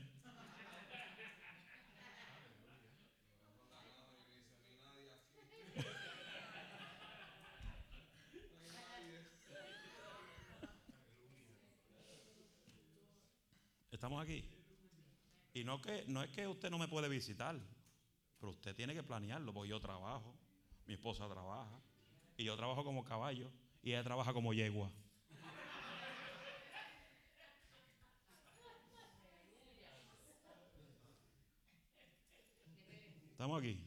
Estamos 13.92 14.22
aquí. 14.22 14.44
Y 15.56 15.64
no, 15.64 15.80
que, 15.80 16.04
no 16.08 16.22
es 16.22 16.28
que 16.32 16.46
usted 16.46 16.68
no 16.68 16.76
me 16.76 16.86
puede 16.86 17.08
visitar, 17.08 17.58
pero 18.38 18.52
usted 18.52 18.76
tiene 18.76 18.92
que 18.92 19.02
planearlo, 19.02 19.54
porque 19.54 19.70
yo 19.70 19.80
trabajo, 19.80 20.36
mi 20.86 20.92
esposa 20.92 21.26
trabaja, 21.30 21.80
y 22.36 22.44
yo 22.44 22.54
trabajo 22.56 22.84
como 22.84 23.02
caballo, 23.02 23.50
y 23.82 23.92
ella 23.92 24.04
trabaja 24.04 24.34
como 24.34 24.52
yegua. 24.52 24.92
Estamos 33.30 33.58
aquí. 33.58 33.82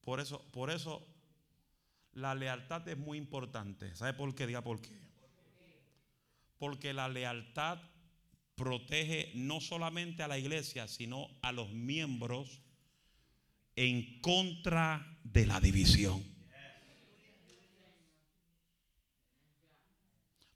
Por 0.00 0.18
eso, 0.18 0.44
por 0.50 0.68
eso 0.68 1.06
la 2.14 2.34
lealtad 2.34 2.88
es 2.88 2.98
muy 2.98 3.18
importante. 3.18 3.94
¿Sabe 3.94 4.14
por 4.14 4.34
qué? 4.34 4.48
Diga 4.48 4.62
por 4.62 4.80
qué. 4.80 5.11
Porque 6.62 6.92
la 6.92 7.08
lealtad 7.08 7.80
protege 8.54 9.32
no 9.34 9.60
solamente 9.60 10.22
a 10.22 10.28
la 10.28 10.38
iglesia, 10.38 10.86
sino 10.86 11.28
a 11.42 11.50
los 11.50 11.72
miembros 11.72 12.62
en 13.74 14.20
contra 14.20 15.18
de 15.24 15.44
la 15.44 15.58
división. 15.58 16.22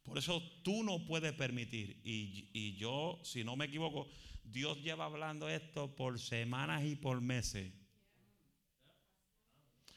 Por 0.04 0.16
eso 0.16 0.40
tú 0.62 0.84
no 0.84 1.04
puedes 1.06 1.32
permitir, 1.32 2.00
y, 2.04 2.76
yo, 2.76 3.20
si 3.24 3.42
no 3.42 3.56
me 3.56 3.64
equivoco, 3.64 4.08
Dios 4.44 4.80
lleva 4.84 5.06
hablando 5.06 5.48
esto 5.48 5.96
por 5.96 6.20
semanas 6.20 6.84
y 6.84 6.94
por 6.94 7.20
meses. 7.20 7.72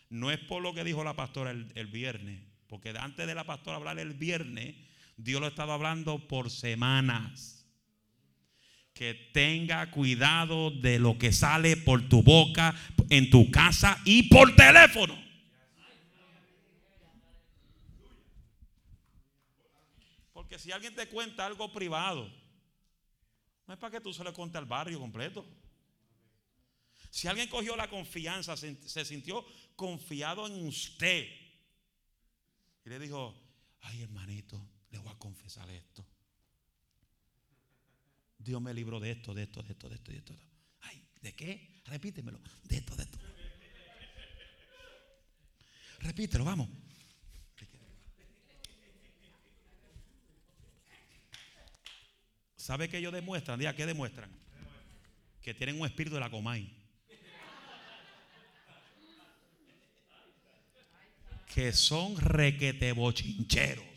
No 0.09 0.31
es 0.31 0.39
por 0.39 0.63
lo 0.63 0.73
que 0.73 0.83
dijo 0.83 1.03
la 1.03 1.15
pastora 1.15 1.51
el, 1.51 1.71
el, 1.75 1.85
viernes, 1.85 2.41
porque 2.67 2.95
antes 2.97 3.27
de 3.27 3.35
la 3.35 3.43
pastora 3.43 3.77
hablar 3.77 3.99
el 3.99 4.15
viernes, 4.15 4.88
Dios 5.21 5.39
lo 5.39 5.47
ha 5.47 5.49
estado 5.49 5.73
hablando 5.73 6.27
por 6.27 6.49
semanas. 6.49 7.67
Que 8.93 9.13
tenga 9.33 9.91
cuidado 9.91 10.71
de 10.71 10.99
lo 10.99 11.17
que 11.17 11.31
sale 11.31 11.77
por 11.77 12.09
tu 12.09 12.23
boca, 12.23 12.75
en 13.09 13.29
tu 13.29 13.49
casa 13.51 13.97
y 14.05 14.23
por 14.23 14.55
teléfono. 14.55 15.29
que 20.49 20.57
si 20.57 20.71
alguien 20.71 20.95
te 20.95 21.07
cuenta 21.07 21.45
algo 21.45 21.71
privado, 21.71 22.27
no 23.67 23.73
es 23.73 23.79
para 23.79 23.91
que 23.91 24.01
tú 24.01 24.11
se 24.11 24.23
lo 24.23 24.33
cuentes 24.33 24.57
al 24.57 24.65
barrio 24.65 24.99
completo. 24.99 25.45
Si 27.11 27.27
alguien 27.27 27.47
cogió 27.47 27.75
la 27.75 27.87
confianza, 27.87 28.57
se, 28.57 29.05
sintió 29.05 29.45
confiado 29.75 30.47
en 30.47 30.65
usted 30.65 31.27
y 32.83 32.89
le 32.89 32.97
dijo, 32.97 33.39
ay 33.81 34.01
hermanito, 34.01 34.59
le 34.91 34.99
voy 34.99 35.11
a 35.11 35.17
confesar 35.17 35.69
esto. 35.69 36.05
Dios 38.37 38.61
me 38.61 38.73
libró 38.73 38.99
de 38.99 39.11
esto, 39.11 39.33
de 39.33 39.43
esto, 39.43 39.61
de 39.61 39.71
esto, 39.73 39.89
de 39.89 39.95
esto, 39.95 40.11
de 40.11 40.17
esto. 40.17 40.35
Ay, 40.81 41.03
¿de 41.21 41.35
qué? 41.35 41.81
Repítemelo. 41.85 42.39
De 42.63 42.77
esto, 42.77 42.95
de 42.95 43.03
esto. 43.03 43.19
Repítelo, 45.99 46.45
vamos. 46.45 46.69
¿Sabe 52.55 52.87
qué 52.87 52.99
ellos 52.99 53.11
demuestran? 53.11 53.59
Diga, 53.59 53.75
¿qué 53.75 53.85
demuestran? 53.85 54.29
Que 55.41 55.53
tienen 55.53 55.79
un 55.79 55.87
espíritu 55.87 56.15
de 56.15 56.21
la 56.21 56.29
Comay. 56.29 56.71
Que 61.53 61.73
son 61.73 62.15
requete 62.17 62.91
bochincheros. 62.91 63.88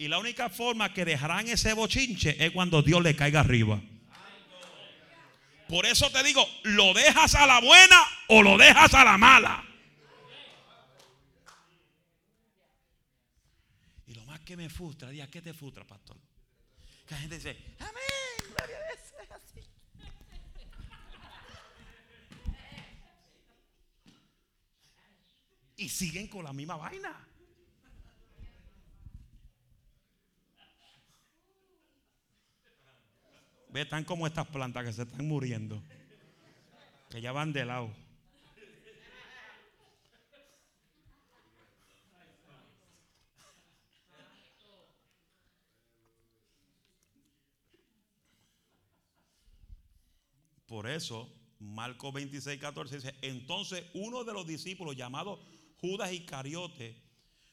Y 0.00 0.06
la 0.06 0.20
única 0.20 0.48
forma 0.48 0.94
que 0.94 1.04
dejarán 1.04 1.48
ese 1.48 1.72
bochinche 1.72 2.36
es 2.44 2.52
cuando 2.52 2.82
Dios 2.82 3.02
le 3.02 3.16
caiga 3.16 3.40
arriba. 3.40 3.80
Por 5.68 5.84
eso 5.86 6.08
te 6.12 6.22
digo, 6.22 6.48
¿lo 6.62 6.94
dejas 6.94 7.34
a 7.34 7.46
la 7.46 7.60
buena 7.60 8.00
o 8.28 8.40
lo 8.40 8.56
dejas 8.56 8.94
a 8.94 9.04
la 9.04 9.18
mala? 9.18 9.64
Y 14.06 14.14
lo 14.14 14.24
más 14.24 14.38
que 14.40 14.56
me 14.56 14.70
frustra, 14.70 15.10
diga, 15.10 15.26
¿qué 15.26 15.42
te 15.42 15.52
frustra, 15.52 15.84
pastor? 15.84 16.16
Que 17.04 17.14
la 17.14 17.20
gente 17.20 17.34
dice, 17.34 17.56
amén, 17.80 18.54
gloria 18.56 18.76
a 18.76 18.80
Dios, 18.86 19.32
así. 19.34 19.60
Y 25.76 25.88
siguen 25.88 26.28
con 26.28 26.44
la 26.44 26.52
misma 26.52 26.76
vaina. 26.76 27.28
Ve, 33.70 33.82
están 33.82 34.04
como 34.04 34.26
estas 34.26 34.46
plantas 34.46 34.84
que 34.84 34.92
se 34.92 35.02
están 35.02 35.26
muriendo. 35.26 35.82
Que 37.10 37.20
ya 37.20 37.32
van 37.32 37.52
de 37.52 37.64
lado. 37.64 37.90
Por 50.66 50.86
eso, 50.86 51.32
Marcos 51.60 52.12
26, 52.12 52.60
14 52.60 52.96
dice, 52.96 53.14
entonces 53.22 53.84
uno 53.94 54.22
de 54.22 54.34
los 54.34 54.46
discípulos 54.46 54.96
llamado 54.96 55.42
Judas 55.80 56.12
Iscariote 56.12 56.94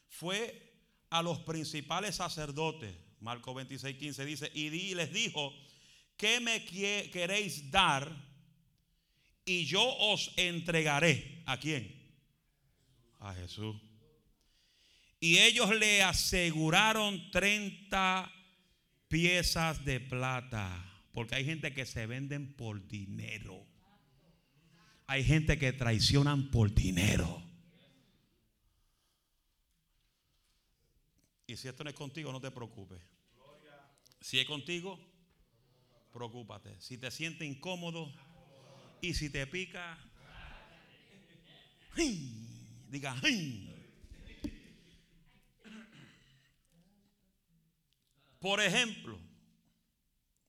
fue 0.09 0.74
a 1.09 1.24
los 1.24 1.39
principales 1.39 2.18
sacerdotes. 2.18 2.93
Marcos 3.22 3.55
26, 3.55 3.97
15 3.97 4.26
dice, 4.26 4.51
y 4.53 4.93
les 4.93 5.13
dijo, 5.13 5.53
¿qué 6.18 6.39
me 6.39 6.66
queréis 6.66 7.70
dar? 7.72 8.11
Y 9.45 9.66
yo 9.66 9.84
os 9.84 10.32
entregaré. 10.38 11.43
¿A 11.45 11.59
quién? 11.59 11.93
A 13.20 13.34
Jesús. 13.34 13.76
Y 15.20 15.38
ellos 15.39 15.76
le 15.76 16.03
aseguraron 16.03 17.32
30 17.32 18.32
piezas 19.07 19.86
de 19.86 19.99
plata. 19.99 20.91
Porque 21.13 21.36
hay 21.36 21.45
gente 21.45 21.74
que 21.74 21.86
se 21.86 22.05
venden 22.07 22.53
por 22.55 22.88
dinero. 22.88 23.66
Hay 25.07 25.24
gente 25.24 25.57
que 25.57 25.72
traicionan 25.72 26.49
por 26.49 26.74
dinero. 26.74 27.43
Y 31.47 31.55
si 31.57 31.68
esto 31.68 31.84
no 31.84 31.89
es 31.89 31.95
contigo, 31.95 32.32
no 32.32 32.41
te 32.41 32.51
preocupes. 32.51 32.99
Si 34.20 34.39
es 34.39 34.47
contigo, 34.47 34.99
preocúpate. 36.16 36.80
Si 36.80 36.97
te 36.97 37.11
sientes 37.11 37.45
incómodo 37.45 38.09
y 39.01 39.13
si 39.13 39.30
te 39.30 39.45
pica, 39.47 39.97
diga, 42.88 43.13
por 48.39 48.61
ejemplo, 48.61 49.20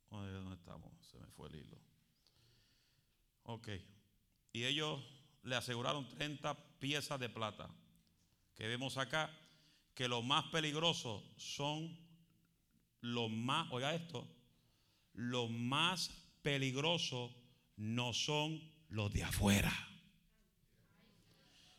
¿dónde 0.08 0.54
estamos? 0.54 0.92
Se 1.04 1.18
me 1.18 1.26
fue 1.26 1.48
el 1.48 1.56
hilo. 1.56 1.80
Ok. 3.42 3.68
Y 4.52 4.64
ellos 4.66 5.02
le 5.42 5.56
aseguraron 5.56 6.08
30 6.10 6.78
piezas 6.78 7.18
de 7.18 7.28
plata. 7.28 7.68
Que 8.54 8.68
vemos 8.68 8.98
acá 8.98 9.36
que 9.94 10.06
los 10.06 10.24
más 10.24 10.44
peligrosos 10.44 11.24
son 11.36 11.98
los 13.00 13.28
más, 13.30 13.66
oiga 13.72 13.92
esto, 13.92 14.35
los 15.16 15.50
más 15.50 16.10
peligrosos 16.42 17.34
no 17.76 18.12
son 18.12 18.60
los 18.90 19.12
de 19.12 19.24
afuera, 19.24 19.72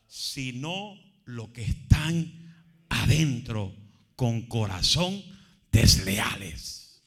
sino 0.06 0.98
los 1.24 1.48
que 1.50 1.62
están 1.62 2.86
adentro 2.88 3.74
con 4.16 4.42
corazón 4.42 5.22
desleales. 5.70 7.02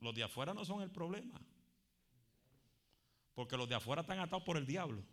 Los 0.00 0.14
de 0.16 0.24
afuera 0.24 0.52
no 0.52 0.64
son 0.64 0.82
el 0.82 0.90
problema. 0.90 1.40
Porque 3.34 3.56
los 3.56 3.68
de 3.68 3.76
afuera 3.76 4.02
están 4.02 4.18
atados 4.18 4.42
por 4.42 4.56
el 4.56 4.66
diablo. 4.66 5.04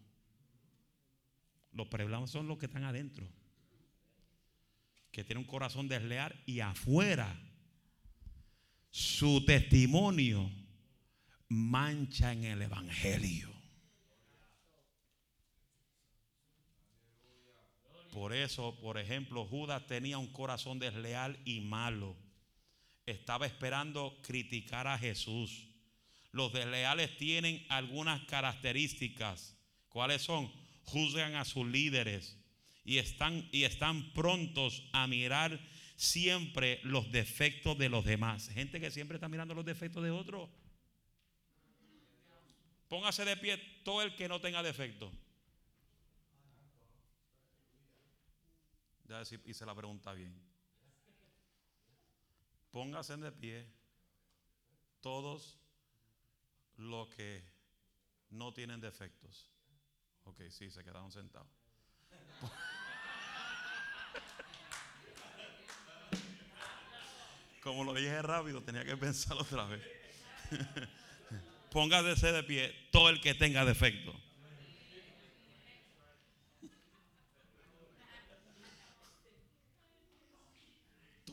Los 1.72 1.88
problemas 1.88 2.30
son 2.30 2.48
los 2.48 2.58
que 2.58 2.66
están 2.66 2.84
adentro. 2.84 3.28
Que 5.12 5.24
tienen 5.24 5.44
un 5.44 5.50
corazón 5.50 5.88
desleal 5.88 6.42
y 6.46 6.60
afuera 6.60 7.40
su 8.90 9.46
testimonio 9.46 10.52
mancha 11.48 12.32
en 12.32 12.44
el 12.44 12.62
Evangelio. 12.62 13.50
Por 18.12 18.34
eso, 18.34 18.80
por 18.82 18.98
ejemplo, 18.98 19.46
Judas 19.46 19.86
tenía 19.86 20.18
un 20.18 20.28
corazón 20.28 20.80
desleal 20.80 21.40
y 21.46 21.62
malo. 21.62 22.16
Estaba 23.06 23.46
esperando 23.46 24.18
criticar 24.24 24.88
a 24.88 24.98
Jesús. 24.98 25.68
Los 26.32 26.52
desleales 26.54 27.18
tienen 27.18 27.66
algunas 27.70 28.24
características. 28.26 29.56
¿Cuáles 29.90 30.22
son? 30.24 30.52
Juzgan 30.92 31.36
a 31.36 31.46
sus 31.46 31.68
líderes 31.68 32.38
y 32.84 32.98
están, 32.98 33.48
y 33.52 33.64
están 33.64 34.12
prontos 34.14 34.84
a 34.92 35.08
mirar 35.08 35.60
siempre 35.96 36.80
los 36.84 37.12
defectos 37.12 37.78
de 37.78 37.90
los 37.90 38.06
demás. 38.06 38.50
Gente 38.50 38.80
que 38.80 38.90
siempre 38.90 39.18
está 39.18 39.28
mirando 39.28 39.54
los 39.54 39.66
defectos 39.66 40.04
de 40.04 40.12
otros. 40.12 40.50
Póngase 42.88 43.24
de 43.26 43.38
pie 43.38 43.58
todo 43.84 44.02
el 44.02 44.16
que 44.16 44.28
no 44.28 44.42
tenga 44.42 44.64
defecto. 44.64 45.12
Ya 49.08 49.22
hice 49.22 49.66
la 49.66 49.76
pregunta 49.76 50.14
bien. 50.14 50.34
Póngase 52.72 53.18
de 53.18 53.32
pie 53.32 53.68
todos 55.02 55.60
los 56.78 57.10
que 57.10 57.44
no 58.30 58.54
tienen 58.54 58.80
defectos. 58.80 59.52
Ok, 60.30 60.42
sí, 60.52 60.70
se 60.70 60.84
quedaron 60.84 61.12
sentados. 61.12 61.48
Como 67.64 67.84
lo 67.84 67.96
dije 67.96 68.22
rápido, 68.22 68.62
tenía 68.62 68.86
que 68.86 68.96
pensarlo 68.96 69.42
otra 69.42 69.66
vez. 69.66 69.82
Póngase 71.72 72.32
de 72.32 72.44
pie 72.44 72.76
todo 72.92 73.10
el 73.10 73.20
que 73.22 73.34
tenga 73.34 73.66
defecto. 73.66 74.14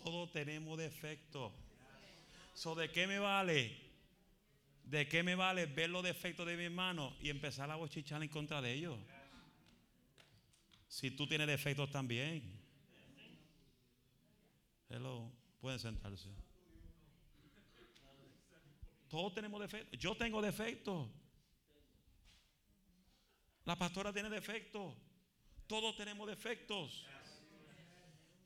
Todos 0.02 0.32
tenemos 0.32 0.78
defectos. 0.78 1.52
So, 2.54 2.74
¿De 2.74 2.90
qué 2.90 3.06
me 3.06 3.18
vale 3.18 3.85
¿De 4.86 5.08
qué 5.08 5.24
me 5.24 5.34
vale 5.34 5.66
ver 5.66 5.90
los 5.90 6.04
defectos 6.04 6.46
de 6.46 6.56
mi 6.56 6.64
hermano 6.64 7.16
y 7.20 7.28
empezar 7.28 7.68
a 7.70 7.74
bochichar 7.74 8.22
en 8.22 8.28
contra 8.28 8.62
de 8.62 8.72
ellos? 8.72 8.96
Si 10.86 11.10
tú 11.10 11.26
tienes 11.26 11.48
defectos 11.48 11.90
también. 11.90 12.56
Hello, 14.88 15.32
pueden 15.60 15.80
sentarse. 15.80 16.28
Todos 19.08 19.34
tenemos 19.34 19.60
defectos. 19.60 19.98
Yo 19.98 20.16
tengo 20.16 20.40
defectos. 20.40 21.08
La 23.64 23.76
pastora 23.76 24.12
tiene 24.12 24.30
defectos. 24.30 24.94
Todos 25.66 25.96
tenemos 25.96 26.28
defectos. 26.28 27.04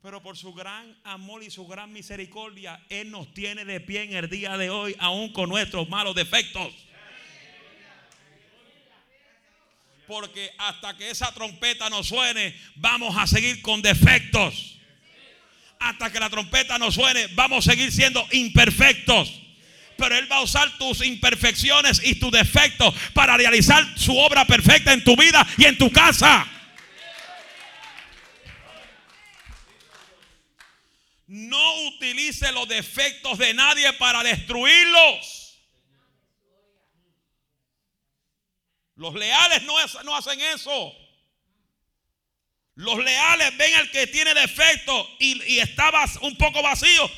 Pero 0.01 0.23
por 0.23 0.35
su 0.35 0.51
gran 0.53 0.97
amor 1.03 1.43
y 1.43 1.51
su 1.51 1.67
gran 1.67 1.93
misericordia, 1.93 2.81
Él 2.89 3.11
nos 3.11 3.31
tiene 3.35 3.65
de 3.65 3.79
pie 3.79 4.01
en 4.01 4.15
el 4.15 4.29
día 4.29 4.57
de 4.57 4.71
hoy, 4.71 4.95
aún 4.97 5.31
con 5.31 5.47
nuestros 5.47 5.87
malos 5.89 6.15
defectos. 6.15 6.73
Porque 10.07 10.51
hasta 10.57 10.97
que 10.97 11.11
esa 11.11 11.31
trompeta 11.33 11.89
nos 11.91 12.07
suene, 12.07 12.55
vamos 12.75 13.15
a 13.15 13.27
seguir 13.27 13.61
con 13.61 13.83
defectos. 13.83 14.79
Hasta 15.79 16.11
que 16.11 16.19
la 16.19 16.31
trompeta 16.31 16.79
nos 16.79 16.95
suene, 16.95 17.27
vamos 17.35 17.67
a 17.67 17.71
seguir 17.71 17.91
siendo 17.91 18.27
imperfectos. 18.31 19.39
Pero 19.97 20.17
Él 20.17 20.29
va 20.31 20.37
a 20.37 20.41
usar 20.41 20.79
tus 20.79 21.05
imperfecciones 21.05 22.01
y 22.03 22.15
tus 22.15 22.31
defectos 22.31 22.95
para 23.13 23.37
realizar 23.37 23.87
su 23.95 24.17
obra 24.17 24.45
perfecta 24.45 24.93
en 24.93 25.03
tu 25.03 25.15
vida 25.15 25.45
y 25.59 25.65
en 25.65 25.77
tu 25.77 25.91
casa. 25.91 26.47
No 31.31 31.85
utilice 31.85 32.51
los 32.51 32.67
defectos 32.67 33.37
de 33.37 33.53
nadie 33.53 33.93
para 33.93 34.21
destruirlos. 34.21 35.61
Los 38.97 39.13
leales 39.13 39.63
no, 39.63 39.75
no 40.03 40.13
hacen 40.13 40.41
eso. 40.41 40.93
Los 42.75 42.97
leales 42.97 43.55
ven 43.55 43.75
al 43.75 43.89
que 43.91 44.07
tiene 44.07 44.33
defecto 44.33 45.09
y, 45.19 45.41
y 45.53 45.59
estaba 45.59 46.03
un 46.19 46.35
poco 46.35 46.61
vacío. 46.61 47.09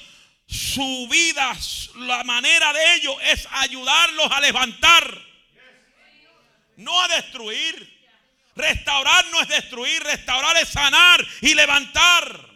Su 0.45 1.07
vida, 1.09 1.57
la 1.95 2.23
manera 2.23 2.71
de 2.71 2.95
ellos 2.97 3.15
es 3.23 3.47
ayudarlos 3.49 4.31
a 4.31 4.39
levantar, 4.41 5.21
no 6.77 7.01
a 7.01 7.07
destruir. 7.07 7.91
Restaurar 8.55 9.25
no 9.31 9.41
es 9.41 9.47
destruir, 9.47 10.03
restaurar 10.03 10.55
es 10.57 10.69
sanar 10.69 11.27
y 11.41 11.55
levantar. 11.55 12.52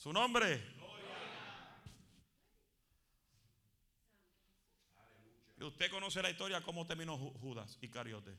Su 0.00 0.14
nombre. 0.14 0.58
Y 5.58 5.62
usted 5.62 5.90
conoce 5.90 6.22
la 6.22 6.30
historia 6.30 6.62
cómo 6.62 6.86
terminó 6.86 7.18
Judas 7.18 7.76
y 7.82 7.88
Cariote. 7.88 8.34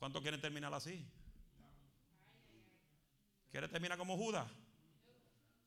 ¿Cuántos 0.00 0.20
quieren 0.20 0.40
terminar 0.40 0.74
así? 0.74 1.06
¿Quiere 3.52 3.68
terminar 3.68 3.96
como 3.96 4.16
Judas? 4.16 4.50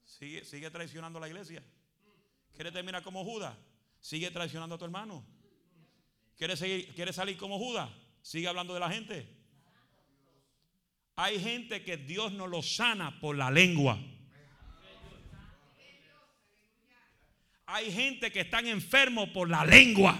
Sigue, 0.03 0.43
sigue 0.43 0.69
traicionando 0.69 1.17
a 1.17 1.21
la 1.21 1.29
iglesia. 1.29 1.63
¿Quiere 2.53 2.73
terminar 2.73 3.03
como 3.03 3.23
Judas? 3.23 3.55
Sigue 4.01 4.31
traicionando 4.31 4.75
a 4.75 4.77
tu 4.77 4.83
hermano. 4.83 5.25
¿Quiere, 6.35 6.57
seguir, 6.57 6.93
¿Quiere 6.93 7.13
salir 7.13 7.37
como 7.37 7.57
Judas? 7.57 7.89
Sigue 8.21 8.49
hablando 8.49 8.73
de 8.73 8.81
la 8.81 8.91
gente. 8.91 9.33
Hay 11.15 11.39
gente 11.39 11.85
que 11.85 11.95
Dios 11.95 12.33
no 12.33 12.47
lo 12.47 12.61
sana 12.61 13.17
por 13.21 13.37
la 13.37 13.49
lengua. 13.49 13.97
Hay 17.67 17.91
gente 17.91 18.31
que 18.31 18.41
están 18.41 18.67
enfermos 18.67 19.29
por 19.29 19.49
la 19.49 19.65
lengua. 19.65 20.17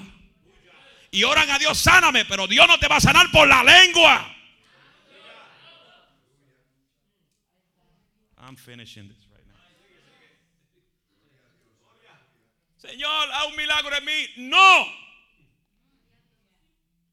Y 1.12 1.24
oran 1.24 1.50
a 1.50 1.60
Dios, 1.60 1.78
sáname, 1.78 2.26
pero 2.26 2.48
Dios 2.48 2.68
no 2.68 2.78
te 2.80 2.88
va 2.88 2.98
a 2.98 3.02
sanar 3.02 3.32
por 3.32 3.48
la 3.48 3.64
lengua. 3.64 4.36
I'm 8.38 8.56
finishing 8.56 9.08
this 9.08 9.26
right 9.32 9.46
now. 9.48 9.56
Señor, 12.78 13.32
haz 13.32 13.48
un 13.48 13.56
milagro 13.56 13.96
en 13.96 14.06
mí. 14.06 14.28
No. 14.38 14.88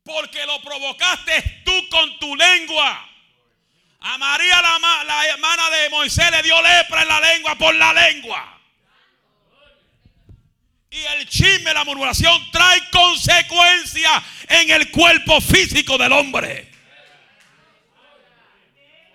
Porque 0.02 0.44
lo 0.46 0.60
provocaste 0.62 1.62
tú 1.64 1.72
con 1.90 2.18
tu 2.18 2.34
lengua. 2.34 3.08
A 4.00 4.18
María, 4.18 4.60
la, 4.62 5.04
la 5.04 5.26
hermana 5.28 5.70
de 5.70 5.90
Moisés, 5.90 6.30
le 6.32 6.42
dio 6.42 6.60
lepra 6.60 7.02
en 7.02 7.08
la 7.08 7.20
lengua 7.20 7.54
por 7.54 7.74
la 7.74 7.92
lengua. 7.94 8.61
Y 10.93 11.05
el 11.07 11.26
chisme, 11.26 11.72
la 11.72 11.84
murmuración 11.84 12.51
trae 12.51 12.78
consecuencias 12.90 14.22
en 14.47 14.70
el 14.70 14.90
cuerpo 14.90 15.40
físico 15.40 15.97
del 15.97 16.12
hombre. 16.12 16.70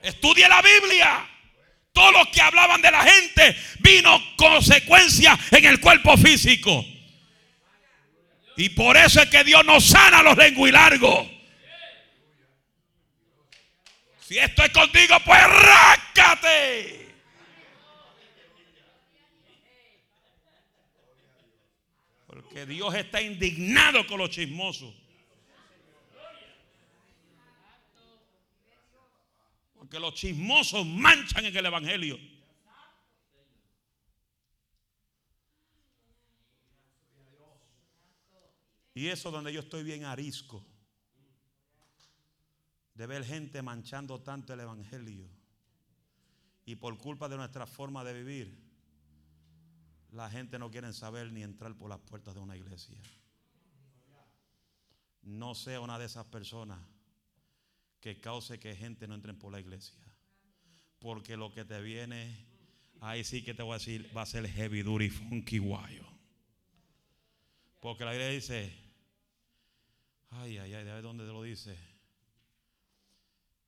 Estudie 0.01 0.49
la 0.49 0.59
Biblia. 0.63 1.29
Todos 1.93 2.13
los 2.13 2.27
que 2.29 2.41
hablaban 2.41 2.81
de 2.81 2.89
la 2.89 3.03
gente 3.03 3.55
vino 3.79 4.23
consecuencia 4.37 5.37
en 5.51 5.65
el 5.65 5.79
cuerpo 5.79 6.17
físico. 6.17 6.83
Y 8.55 8.69
por 8.69 8.97
eso 8.97 9.21
es 9.21 9.29
que 9.29 9.43
Dios 9.43 9.63
nos 9.63 9.85
sana 9.85 10.23
los 10.23 10.35
lenguilargos. 10.35 11.27
Si 14.27 14.39
esto 14.39 14.63
es 14.63 14.71
contigo, 14.71 15.15
pues 15.23 15.43
rácate. 15.43 17.06
Porque 22.47 22.65
Dios 22.65 22.95
está 22.95 23.21
indignado 23.21 24.07
con 24.07 24.19
los 24.19 24.29
chismosos. 24.29 24.93
Porque 29.77 29.99
los 29.99 30.13
chismosos 30.13 30.85
manchan 30.85 31.45
en 31.45 31.55
el 31.57 31.65
Evangelio. 31.65 32.17
Y 38.93 39.07
eso 39.07 39.29
donde 39.29 39.51
yo 39.51 39.59
estoy 39.59 39.83
bien 39.83 40.05
arisco. 40.05 40.65
De 42.93 43.05
ver 43.07 43.25
gente 43.25 43.61
manchando 43.61 44.21
tanto 44.21 44.53
el 44.53 44.61
Evangelio. 44.61 45.29
Y 46.65 46.77
por 46.77 46.97
culpa 46.97 47.27
de 47.27 47.35
nuestra 47.35 47.67
forma 47.67 48.05
de 48.05 48.13
vivir, 48.13 48.66
la 50.11 50.29
gente 50.29 50.57
no 50.59 50.71
quiere 50.71 50.91
saber 50.93 51.31
ni 51.31 51.43
entrar 51.43 51.75
por 51.75 51.89
las 51.89 51.99
puertas 51.99 52.33
de 52.33 52.39
una 52.39 52.55
iglesia. 52.55 52.97
No 55.23 55.55
sea 55.55 55.81
una 55.81 55.99
de 55.99 56.05
esas 56.05 56.25
personas 56.25 56.79
que 57.99 58.19
cause 58.21 58.59
que 58.59 58.75
gente 58.75 59.07
no 59.07 59.15
entre 59.15 59.33
por 59.33 59.51
la 59.51 59.59
iglesia. 59.59 59.99
Porque 60.99 61.35
lo 61.35 61.51
que 61.53 61.65
te 61.65 61.81
viene, 61.81 62.45
ahí 63.01 63.23
sí 63.23 63.43
que 63.43 63.53
te 63.53 63.63
voy 63.63 63.73
a 63.73 63.77
decir, 63.77 64.09
va 64.15 64.21
a 64.21 64.25
ser 64.25 64.47
heavy 64.47 64.81
duty 64.81 65.09
funky 65.09 65.57
guayo. 65.57 66.05
Porque 67.81 68.05
la 68.05 68.13
iglesia 68.13 68.33
dice, 68.33 68.77
ay, 70.29 70.57
ay, 70.57 70.73
ay, 70.73 70.85
de 70.85 71.01
dónde 71.01 71.25
te 71.25 71.31
lo 71.31 71.43
dice. 71.43 71.77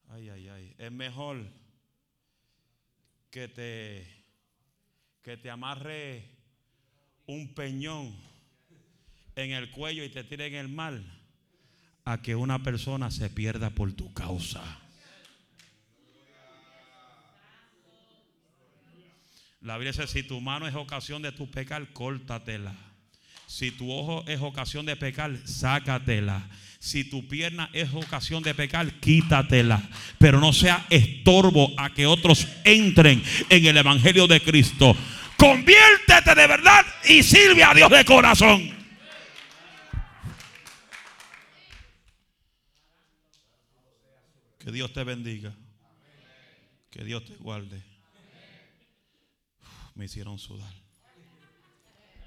Ay, 0.07 0.29
ay, 0.29 0.47
ay. 0.47 0.75
Es 0.77 0.91
mejor 0.91 1.45
que 3.29 3.47
te 3.47 4.18
que 5.24 5.38
te 5.38 5.49
amarre 5.49 6.30
un 7.26 7.53
peñón 7.53 8.15
en 9.36 9.51
el 9.51 9.72
cuello 9.72 10.03
y 10.03 10.09
te 10.09 10.24
tire 10.24 10.47
en 10.47 10.55
el 10.55 10.67
mar 10.67 10.99
a 12.05 12.22
que 12.22 12.36
una 12.36 12.63
persona 12.63 13.11
se 13.11 13.30
pierda 13.30 13.70
por 13.70 13.93
tu 13.93 14.13
causa. 14.13 14.63
La 19.61 19.78
Biblia 19.78 19.91
dice, 19.91 20.07
si 20.07 20.24
tu 20.24 20.39
mano 20.39 20.67
es 20.67 20.76
ocasión 20.76 21.22
de 21.22 21.34
tu 21.34 21.51
pecar, 21.51 21.91
córtatela. 21.91 22.88
Si 23.49 23.71
tu 23.71 23.91
ojo 23.91 24.23
es 24.27 24.39
ocasión 24.41 24.85
de 24.85 24.95
pecar, 24.95 25.35
sácatela. 25.43 26.47
Si 26.77 27.03
tu 27.03 27.27
pierna 27.27 27.67
es 27.73 27.91
ocasión 27.91 28.43
de 28.43 28.53
pecar, 28.53 28.99
quítatela. 28.99 29.81
Pero 30.19 30.39
no 30.39 30.53
sea 30.53 30.85
estorbo 30.91 31.73
a 31.75 31.91
que 31.91 32.05
otros 32.05 32.47
entren 32.63 33.23
en 33.49 33.65
el 33.65 33.75
Evangelio 33.75 34.27
de 34.27 34.39
Cristo. 34.39 34.95
Conviértete 35.35 36.35
de 36.35 36.45
verdad 36.45 36.85
y 37.05 37.23
sirve 37.23 37.63
a 37.63 37.73
Dios 37.73 37.89
de 37.89 38.05
corazón. 38.05 38.71
Que 44.59 44.71
Dios 44.71 44.93
te 44.93 45.03
bendiga. 45.03 45.55
Que 46.91 47.03
Dios 47.03 47.25
te 47.25 47.35
guarde. 47.37 47.81
me 49.95 50.05
hicieron 50.05 50.37
sudar. 50.37 50.88